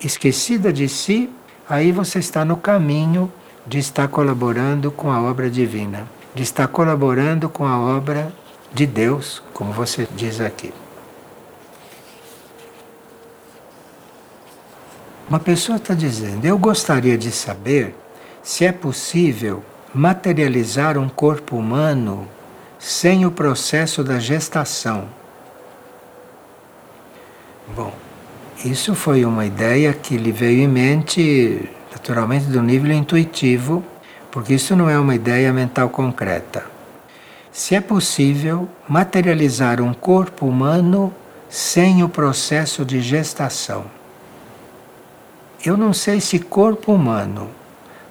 esquecida 0.00 0.72
de 0.72 0.88
si, 0.88 1.28
aí 1.68 1.90
você 1.90 2.20
está 2.20 2.44
no 2.44 2.56
caminho 2.56 3.32
de 3.68 3.78
estar 3.78 4.08
colaborando 4.08 4.90
com 4.90 5.12
a 5.12 5.20
obra 5.20 5.50
divina, 5.50 6.08
de 6.34 6.42
estar 6.42 6.66
colaborando 6.68 7.48
com 7.48 7.66
a 7.66 7.78
obra 7.78 8.32
de 8.72 8.86
Deus, 8.86 9.42
como 9.52 9.72
você 9.72 10.08
diz 10.16 10.40
aqui. 10.40 10.72
Uma 15.28 15.38
pessoa 15.38 15.76
está 15.76 15.92
dizendo: 15.92 16.46
Eu 16.46 16.56
gostaria 16.56 17.18
de 17.18 17.30
saber 17.30 17.94
se 18.42 18.64
é 18.64 18.72
possível 18.72 19.62
materializar 19.94 20.96
um 20.96 21.08
corpo 21.08 21.56
humano 21.56 22.26
sem 22.78 23.26
o 23.26 23.30
processo 23.30 24.02
da 24.02 24.18
gestação. 24.18 25.08
Bom, 27.74 27.92
isso 28.64 28.94
foi 28.94 29.26
uma 29.26 29.44
ideia 29.44 29.92
que 29.92 30.16
lhe 30.16 30.32
veio 30.32 30.62
em 30.62 30.68
mente, 30.68 31.68
naturalmente, 31.90 32.46
do 32.46 32.62
nível 32.62 32.92
intuitivo, 32.92 33.84
porque 34.30 34.54
isso 34.54 34.76
não 34.76 34.88
é 34.88 34.98
uma 34.98 35.14
ideia 35.14 35.52
mental 35.52 35.88
concreta. 35.88 36.64
Se 37.50 37.74
é 37.74 37.80
possível 37.80 38.68
materializar 38.88 39.80
um 39.80 39.92
corpo 39.92 40.46
humano 40.46 41.12
sem 41.48 42.02
o 42.02 42.08
processo 42.08 42.84
de 42.84 43.00
gestação. 43.00 43.86
Eu 45.64 45.76
não 45.76 45.92
sei 45.92 46.20
se 46.20 46.38
corpo 46.38 46.92
humano, 46.92 47.50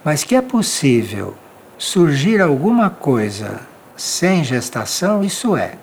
mas 0.03 0.23
que 0.23 0.35
é 0.35 0.41
possível 0.41 1.35
surgir 1.77 2.41
alguma 2.41 2.89
coisa 2.89 3.61
sem 3.95 4.43
gestação, 4.43 5.23
isso 5.23 5.55
é. 5.55 5.75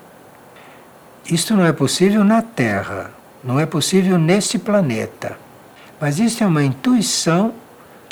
Isto 1.31 1.55
não 1.55 1.65
é 1.65 1.73
possível 1.73 2.23
na 2.23 2.43
Terra 2.43 3.11
não 3.45 3.61
é 3.61 3.67
possível 3.67 4.19
neste 4.19 4.59
planeta. 4.59 5.37
Mas 6.01 6.19
isso 6.19 6.43
é 6.43 6.47
uma 6.47 6.65
intuição 6.65 7.53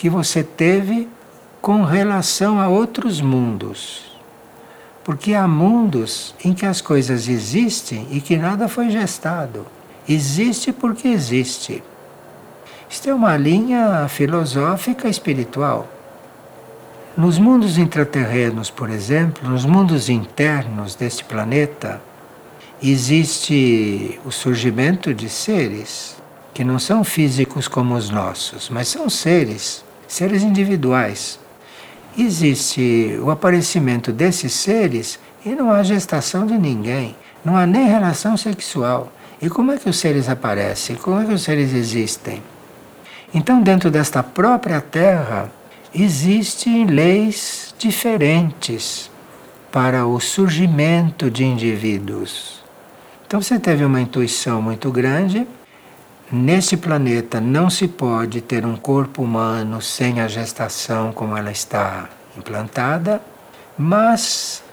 que 0.02 0.10
você 0.10 0.42
teve 0.42 1.08
com 1.60 1.84
relação 1.84 2.58
a 2.58 2.66
outros 2.66 3.20
mundos. 3.20 4.02
Porque 5.04 5.32
há 5.32 5.46
mundos 5.46 6.34
em 6.44 6.52
que 6.52 6.66
as 6.66 6.80
coisas 6.80 7.28
existem 7.28 8.08
e 8.10 8.20
que 8.20 8.36
nada 8.36 8.66
foi 8.66 8.90
gestado. 8.90 9.64
Existe 10.08 10.72
porque 10.72 11.06
existe. 11.06 11.84
Isto 12.90 13.10
é 13.10 13.14
uma 13.14 13.36
linha 13.36 14.08
filosófica 14.08 15.08
espiritual. 15.08 15.86
Nos 17.16 17.38
mundos 17.38 17.78
intraterrenos, 17.78 18.70
por 18.70 18.90
exemplo, 18.90 19.48
nos 19.48 19.64
mundos 19.64 20.08
internos 20.08 20.96
deste 20.96 21.22
planeta, 21.22 22.02
existe 22.82 24.18
o 24.24 24.32
surgimento 24.32 25.14
de 25.14 25.28
seres 25.28 26.16
que 26.52 26.64
não 26.64 26.80
são 26.80 27.04
físicos 27.04 27.68
como 27.68 27.94
os 27.94 28.10
nossos, 28.10 28.68
mas 28.68 28.88
são 28.88 29.08
seres, 29.08 29.84
seres 30.12 30.42
individuais. 30.42 31.40
Existe 32.16 33.18
o 33.22 33.30
aparecimento 33.30 34.12
desses 34.12 34.52
seres 34.52 35.18
e 35.44 35.48
não 35.50 35.70
há 35.70 35.82
gestação 35.82 36.46
de 36.46 36.58
ninguém, 36.58 37.16
não 37.42 37.56
há 37.56 37.66
nem 37.66 37.88
relação 37.88 38.36
sexual. 38.36 39.10
E 39.40 39.48
como 39.48 39.72
é 39.72 39.78
que 39.78 39.88
os 39.88 39.98
seres 39.98 40.28
aparecem? 40.28 40.96
Como 40.96 41.18
é 41.18 41.24
que 41.24 41.32
os 41.32 41.42
seres 41.42 41.72
existem? 41.72 42.42
Então, 43.32 43.62
dentro 43.62 43.90
desta 43.90 44.22
própria 44.22 44.82
Terra, 44.82 45.50
existem 45.94 46.84
leis 46.84 47.74
diferentes 47.78 49.10
para 49.72 50.06
o 50.06 50.20
surgimento 50.20 51.30
de 51.30 51.42
indivíduos. 51.42 52.62
Então 53.26 53.40
você 53.40 53.58
teve 53.58 53.82
uma 53.82 54.02
intuição 54.02 54.60
muito 54.60 54.90
grande. 54.90 55.46
Nesse 56.34 56.78
planeta 56.78 57.42
não 57.42 57.68
se 57.68 57.86
pode 57.86 58.40
ter 58.40 58.64
um 58.64 58.74
corpo 58.74 59.22
humano 59.22 59.82
sem 59.82 60.18
a 60.18 60.26
gestação 60.26 61.12
como 61.12 61.36
ela 61.36 61.52
está 61.52 62.08
implantada, 62.34 63.20
mas 63.76 64.64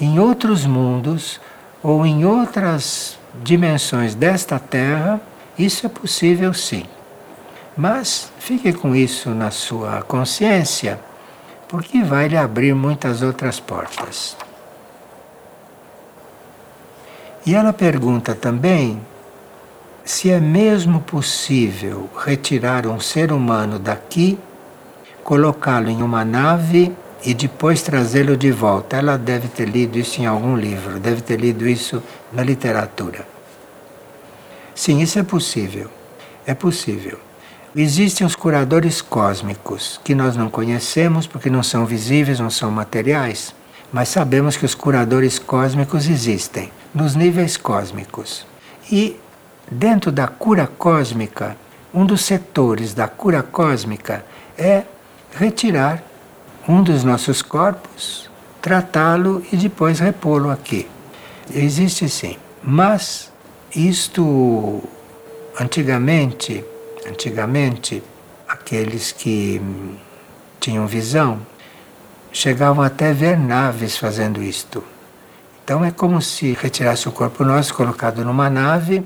em 0.00 0.18
outros 0.18 0.66
mundos 0.66 1.40
ou 1.80 2.04
em 2.04 2.24
outras 2.24 3.16
dimensões 3.44 4.16
desta 4.16 4.58
Terra, 4.58 5.20
isso 5.56 5.86
é 5.86 5.88
possível 5.88 6.52
sim. 6.52 6.82
Mas 7.76 8.32
fique 8.40 8.72
com 8.72 8.92
isso 8.92 9.30
na 9.30 9.52
sua 9.52 10.02
consciência, 10.02 10.98
porque 11.68 12.02
vai 12.02 12.26
lhe 12.26 12.36
abrir 12.36 12.74
muitas 12.74 13.22
outras 13.22 13.60
portas. 13.60 14.36
E 17.46 17.54
ela 17.54 17.72
pergunta 17.72 18.34
também 18.34 19.00
se 20.04 20.30
é 20.30 20.38
mesmo 20.38 21.00
possível 21.00 22.10
retirar 22.24 22.86
um 22.86 23.00
ser 23.00 23.32
humano 23.32 23.78
daqui, 23.78 24.38
colocá-lo 25.22 25.88
em 25.88 26.02
uma 26.02 26.24
nave 26.24 26.92
e 27.24 27.32
depois 27.32 27.80
trazê-lo 27.80 28.36
de 28.36 28.50
volta. 28.50 28.96
Ela 28.96 29.16
deve 29.16 29.48
ter 29.48 29.66
lido 29.66 29.98
isso 29.98 30.20
em 30.20 30.26
algum 30.26 30.56
livro, 30.56 31.00
deve 31.00 31.22
ter 31.22 31.40
lido 31.40 31.66
isso 31.66 32.02
na 32.30 32.42
literatura. 32.42 33.26
Sim, 34.74 35.00
isso 35.00 35.18
é 35.18 35.22
possível. 35.22 35.88
É 36.46 36.52
possível. 36.52 37.18
Existem 37.74 38.26
os 38.26 38.36
curadores 38.36 39.00
cósmicos, 39.00 39.98
que 40.04 40.14
nós 40.14 40.36
não 40.36 40.50
conhecemos 40.50 41.26
porque 41.26 41.48
não 41.48 41.62
são 41.62 41.86
visíveis, 41.86 42.38
não 42.38 42.50
são 42.50 42.70
materiais, 42.70 43.54
mas 43.90 44.10
sabemos 44.10 44.56
que 44.56 44.66
os 44.66 44.74
curadores 44.74 45.38
cósmicos 45.38 46.08
existem, 46.08 46.70
nos 46.94 47.14
níveis 47.14 47.56
cósmicos. 47.56 48.46
E 48.92 49.16
dentro 49.70 50.12
da 50.12 50.26
cura 50.26 50.66
cósmica, 50.66 51.56
um 51.92 52.04
dos 52.04 52.22
setores 52.22 52.94
da 52.94 53.06
cura 53.08 53.42
cósmica 53.42 54.24
é 54.58 54.84
retirar 55.36 56.02
um 56.68 56.82
dos 56.82 57.04
nossos 57.04 57.42
corpos, 57.42 58.30
tratá-lo 58.60 59.44
e 59.52 59.56
depois 59.56 60.00
repô-lo 60.00 60.50
aqui. 60.50 60.88
Existe 61.52 62.08
sim. 62.08 62.36
Mas 62.62 63.30
isto 63.74 64.82
antigamente, 65.60 66.64
antigamente, 67.06 68.02
aqueles 68.48 69.12
que 69.12 69.60
tinham 70.58 70.86
visão 70.86 71.40
chegavam 72.32 72.82
até 72.82 73.12
ver 73.12 73.38
naves 73.38 73.96
fazendo 73.96 74.42
isto. 74.42 74.82
Então 75.62 75.84
é 75.84 75.90
como 75.90 76.20
se 76.20 76.52
retirasse 76.52 77.08
o 77.08 77.12
corpo 77.12 77.44
nosso, 77.44 77.74
colocado 77.74 78.24
numa 78.24 78.50
nave, 78.50 79.04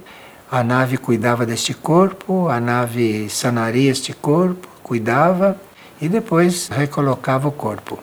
a 0.50 0.62
nave 0.64 0.96
cuidava 0.96 1.44
deste 1.44 1.74
corpo, 1.74 2.48
a 2.48 2.58
nave 2.58 3.28
sanaria 3.28 3.90
este 3.90 4.12
corpo, 4.12 4.68
cuidava, 4.82 5.60
e 6.00 6.08
depois 6.08 6.68
recolocava 6.68 7.48
o 7.48 7.52
corpo. 7.52 7.98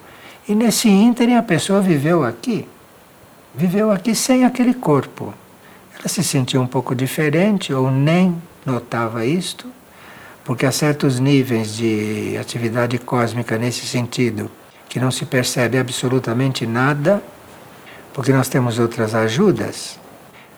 E 0.48 0.54
nesse 0.54 0.88
ínterim 0.88 1.36
a 1.36 1.44
pessoa 1.44 1.82
viveu 1.82 2.24
aqui, 2.24 2.68
viveu 3.54 3.90
aqui 3.90 4.14
sem 4.14 4.46
aquele 4.46 4.74
corpo. 4.74 5.34
Ela 5.98 6.08
se 6.08 6.24
sentia 6.24 6.62
um 6.62 6.68
pouco 6.68 6.94
diferente 6.94 7.74
ou 7.74 7.90
nem 7.90 8.36
notava 8.66 9.26
isto, 9.26 9.68
porque 10.44 10.66
há 10.66 10.72
certos 10.72 11.20
níveis 11.20 11.76
de 11.76 12.38
atividade 12.40 13.00
cósmica 13.00 13.58
nesse 13.58 13.88
sentido 13.88 14.52
que 14.88 15.00
não 15.00 15.10
se 15.10 15.26
percebe 15.26 15.80
absolutamente 15.80 16.68
nada, 16.68 17.24
porque 18.14 18.32
nós 18.32 18.48
temos 18.48 18.78
outras 18.78 19.16
ajudas. 19.16 20.00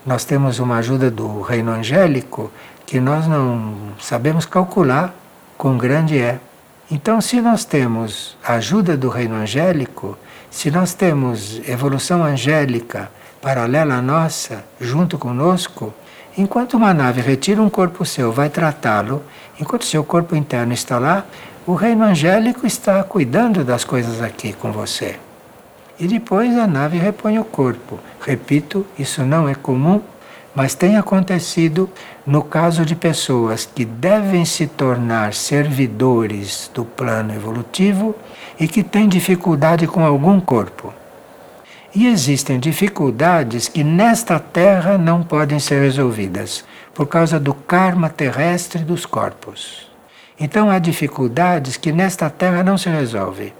Nós 0.08 0.24
temos 0.24 0.58
uma 0.58 0.78
ajuda 0.78 1.12
do 1.12 1.41
reino 1.41 1.70
angélico 1.70 2.49
que 2.86 2.97
nós 2.97 3.28
não 3.28 3.74
sabemos 3.99 4.45
calcular 4.45 5.14
quão 5.58 5.78
grande 5.78 6.18
é. 6.18 6.39
Então, 6.89 7.20
se 7.20 7.41
nós 7.41 7.66
temos 7.66 8.38
a 8.41 8.53
ajuda 8.53 8.95
do 8.95 9.10
reino 9.10 9.36
angélico, 9.36 10.18
se 10.49 10.72
nós 10.72 10.93
temos 10.93 11.60
evolução 11.68 12.24
angélica 12.24 13.12
paralela 13.41 13.95
à 13.95 14.01
nossa, 14.01 14.64
junto 14.80 15.18
conosco, 15.18 15.93
enquanto 16.38 16.76
uma 16.76 16.93
nave 16.93 17.20
retira 17.20 17.62
um 17.62 17.70
corpo 17.70 18.05
seu, 18.05 18.32
vai 18.32 18.49
tratá-lo, 18.49 19.22
enquanto 19.60 19.84
seu 19.84 20.05
corpo 20.05 20.38
interno 20.38 20.72
está 20.72 20.97
lá, 20.97 21.26
o 21.66 21.76
reino 21.76 22.05
angélico 22.05 22.66
está 22.66 23.03
cuidando 23.03 23.62
das 23.62 23.84
coisas 23.84 24.22
aqui 24.22 24.53
com 24.53 24.72
você. 24.72 25.20
E 26.00 26.08
depois 26.08 26.58
a 26.58 26.68
nave 26.68 26.98
repõe 26.98 27.39
o 27.39 27.45
corpo. 27.45 28.00
Repito, 28.22 28.86
isso 28.98 29.24
não 29.24 29.48
é 29.50 29.56
comum 29.56 30.02
mas 30.58 30.74
tem 30.74 30.98
acontecido 30.98 31.88
no 32.26 32.41
caso 32.41 32.84
de 32.84 32.95
pessoas 32.95 33.70
que 33.76 33.86
devem 33.86 34.43
se 34.43 34.66
tornar 34.66 35.36
servidores 35.36 36.72
do 36.74 36.84
plano 36.84 37.32
evolutivo 37.32 38.16
e 38.60 38.68
que 38.68 38.82
têm 38.82 39.08
dificuldade 39.08 39.86
com 39.86 40.04
algum 40.04 40.39
corpo. 40.39 40.91
E 41.93 42.08
existem 42.08 42.60
dificuldades 42.60 43.68
que 43.68 43.84
nesta 43.84 44.39
Terra 44.39 44.98
não 44.98 45.22
podem 45.22 45.60
ser 45.60 45.80
resolvidas 45.80 46.66
por 46.91 47.06
causa 47.06 47.39
do 47.39 47.54
karma 47.54 48.10
terrestre 48.10 48.84
dos 48.84 49.06
corpos. 49.06 49.88
Então 50.39 50.72
há 50.72 50.80
dificuldades 50.80 51.78
que 51.78 51.91
nesta 51.91 52.32
Terra 52.32 52.64
não 52.64 52.80
se 52.80 52.89
resolvem. 52.89 53.54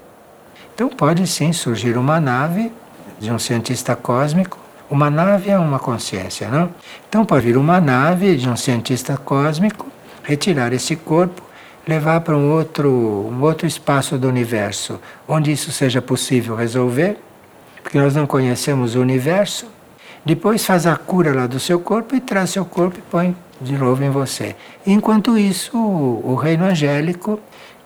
Então 0.78 0.88
pode 0.88 1.26
sim 1.26 1.52
surgir 1.52 1.96
uma 1.96 2.20
nave 2.20 2.70
de 3.18 3.32
um 3.32 3.38
cientista 3.38 3.96
cósmico 3.96 4.56
uma 4.90 5.10
nave 5.10 5.50
é 5.50 5.58
uma 5.58 5.78
consciência, 5.78 6.48
não? 6.48 6.70
Então 7.08 7.22
pode 7.22 7.44
vir 7.44 7.58
uma 7.58 7.78
nave 7.78 8.36
de 8.36 8.48
um 8.48 8.56
cientista 8.56 9.18
cósmico, 9.18 9.86
retirar 10.22 10.72
esse 10.72 10.96
corpo, 10.96 11.42
levar 11.86 12.22
para 12.22 12.34
um 12.34 12.50
outro, 12.50 12.90
um 12.90 13.42
outro 13.42 13.66
espaço 13.66 14.16
do 14.16 14.26
universo, 14.26 14.98
onde 15.26 15.52
isso 15.52 15.70
seja 15.70 16.00
possível 16.00 16.56
resolver, 16.56 17.18
porque 17.82 17.98
nós 17.98 18.14
não 18.14 18.26
conhecemos 18.26 18.94
o 18.94 19.00
universo. 19.00 19.66
Depois 20.24 20.64
faz 20.64 20.86
a 20.86 20.96
cura 20.96 21.34
lá 21.34 21.46
do 21.46 21.60
seu 21.60 21.78
corpo 21.78 22.16
e 22.16 22.20
traz 22.20 22.48
seu 22.50 22.64
corpo 22.64 22.98
e 22.98 23.02
põe 23.02 23.36
de 23.60 23.76
novo 23.76 24.02
em 24.02 24.10
você. 24.10 24.56
Enquanto 24.86 25.36
isso, 25.36 25.76
o, 25.76 26.32
o 26.32 26.34
reino 26.34 26.64
angélico 26.64 27.38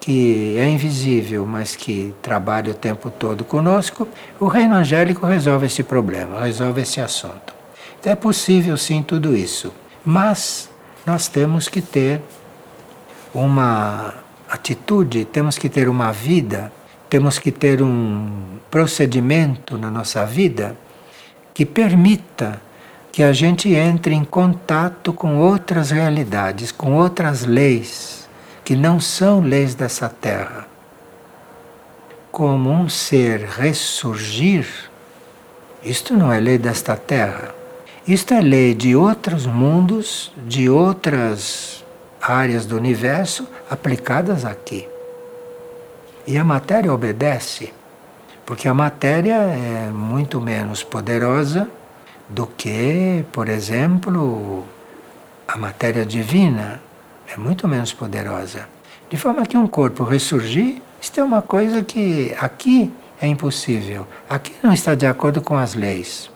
que 0.02 0.56
é 0.58 0.68
invisível, 0.68 1.46
mas 1.46 1.76
que 1.76 2.12
trabalha 2.20 2.72
o 2.72 2.74
tempo 2.74 3.08
todo 3.08 3.44
conosco, 3.44 4.08
o 4.40 4.48
reino 4.48 4.74
angélico 4.74 5.24
resolve 5.24 5.66
esse 5.66 5.84
problema, 5.84 6.40
resolve 6.40 6.82
esse 6.82 7.00
assunto. 7.00 7.54
Então 8.00 8.12
é 8.12 8.16
possível 8.16 8.76
sim 8.76 9.00
tudo 9.00 9.36
isso, 9.36 9.72
mas 10.04 10.68
nós 11.06 11.28
temos 11.28 11.68
que 11.68 11.80
ter 11.80 12.20
uma 13.32 14.14
atitude, 14.50 15.24
temos 15.24 15.56
que 15.56 15.68
ter 15.68 15.88
uma 15.88 16.10
vida, 16.10 16.72
temos 17.08 17.38
que 17.38 17.52
ter 17.52 17.80
um 17.80 18.58
procedimento 18.68 19.78
na 19.78 19.88
nossa 19.88 20.26
vida 20.26 20.76
que 21.54 21.64
permita 21.64 22.60
que 23.12 23.22
a 23.22 23.32
gente 23.32 23.72
entre 23.72 24.16
em 24.16 24.24
contato 24.24 25.12
com 25.12 25.38
outras 25.38 25.92
realidades, 25.92 26.72
com 26.72 26.92
outras 26.92 27.44
leis 27.44 28.21
que 28.64 28.76
não 28.76 29.00
são 29.00 29.40
leis 29.40 29.74
dessa 29.74 30.08
terra. 30.08 30.66
Como 32.30 32.70
um 32.70 32.88
ser 32.88 33.40
ressurgir, 33.40 34.66
isto 35.82 36.14
não 36.14 36.32
é 36.32 36.38
lei 36.38 36.58
desta 36.58 36.96
terra. 36.96 37.54
Isto 38.06 38.34
é 38.34 38.40
lei 38.40 38.74
de 38.74 38.96
outros 38.96 39.46
mundos, 39.46 40.32
de 40.46 40.68
outras 40.68 41.84
áreas 42.20 42.64
do 42.64 42.76
universo 42.76 43.46
aplicadas 43.68 44.44
aqui. 44.44 44.88
E 46.26 46.38
a 46.38 46.44
matéria 46.44 46.92
obedece, 46.92 47.72
porque 48.46 48.68
a 48.68 48.74
matéria 48.74 49.34
é 49.34 49.90
muito 49.90 50.40
menos 50.40 50.82
poderosa 50.84 51.68
do 52.28 52.46
que, 52.46 53.24
por 53.32 53.48
exemplo, 53.48 54.64
a 55.46 55.56
matéria 55.56 56.06
divina 56.06 56.80
é 57.32 57.36
muito 57.38 57.66
menos 57.66 57.92
poderosa. 57.92 58.68
De 59.08 59.16
forma 59.16 59.46
que 59.46 59.56
um 59.56 59.66
corpo 59.66 60.04
ressurgir, 60.04 60.82
isto 61.00 61.18
é 61.18 61.24
uma 61.24 61.40
coisa 61.40 61.82
que 61.82 62.34
aqui 62.38 62.92
é 63.20 63.26
impossível. 63.26 64.06
Aqui 64.28 64.52
não 64.62 64.72
está 64.72 64.94
de 64.94 65.06
acordo 65.06 65.40
com 65.40 65.56
as 65.56 65.74
leis. 65.74 66.30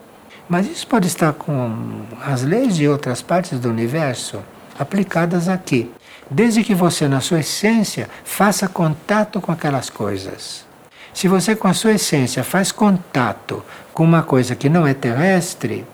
Mas 0.48 0.66
isso 0.66 0.86
pode 0.86 1.06
estar 1.06 1.32
com 1.34 2.02
as 2.24 2.42
leis 2.42 2.76
de 2.76 2.88
outras 2.88 3.20
partes 3.20 3.58
do 3.58 3.68
universo 3.68 4.42
aplicadas 4.78 5.48
aqui. 5.48 5.90
Desde 6.30 6.64
que 6.64 6.74
você, 6.74 7.06
na 7.06 7.20
sua 7.20 7.40
essência, 7.40 8.08
faça 8.24 8.66
contato 8.66 9.40
com 9.40 9.52
aquelas 9.52 9.90
coisas. 9.90 10.64
Se 11.12 11.28
você, 11.28 11.54
com 11.54 11.68
a 11.68 11.74
sua 11.74 11.92
essência, 11.92 12.42
faz 12.42 12.72
contato 12.72 13.62
com 13.92 14.04
uma 14.04 14.22
coisa 14.22 14.54
que 14.54 14.68
não 14.68 14.86
é 14.86 14.94
terrestre, 14.94 15.84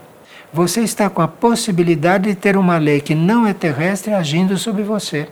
você 0.53 0.82
está 0.82 1.09
com 1.09 1.22
a 1.22 1.28
possibilidade 1.28 2.28
de 2.28 2.34
ter 2.34 2.59
uma 2.59 2.76
lei 2.76 3.00
que 3.00 3.14
não 3.14 3.46
é 3.46 3.55
terrestre 3.55 4.12
agindo 4.12 4.59
sobre 4.59 4.82
você. 4.82 5.28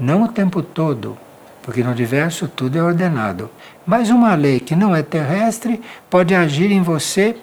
Não 0.00 0.24
o 0.24 0.28
tempo 0.28 0.62
todo, 0.62 1.16
porque 1.62 1.82
no 1.82 1.90
universo 1.90 2.48
tudo 2.48 2.76
é 2.76 2.82
ordenado. 2.82 3.48
Mas 3.86 4.10
uma 4.10 4.34
lei 4.34 4.58
que 4.58 4.74
não 4.74 4.96
é 4.96 5.02
terrestre 5.02 5.80
pode 6.10 6.34
agir 6.34 6.72
em 6.72 6.82
você, 6.82 7.36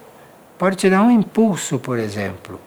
pode 0.57 0.75
te 0.75 0.89
dar 0.89 1.01
um 1.01 1.09
impulso, 1.09 1.79
por 1.79 1.97
exemplo. 1.97 2.59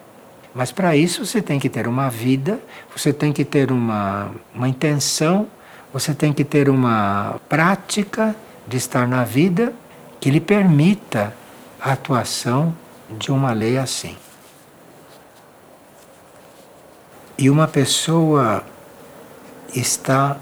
Mas 0.54 0.72
para 0.72 0.96
isso 0.96 1.26
você 1.26 1.42
tem 1.42 1.58
que 1.58 1.68
ter 1.68 1.86
uma 1.86 2.08
vida, 2.08 2.58
você 2.96 3.12
tem 3.12 3.34
que 3.34 3.44
ter 3.44 3.70
uma, 3.70 4.30
uma 4.54 4.66
intenção, 4.66 5.46
você 5.92 6.14
tem 6.14 6.32
que 6.32 6.42
ter 6.42 6.70
uma 6.70 7.36
prática 7.50 8.34
de 8.66 8.78
estar 8.78 9.06
na 9.06 9.24
vida 9.24 9.74
que 10.18 10.30
lhe 10.30 10.40
permita 10.40 11.34
a 11.78 11.92
atuação 11.92 12.74
de 13.10 13.30
uma 13.30 13.52
lei 13.52 13.78
assim. 13.78 14.16
E 17.38 17.50
uma 17.50 17.68
pessoa 17.68 18.64
está 19.74 20.38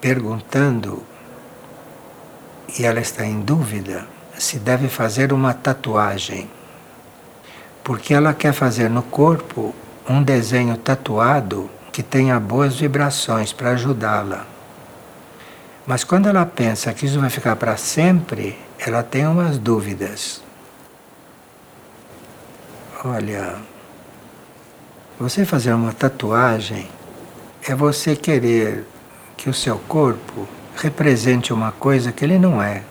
perguntando, 0.00 1.02
e 2.78 2.84
ela 2.84 3.00
está 3.00 3.24
em 3.24 3.40
dúvida, 3.40 4.06
se 4.36 4.58
deve 4.58 4.88
fazer 4.88 5.32
uma 5.32 5.54
tatuagem, 5.54 6.50
porque 7.84 8.12
ela 8.12 8.34
quer 8.34 8.52
fazer 8.52 8.88
no 8.90 9.02
corpo 9.02 9.74
um 10.08 10.22
desenho 10.22 10.76
tatuado 10.76 11.70
que 11.92 12.02
tenha 12.02 12.38
boas 12.38 12.76
vibrações 12.76 13.52
para 13.52 13.70
ajudá-la. 13.70 14.46
Mas 15.86 16.04
quando 16.04 16.28
ela 16.28 16.44
pensa 16.44 16.92
que 16.92 17.06
isso 17.06 17.20
vai 17.20 17.30
ficar 17.30 17.56
para 17.56 17.76
sempre, 17.76 18.58
ela 18.78 19.02
tem 19.02 19.26
umas 19.26 19.56
dúvidas. 19.56 20.42
Olha, 23.04 23.54
você 25.20 25.44
fazer 25.44 25.72
uma 25.72 25.92
tatuagem 25.92 26.88
é 27.64 27.72
você 27.72 28.16
querer 28.16 28.84
que 29.36 29.48
o 29.48 29.54
seu 29.54 29.78
corpo 29.78 30.48
represente 30.74 31.52
uma 31.52 31.70
coisa 31.70 32.10
que 32.10 32.24
ele 32.24 32.40
não 32.40 32.60
é. 32.60 32.82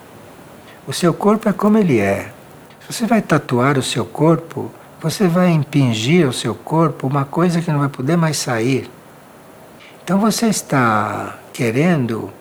O 0.88 0.93
seu 0.93 1.14
corpo 1.14 1.49
é 1.49 1.51
como 1.51 1.78
ele 1.78 1.99
é. 1.99 2.32
Se 2.80 2.93
você 2.93 3.05
vai 3.05 3.22
tatuar 3.22 3.78
o 3.78 3.84
seu 3.84 4.05
corpo, 4.05 4.72
você 5.01 5.28
vai 5.28 5.49
impingir 5.49 6.26
ao 6.26 6.32
seu 6.32 6.55
corpo 6.55 7.05
uma 7.05 7.26
coisa 7.26 7.62
que 7.62 7.70
não 7.70 7.80
vai 7.80 7.89
poder 7.89 8.16
mais 8.16 8.38
sair. 8.38 8.89
Então 10.01 10.22
você 10.22 10.47
está 10.47 11.38
querendo 11.51 12.32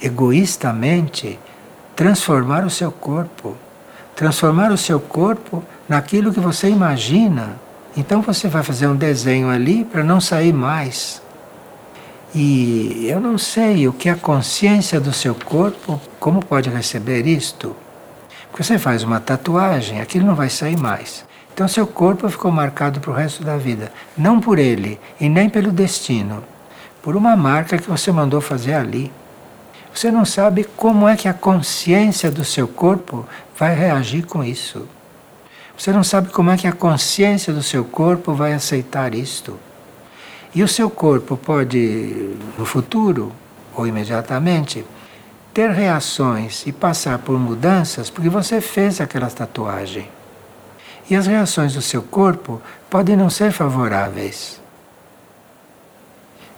egoístamente 0.00 1.38
transformar 1.94 2.64
o 2.64 2.70
seu 2.70 2.90
corpo, 2.90 3.58
transformar 4.16 4.72
o 4.72 4.78
seu 4.78 4.98
corpo 4.98 5.62
naquilo 5.90 6.32
que 6.32 6.38
você 6.38 6.68
imagina. 6.68 7.56
Então 7.96 8.22
você 8.22 8.46
vai 8.46 8.62
fazer 8.62 8.86
um 8.86 8.94
desenho 8.94 9.50
ali 9.50 9.84
para 9.84 10.04
não 10.04 10.20
sair 10.20 10.52
mais. 10.52 11.20
E 12.32 13.08
eu 13.08 13.18
não 13.18 13.36
sei 13.36 13.88
o 13.88 13.92
que 13.92 14.08
a 14.08 14.14
consciência 14.14 15.00
do 15.00 15.12
seu 15.12 15.34
corpo, 15.34 16.00
como 16.20 16.44
pode 16.46 16.70
receber 16.70 17.26
isto? 17.26 17.74
Porque 18.48 18.62
você 18.62 18.78
faz 18.78 19.02
uma 19.02 19.18
tatuagem, 19.18 20.00
aquilo 20.00 20.26
não 20.26 20.36
vai 20.36 20.48
sair 20.48 20.78
mais. 20.78 21.24
Então 21.52 21.66
seu 21.66 21.88
corpo 21.88 22.28
ficou 22.28 22.52
marcado 22.52 23.00
para 23.00 23.10
o 23.10 23.14
resto 23.14 23.42
da 23.42 23.56
vida. 23.56 23.92
Não 24.16 24.40
por 24.40 24.60
ele 24.60 25.00
e 25.20 25.28
nem 25.28 25.50
pelo 25.50 25.72
destino, 25.72 26.44
por 27.02 27.16
uma 27.16 27.36
marca 27.36 27.76
que 27.76 27.90
você 27.90 28.12
mandou 28.12 28.40
fazer 28.40 28.74
ali. 28.74 29.12
Você 29.92 30.08
não 30.12 30.24
sabe 30.24 30.62
como 30.76 31.08
é 31.08 31.16
que 31.16 31.26
a 31.26 31.34
consciência 31.34 32.30
do 32.30 32.44
seu 32.44 32.68
corpo 32.68 33.26
vai 33.58 33.74
reagir 33.74 34.24
com 34.24 34.44
isso. 34.44 34.86
Você 35.80 35.92
não 35.92 36.04
sabe 36.04 36.28
como 36.28 36.50
é 36.50 36.58
que 36.58 36.66
a 36.66 36.72
consciência 36.72 37.54
do 37.54 37.62
seu 37.62 37.82
corpo 37.82 38.34
vai 38.34 38.52
aceitar 38.52 39.14
isto. 39.14 39.58
E 40.54 40.62
o 40.62 40.68
seu 40.68 40.90
corpo 40.90 41.38
pode, 41.38 42.36
no 42.58 42.66
futuro 42.66 43.32
ou 43.74 43.86
imediatamente, 43.86 44.84
ter 45.54 45.70
reações 45.70 46.66
e 46.66 46.70
passar 46.70 47.20
por 47.20 47.38
mudanças 47.38 48.10
porque 48.10 48.28
você 48.28 48.60
fez 48.60 49.00
aquela 49.00 49.30
tatuagem. 49.30 50.06
E 51.08 51.16
as 51.16 51.26
reações 51.26 51.72
do 51.72 51.80
seu 51.80 52.02
corpo 52.02 52.60
podem 52.90 53.16
não 53.16 53.30
ser 53.30 53.50
favoráveis. 53.50 54.60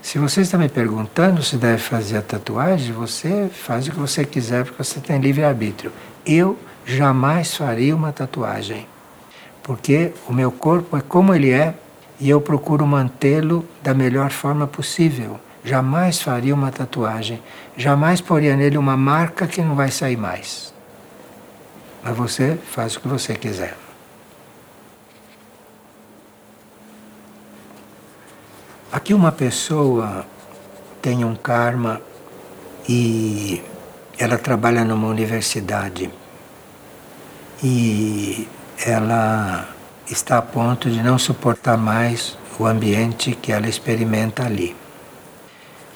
Se 0.02 0.18
você 0.18 0.40
está 0.40 0.58
me 0.58 0.68
perguntando 0.68 1.44
se 1.44 1.56
deve 1.56 1.78
fazer 1.78 2.16
a 2.16 2.22
tatuagem, 2.22 2.92
você 2.92 3.48
faz 3.54 3.86
o 3.86 3.92
que 3.92 4.00
você 4.00 4.24
quiser 4.24 4.64
porque 4.64 4.82
você 4.82 4.98
tem 4.98 5.20
livre-arbítrio. 5.20 5.92
Eu 6.26 6.58
jamais 6.84 7.54
faria 7.54 7.94
uma 7.94 8.10
tatuagem, 8.10 8.88
porque 9.62 10.12
o 10.28 10.32
meu 10.32 10.50
corpo 10.50 10.96
é 10.96 11.00
como 11.00 11.34
ele 11.34 11.50
é 11.50 11.74
e 12.18 12.28
eu 12.28 12.40
procuro 12.40 12.86
mantê-lo 12.86 13.66
da 13.82 13.94
melhor 13.94 14.30
forma 14.30 14.66
possível. 14.66 15.38
Jamais 15.64 16.20
faria 16.20 16.54
uma 16.54 16.72
tatuagem, 16.72 17.40
jamais 17.76 18.20
poria 18.20 18.56
nele 18.56 18.76
uma 18.76 18.96
marca 18.96 19.46
que 19.46 19.62
não 19.62 19.76
vai 19.76 19.90
sair 19.90 20.16
mais. 20.16 20.74
Mas 22.02 22.16
você 22.16 22.58
faz 22.70 22.96
o 22.96 23.00
que 23.00 23.06
você 23.06 23.34
quiser. 23.34 23.76
Aqui 28.90 29.14
uma 29.14 29.32
pessoa 29.32 30.26
tem 31.00 31.24
um 31.24 31.34
karma 31.34 32.00
e 32.88 33.62
ela 34.18 34.36
trabalha 34.36 34.84
numa 34.84 35.06
universidade. 35.06 36.10
E 37.62 38.48
ela 38.84 39.68
está 40.10 40.38
a 40.38 40.42
ponto 40.42 40.90
de 40.90 41.02
não 41.02 41.18
suportar 41.18 41.76
mais 41.76 42.36
o 42.58 42.66
ambiente 42.66 43.34
que 43.34 43.52
ela 43.52 43.68
experimenta 43.68 44.44
ali. 44.44 44.76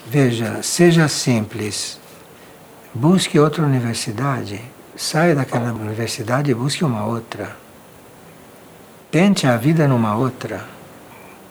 Veja, 0.07 0.63
seja 0.63 1.09
simples. 1.09 1.99
Busque 2.95 3.39
outra 3.39 3.65
universidade. 3.65 4.61
Saia 4.97 5.35
daquela 5.35 5.73
universidade 5.73 6.51
e 6.51 6.55
busque 6.55 6.85
uma 6.85 7.05
outra. 7.05 7.57
Tente 9.11 9.47
a 9.47 9.57
vida 9.57 9.89
numa 9.89 10.17
outra. 10.17 10.65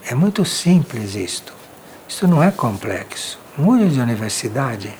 É 0.09 0.15
muito 0.15 0.45
simples 0.45 1.15
isto. 1.15 1.53
Isso 2.07 2.27
não 2.27 2.41
é 2.41 2.49
complexo. 2.49 3.37
Mude 3.57 3.89
de 3.89 3.99
universidade. 3.99 4.93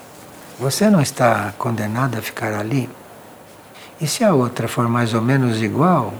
Você 0.59 0.89
não 0.89 1.01
está 1.01 1.53
condenado 1.57 2.17
a 2.17 2.21
ficar 2.21 2.53
ali. 2.53 2.89
E 3.99 4.07
se 4.07 4.23
a 4.23 4.33
outra 4.33 4.67
for 4.67 4.87
mais 4.87 5.13
ou 5.13 5.21
menos 5.21 5.61
igual, 5.61 6.13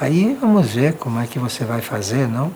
Aí 0.00 0.34
vamos 0.40 0.70
ver 0.70 0.94
como 0.94 1.20
é 1.20 1.26
que 1.26 1.38
você 1.38 1.62
vai 1.62 1.82
fazer, 1.82 2.26
não? 2.26 2.50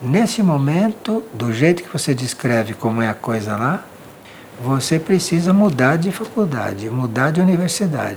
Nesse 0.00 0.42
momento, 0.42 1.22
do 1.34 1.52
jeito 1.52 1.82
que 1.82 1.92
você 1.92 2.14
descreve 2.14 2.72
como 2.72 3.02
é 3.02 3.08
a 3.10 3.12
coisa 3.12 3.54
lá, 3.54 3.84
você 4.64 4.98
precisa 4.98 5.52
mudar 5.52 5.96
de 5.96 6.10
faculdade, 6.10 6.88
mudar 6.88 7.32
de 7.32 7.40
universidade. 7.42 8.16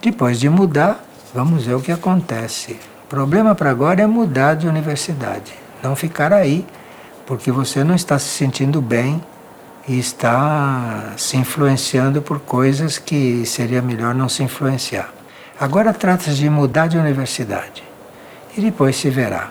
Depois 0.00 0.38
de 0.38 0.48
mudar, 0.48 1.04
vamos 1.34 1.64
ver 1.66 1.74
o 1.74 1.80
que 1.80 1.90
acontece. 1.90 2.78
O 3.04 3.08
problema 3.08 3.56
para 3.56 3.70
agora 3.70 4.02
é 4.02 4.06
mudar 4.06 4.54
de 4.54 4.68
universidade, 4.68 5.52
não 5.82 5.96
ficar 5.96 6.32
aí, 6.32 6.64
porque 7.26 7.50
você 7.50 7.82
não 7.82 7.96
está 7.96 8.20
se 8.20 8.28
sentindo 8.28 8.80
bem 8.80 9.20
e 9.88 9.98
está 9.98 11.14
se 11.16 11.38
influenciando 11.38 12.20
por 12.20 12.40
coisas 12.40 12.98
que 12.98 13.46
seria 13.46 13.80
melhor 13.80 14.14
não 14.14 14.28
se 14.28 14.42
influenciar. 14.42 15.12
Agora 15.58 15.94
trata-se 15.94 16.34
de 16.34 16.50
mudar 16.50 16.88
de 16.88 16.98
universidade. 16.98 17.82
E 18.54 18.60
depois 18.60 18.96
se 18.96 19.08
verá. 19.08 19.50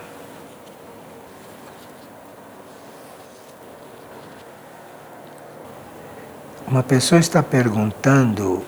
Uma 6.66 6.82
pessoa 6.82 7.18
está 7.18 7.42
perguntando 7.42 8.62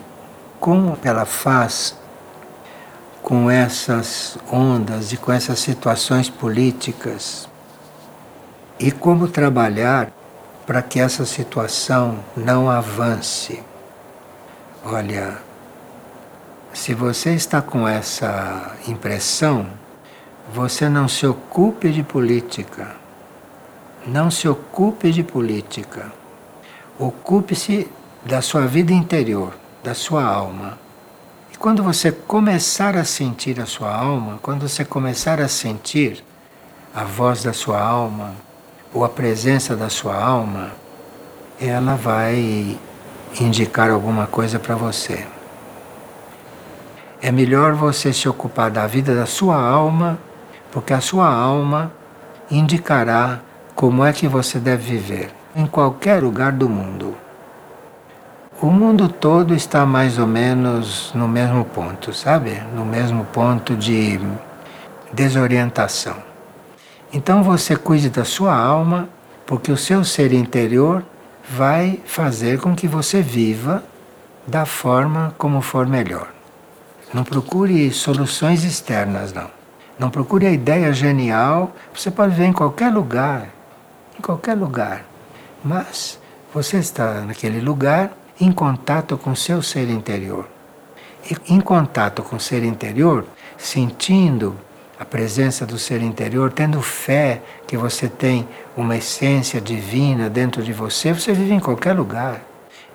como 0.59 0.97
ela 1.03 1.25
faz 1.25 1.95
com 3.21 3.49
essas 3.49 4.37
ondas 4.51 5.13
e 5.13 5.17
com 5.17 5.31
essas 5.31 5.59
situações 5.59 6.27
políticas 6.27 7.47
e 8.79 8.91
como 8.91 9.27
trabalhar 9.27 10.11
para 10.65 10.81
que 10.81 10.99
essa 10.99 11.25
situação 11.25 12.19
não 12.35 12.69
avance. 12.69 13.61
Olha, 14.83 15.37
se 16.73 16.93
você 16.93 17.33
está 17.33 17.61
com 17.61 17.87
essa 17.87 18.75
impressão, 18.87 19.67
você 20.53 20.87
não 20.87 21.07
se 21.07 21.27
ocupe 21.27 21.89
de 21.91 22.03
política. 22.03 22.95
Não 24.07 24.31
se 24.31 24.47
ocupe 24.47 25.11
de 25.11 25.23
política. 25.23 26.11
Ocupe-se 26.97 27.89
da 28.25 28.41
sua 28.41 28.65
vida 28.67 28.93
interior, 28.93 29.53
da 29.83 29.93
sua 29.93 30.23
alma. 30.23 30.77
E 31.53 31.57
quando 31.57 31.83
você 31.83 32.11
começar 32.11 32.95
a 32.95 33.03
sentir 33.03 33.59
a 33.59 33.65
sua 33.65 33.93
alma, 33.93 34.39
quando 34.41 34.67
você 34.67 34.85
começar 34.85 35.39
a 35.39 35.47
sentir 35.47 36.23
a 36.93 37.03
voz 37.03 37.43
da 37.43 37.53
sua 37.53 37.81
alma, 37.81 38.33
ou 38.93 39.05
a 39.05 39.09
presença 39.09 39.75
da 39.75 39.89
sua 39.89 40.15
alma, 40.15 40.71
ela 41.59 41.95
vai 41.95 42.77
indicar 43.39 43.89
alguma 43.89 44.27
coisa 44.27 44.59
para 44.59 44.75
você. 44.75 45.25
É 47.21 47.31
melhor 47.31 47.73
você 47.73 48.11
se 48.11 48.27
ocupar 48.27 48.71
da 48.71 48.87
vida 48.87 49.15
da 49.15 49.25
sua 49.25 49.55
alma, 49.55 50.17
porque 50.71 50.93
a 50.93 50.99
sua 50.99 51.31
alma 51.31 51.91
indicará 52.49 53.39
como 53.75 54.03
é 54.03 54.11
que 54.11 54.27
você 54.27 54.59
deve 54.59 54.97
viver 54.97 55.31
em 55.55 55.65
qualquer 55.65 56.21
lugar 56.21 56.51
do 56.51 56.67
mundo. 56.67 57.15
O 58.61 58.67
mundo 58.67 59.07
todo 59.07 59.55
está 59.55 59.85
mais 59.85 60.19
ou 60.19 60.27
menos 60.27 61.11
no 61.15 61.27
mesmo 61.27 61.65
ponto, 61.65 62.13
sabe? 62.13 62.61
No 62.75 62.85
mesmo 62.85 63.25
ponto 63.25 63.75
de 63.75 64.19
desorientação. 65.11 66.30
Então 67.13 67.43
você 67.43 67.75
cuide 67.75 68.09
da 68.09 68.23
sua 68.23 68.55
alma, 68.55 69.09
porque 69.45 69.71
o 69.71 69.77
seu 69.77 70.03
ser 70.03 70.31
interior 70.31 71.03
vai 71.49 71.99
fazer 72.05 72.59
com 72.59 72.73
que 72.73 72.87
você 72.87 73.21
viva 73.21 73.83
da 74.47 74.65
forma 74.65 75.35
como 75.37 75.61
for 75.61 75.85
melhor. 75.85 76.29
Não 77.13 77.23
procure 77.23 77.91
soluções 77.91 78.63
externas, 78.63 79.33
não. 79.33 79.49
Não 79.99 80.09
procure 80.09 80.47
a 80.47 80.51
ideia 80.51 80.93
genial. 80.93 81.75
Você 81.93 82.09
pode 82.09 82.33
ver 82.33 82.45
em 82.45 82.53
qualquer 82.53 82.91
lugar, 82.91 83.49
em 84.17 84.21
qualquer 84.21 84.55
lugar. 84.55 85.05
Mas 85.63 86.17
você 86.53 86.77
está 86.77 87.21
naquele 87.21 87.59
lugar 87.59 88.13
em 88.39 88.51
contato 88.51 89.17
com 89.17 89.31
o 89.31 89.35
seu 89.35 89.61
ser 89.61 89.89
interior. 89.89 90.47
E 91.29 91.53
em 91.53 91.59
contato 91.59 92.23
com 92.23 92.37
o 92.37 92.39
ser 92.39 92.63
interior, 92.63 93.25
sentindo 93.57 94.55
a 95.01 95.05
presença 95.05 95.65
do 95.65 95.79
ser 95.79 96.03
interior, 96.03 96.51
tendo 96.51 96.79
fé 96.79 97.41
que 97.65 97.75
você 97.75 98.07
tem 98.07 98.47
uma 98.77 98.95
essência 98.95 99.59
divina 99.59 100.29
dentro 100.29 100.61
de 100.61 100.71
você, 100.71 101.11
você 101.11 101.33
vive 101.33 101.55
em 101.55 101.59
qualquer 101.59 101.93
lugar. 101.93 102.39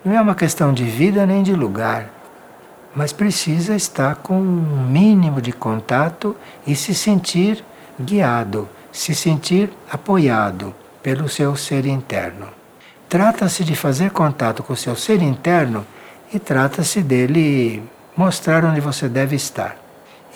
Não 0.04 0.14
é 0.16 0.20
uma 0.20 0.36
questão 0.36 0.72
de 0.72 0.84
vida 0.84 1.26
nem 1.26 1.42
de 1.42 1.52
lugar, 1.52 2.08
mas 2.94 3.12
precisa 3.12 3.74
estar 3.74 4.14
com 4.14 4.38
um 4.38 4.86
mínimo 4.88 5.42
de 5.42 5.50
contato 5.50 6.36
e 6.64 6.76
se 6.76 6.94
sentir 6.94 7.64
guiado, 8.00 8.68
se 8.92 9.12
sentir 9.12 9.68
apoiado 9.90 10.72
pelo 11.02 11.28
seu 11.28 11.56
ser 11.56 11.86
interno. 11.86 12.46
Trata-se 13.08 13.64
de 13.64 13.74
fazer 13.74 14.12
contato 14.12 14.62
com 14.62 14.74
o 14.74 14.76
seu 14.76 14.94
ser 14.94 15.20
interno 15.20 15.84
e 16.32 16.38
trata-se 16.38 17.02
dele 17.02 17.82
mostrar 18.16 18.64
onde 18.64 18.80
você 18.80 19.08
deve 19.08 19.34
estar. 19.34 19.85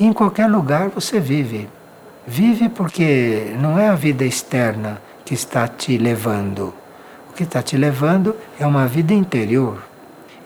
Em 0.02 0.14
qualquer 0.14 0.46
lugar 0.46 0.88
você 0.88 1.20
vive. 1.20 1.68
Vive 2.26 2.70
porque 2.70 3.54
não 3.60 3.78
é 3.78 3.90
a 3.90 3.94
vida 3.94 4.24
externa 4.24 4.98
que 5.26 5.34
está 5.34 5.68
te 5.68 5.98
levando. 5.98 6.72
O 7.28 7.34
que 7.34 7.42
está 7.42 7.62
te 7.62 7.76
levando 7.76 8.34
é 8.58 8.66
uma 8.66 8.86
vida 8.86 9.12
interior. 9.12 9.82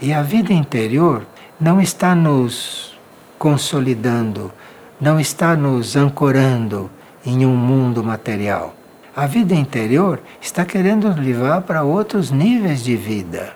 E 0.01 0.13
a 0.13 0.23
vida 0.23 0.53
interior 0.53 1.25
não 1.61 1.81
está 1.81 2.17
nos 2.17 2.99
consolidando, 3.39 4.53
não 5.01 5.21
está 5.21 5.55
nos 5.55 5.95
ancorando 5.95 6.91
em 7.25 7.47
um 7.47 7.55
mundo 7.55 8.03
material. 8.03 8.75
A 9.15 9.25
vida 9.25 9.55
interior 9.55 10.21
está 10.43 10.65
querendo 10.65 11.11
nos 11.11 11.25
levar 11.25 11.63
para 11.63 11.85
outros 11.85 12.33
níveis 12.33 12.83
de 12.83 12.97
vida. 12.97 13.55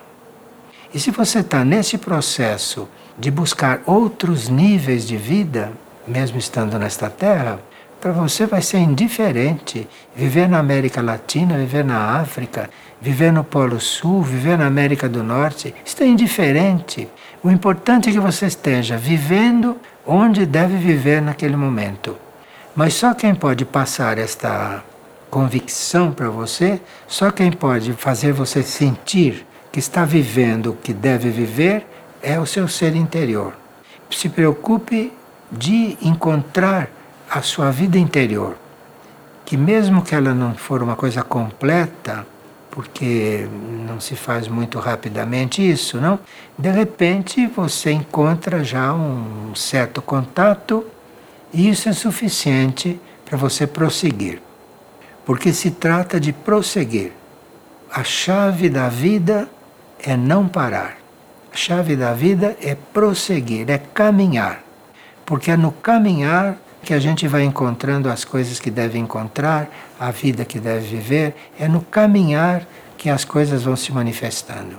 E 0.93 0.99
se 0.99 1.11
você 1.11 1.39
está 1.39 1.65
nesse 1.65 1.97
processo 1.97 2.87
de 3.17 3.29
buscar 3.29 3.81
outros 3.85 4.47
níveis 4.47 5.05
de 5.05 5.17
vida, 5.17 5.73
mesmo 6.09 6.37
estando 6.37 6.77
nesta 6.79 7.09
terra, 7.09 7.59
para 8.01 8.11
você 8.11 8.45
vai 8.45 8.61
ser 8.61 8.79
indiferente 8.79 9.87
viver 10.15 10.47
na 10.47 10.59
América 10.59 11.01
Latina, 11.01 11.57
viver 11.57 11.83
na 11.83 12.19
África, 12.19 12.69
viver 13.01 13.31
no 13.31 13.43
Polo 13.43 13.79
Sul, 13.79 14.21
viver 14.21 14.57
na 14.57 14.67
América 14.67 15.07
do 15.09 15.21
Norte. 15.21 15.75
Isso 15.85 16.01
é 16.01 16.07
indiferente. 16.07 17.09
O 17.43 17.51
importante 17.51 18.09
é 18.09 18.11
que 18.11 18.19
você 18.19 18.45
esteja 18.45 18.97
vivendo 18.97 19.77
onde 20.05 20.45
deve 20.45 20.77
viver 20.77 21.21
naquele 21.21 21.55
momento. 21.55 22.17
Mas 22.75 22.93
só 22.93 23.13
quem 23.13 23.35
pode 23.35 23.65
passar 23.65 24.17
esta 24.17 24.83
convicção 25.29 26.11
para 26.11 26.29
você, 26.29 26.81
só 27.07 27.29
quem 27.31 27.51
pode 27.51 27.93
fazer 27.93 28.31
você 28.31 28.63
sentir 28.63 29.45
que 29.71 29.79
está 29.79 30.05
vivendo 30.05 30.71
o 30.71 30.75
que 30.75 30.93
deve 30.93 31.29
viver 31.29 31.85
é 32.21 32.39
o 32.39 32.45
seu 32.45 32.67
ser 32.67 32.95
interior. 32.95 33.53
Se 34.09 34.27
preocupe 34.27 35.13
de 35.51 35.97
encontrar 36.01 36.89
a 37.29 37.41
sua 37.41 37.71
vida 37.71 37.97
interior, 37.97 38.55
que 39.45 39.57
mesmo 39.57 40.01
que 40.01 40.15
ela 40.15 40.33
não 40.33 40.55
for 40.55 40.81
uma 40.81 40.95
coisa 40.95 41.23
completa, 41.23 42.25
porque 42.71 43.47
não 43.87 43.99
se 43.99 44.15
faz 44.15 44.47
muito 44.47 44.79
rapidamente 44.79 45.67
isso, 45.67 45.99
não? 45.99 46.19
De 46.57 46.69
repente 46.69 47.47
você 47.47 47.91
encontra 47.91 48.63
já 48.63 48.93
um 48.93 49.53
certo 49.55 50.01
contato 50.01 50.85
e 51.53 51.69
isso 51.69 51.89
é 51.89 51.93
suficiente 51.93 52.99
para 53.25 53.37
você 53.37 53.65
prosseguir 53.65 54.41
porque 55.29 55.53
se 55.53 55.69
trata 55.69 56.19
de 56.19 56.33
prosseguir. 56.33 57.11
A 57.91 58.03
chave 58.03 58.67
da 58.67 58.89
vida 58.89 59.47
é 60.01 60.17
não 60.17 60.47
parar. 60.47 60.97
A 61.53 61.55
chave 61.55 61.95
da 61.95 62.15
vida 62.15 62.57
é 62.59 62.73
prosseguir, 62.73 63.69
é 63.69 63.77
caminhar. 63.77 64.63
Porque 65.29 65.51
é 65.51 65.55
no 65.55 65.71
caminhar 65.71 66.57
que 66.81 66.91
a 66.91 66.97
gente 66.97 67.27
vai 67.27 67.43
encontrando 67.43 68.09
as 68.09 68.25
coisas 68.25 68.59
que 68.59 68.71
deve 68.71 68.97
encontrar, 68.97 69.69
a 69.99 70.09
vida 70.09 70.43
que 70.43 70.59
deve 70.59 70.87
viver, 70.87 71.35
é 71.59 71.67
no 71.67 71.81
caminhar 71.81 72.65
que 72.97 73.11
as 73.11 73.23
coisas 73.23 73.61
vão 73.61 73.75
se 73.75 73.91
manifestando. 73.91 74.77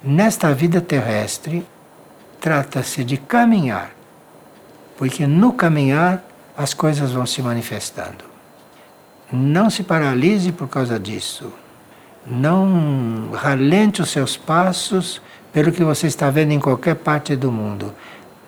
Nesta 0.00 0.54
vida 0.54 0.80
terrestre, 0.80 1.66
trata-se 2.40 3.02
de 3.02 3.16
caminhar, 3.16 3.90
porque 4.96 5.26
no 5.26 5.52
caminhar 5.52 6.22
as 6.56 6.72
coisas 6.72 7.10
vão 7.10 7.26
se 7.26 7.42
manifestando. 7.42 8.24
Não 9.32 9.68
se 9.68 9.82
paralise 9.82 10.52
por 10.52 10.68
causa 10.68 10.96
disso. 10.96 11.52
Não 12.24 13.30
ralente 13.32 14.00
os 14.00 14.10
seus 14.10 14.36
passos 14.36 15.20
pelo 15.52 15.72
que 15.72 15.82
você 15.82 16.06
está 16.06 16.30
vendo 16.30 16.52
em 16.52 16.60
qualquer 16.60 16.94
parte 16.94 17.34
do 17.34 17.50
mundo. 17.50 17.92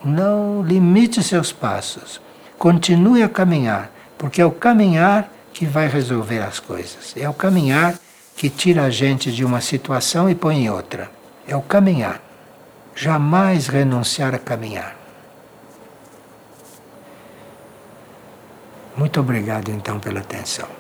Não 0.04 0.62
limite 0.62 1.22
seus 1.22 1.52
passos. 1.52 2.20
Continue 2.58 3.22
a 3.22 3.28
caminhar, 3.28 3.90
porque 4.16 4.40
é 4.40 4.44
o 4.44 4.50
caminhar 4.50 5.30
que 5.52 5.66
vai 5.66 5.88
resolver 5.88 6.40
as 6.40 6.58
coisas. 6.58 7.14
É 7.16 7.28
o 7.28 7.34
caminhar 7.34 7.98
que 8.36 8.48
tira 8.48 8.84
a 8.84 8.90
gente 8.90 9.30
de 9.30 9.44
uma 9.44 9.60
situação 9.60 10.30
e 10.30 10.34
põe 10.34 10.64
em 10.64 10.70
outra. 10.70 11.10
É 11.46 11.54
o 11.54 11.62
caminhar. 11.62 12.20
Jamais 12.94 13.66
renunciar 13.66 14.34
a 14.34 14.38
caminhar. 14.38 14.96
Muito 18.96 19.20
obrigado 19.20 19.70
então 19.70 19.98
pela 19.98 20.20
atenção. 20.20 20.79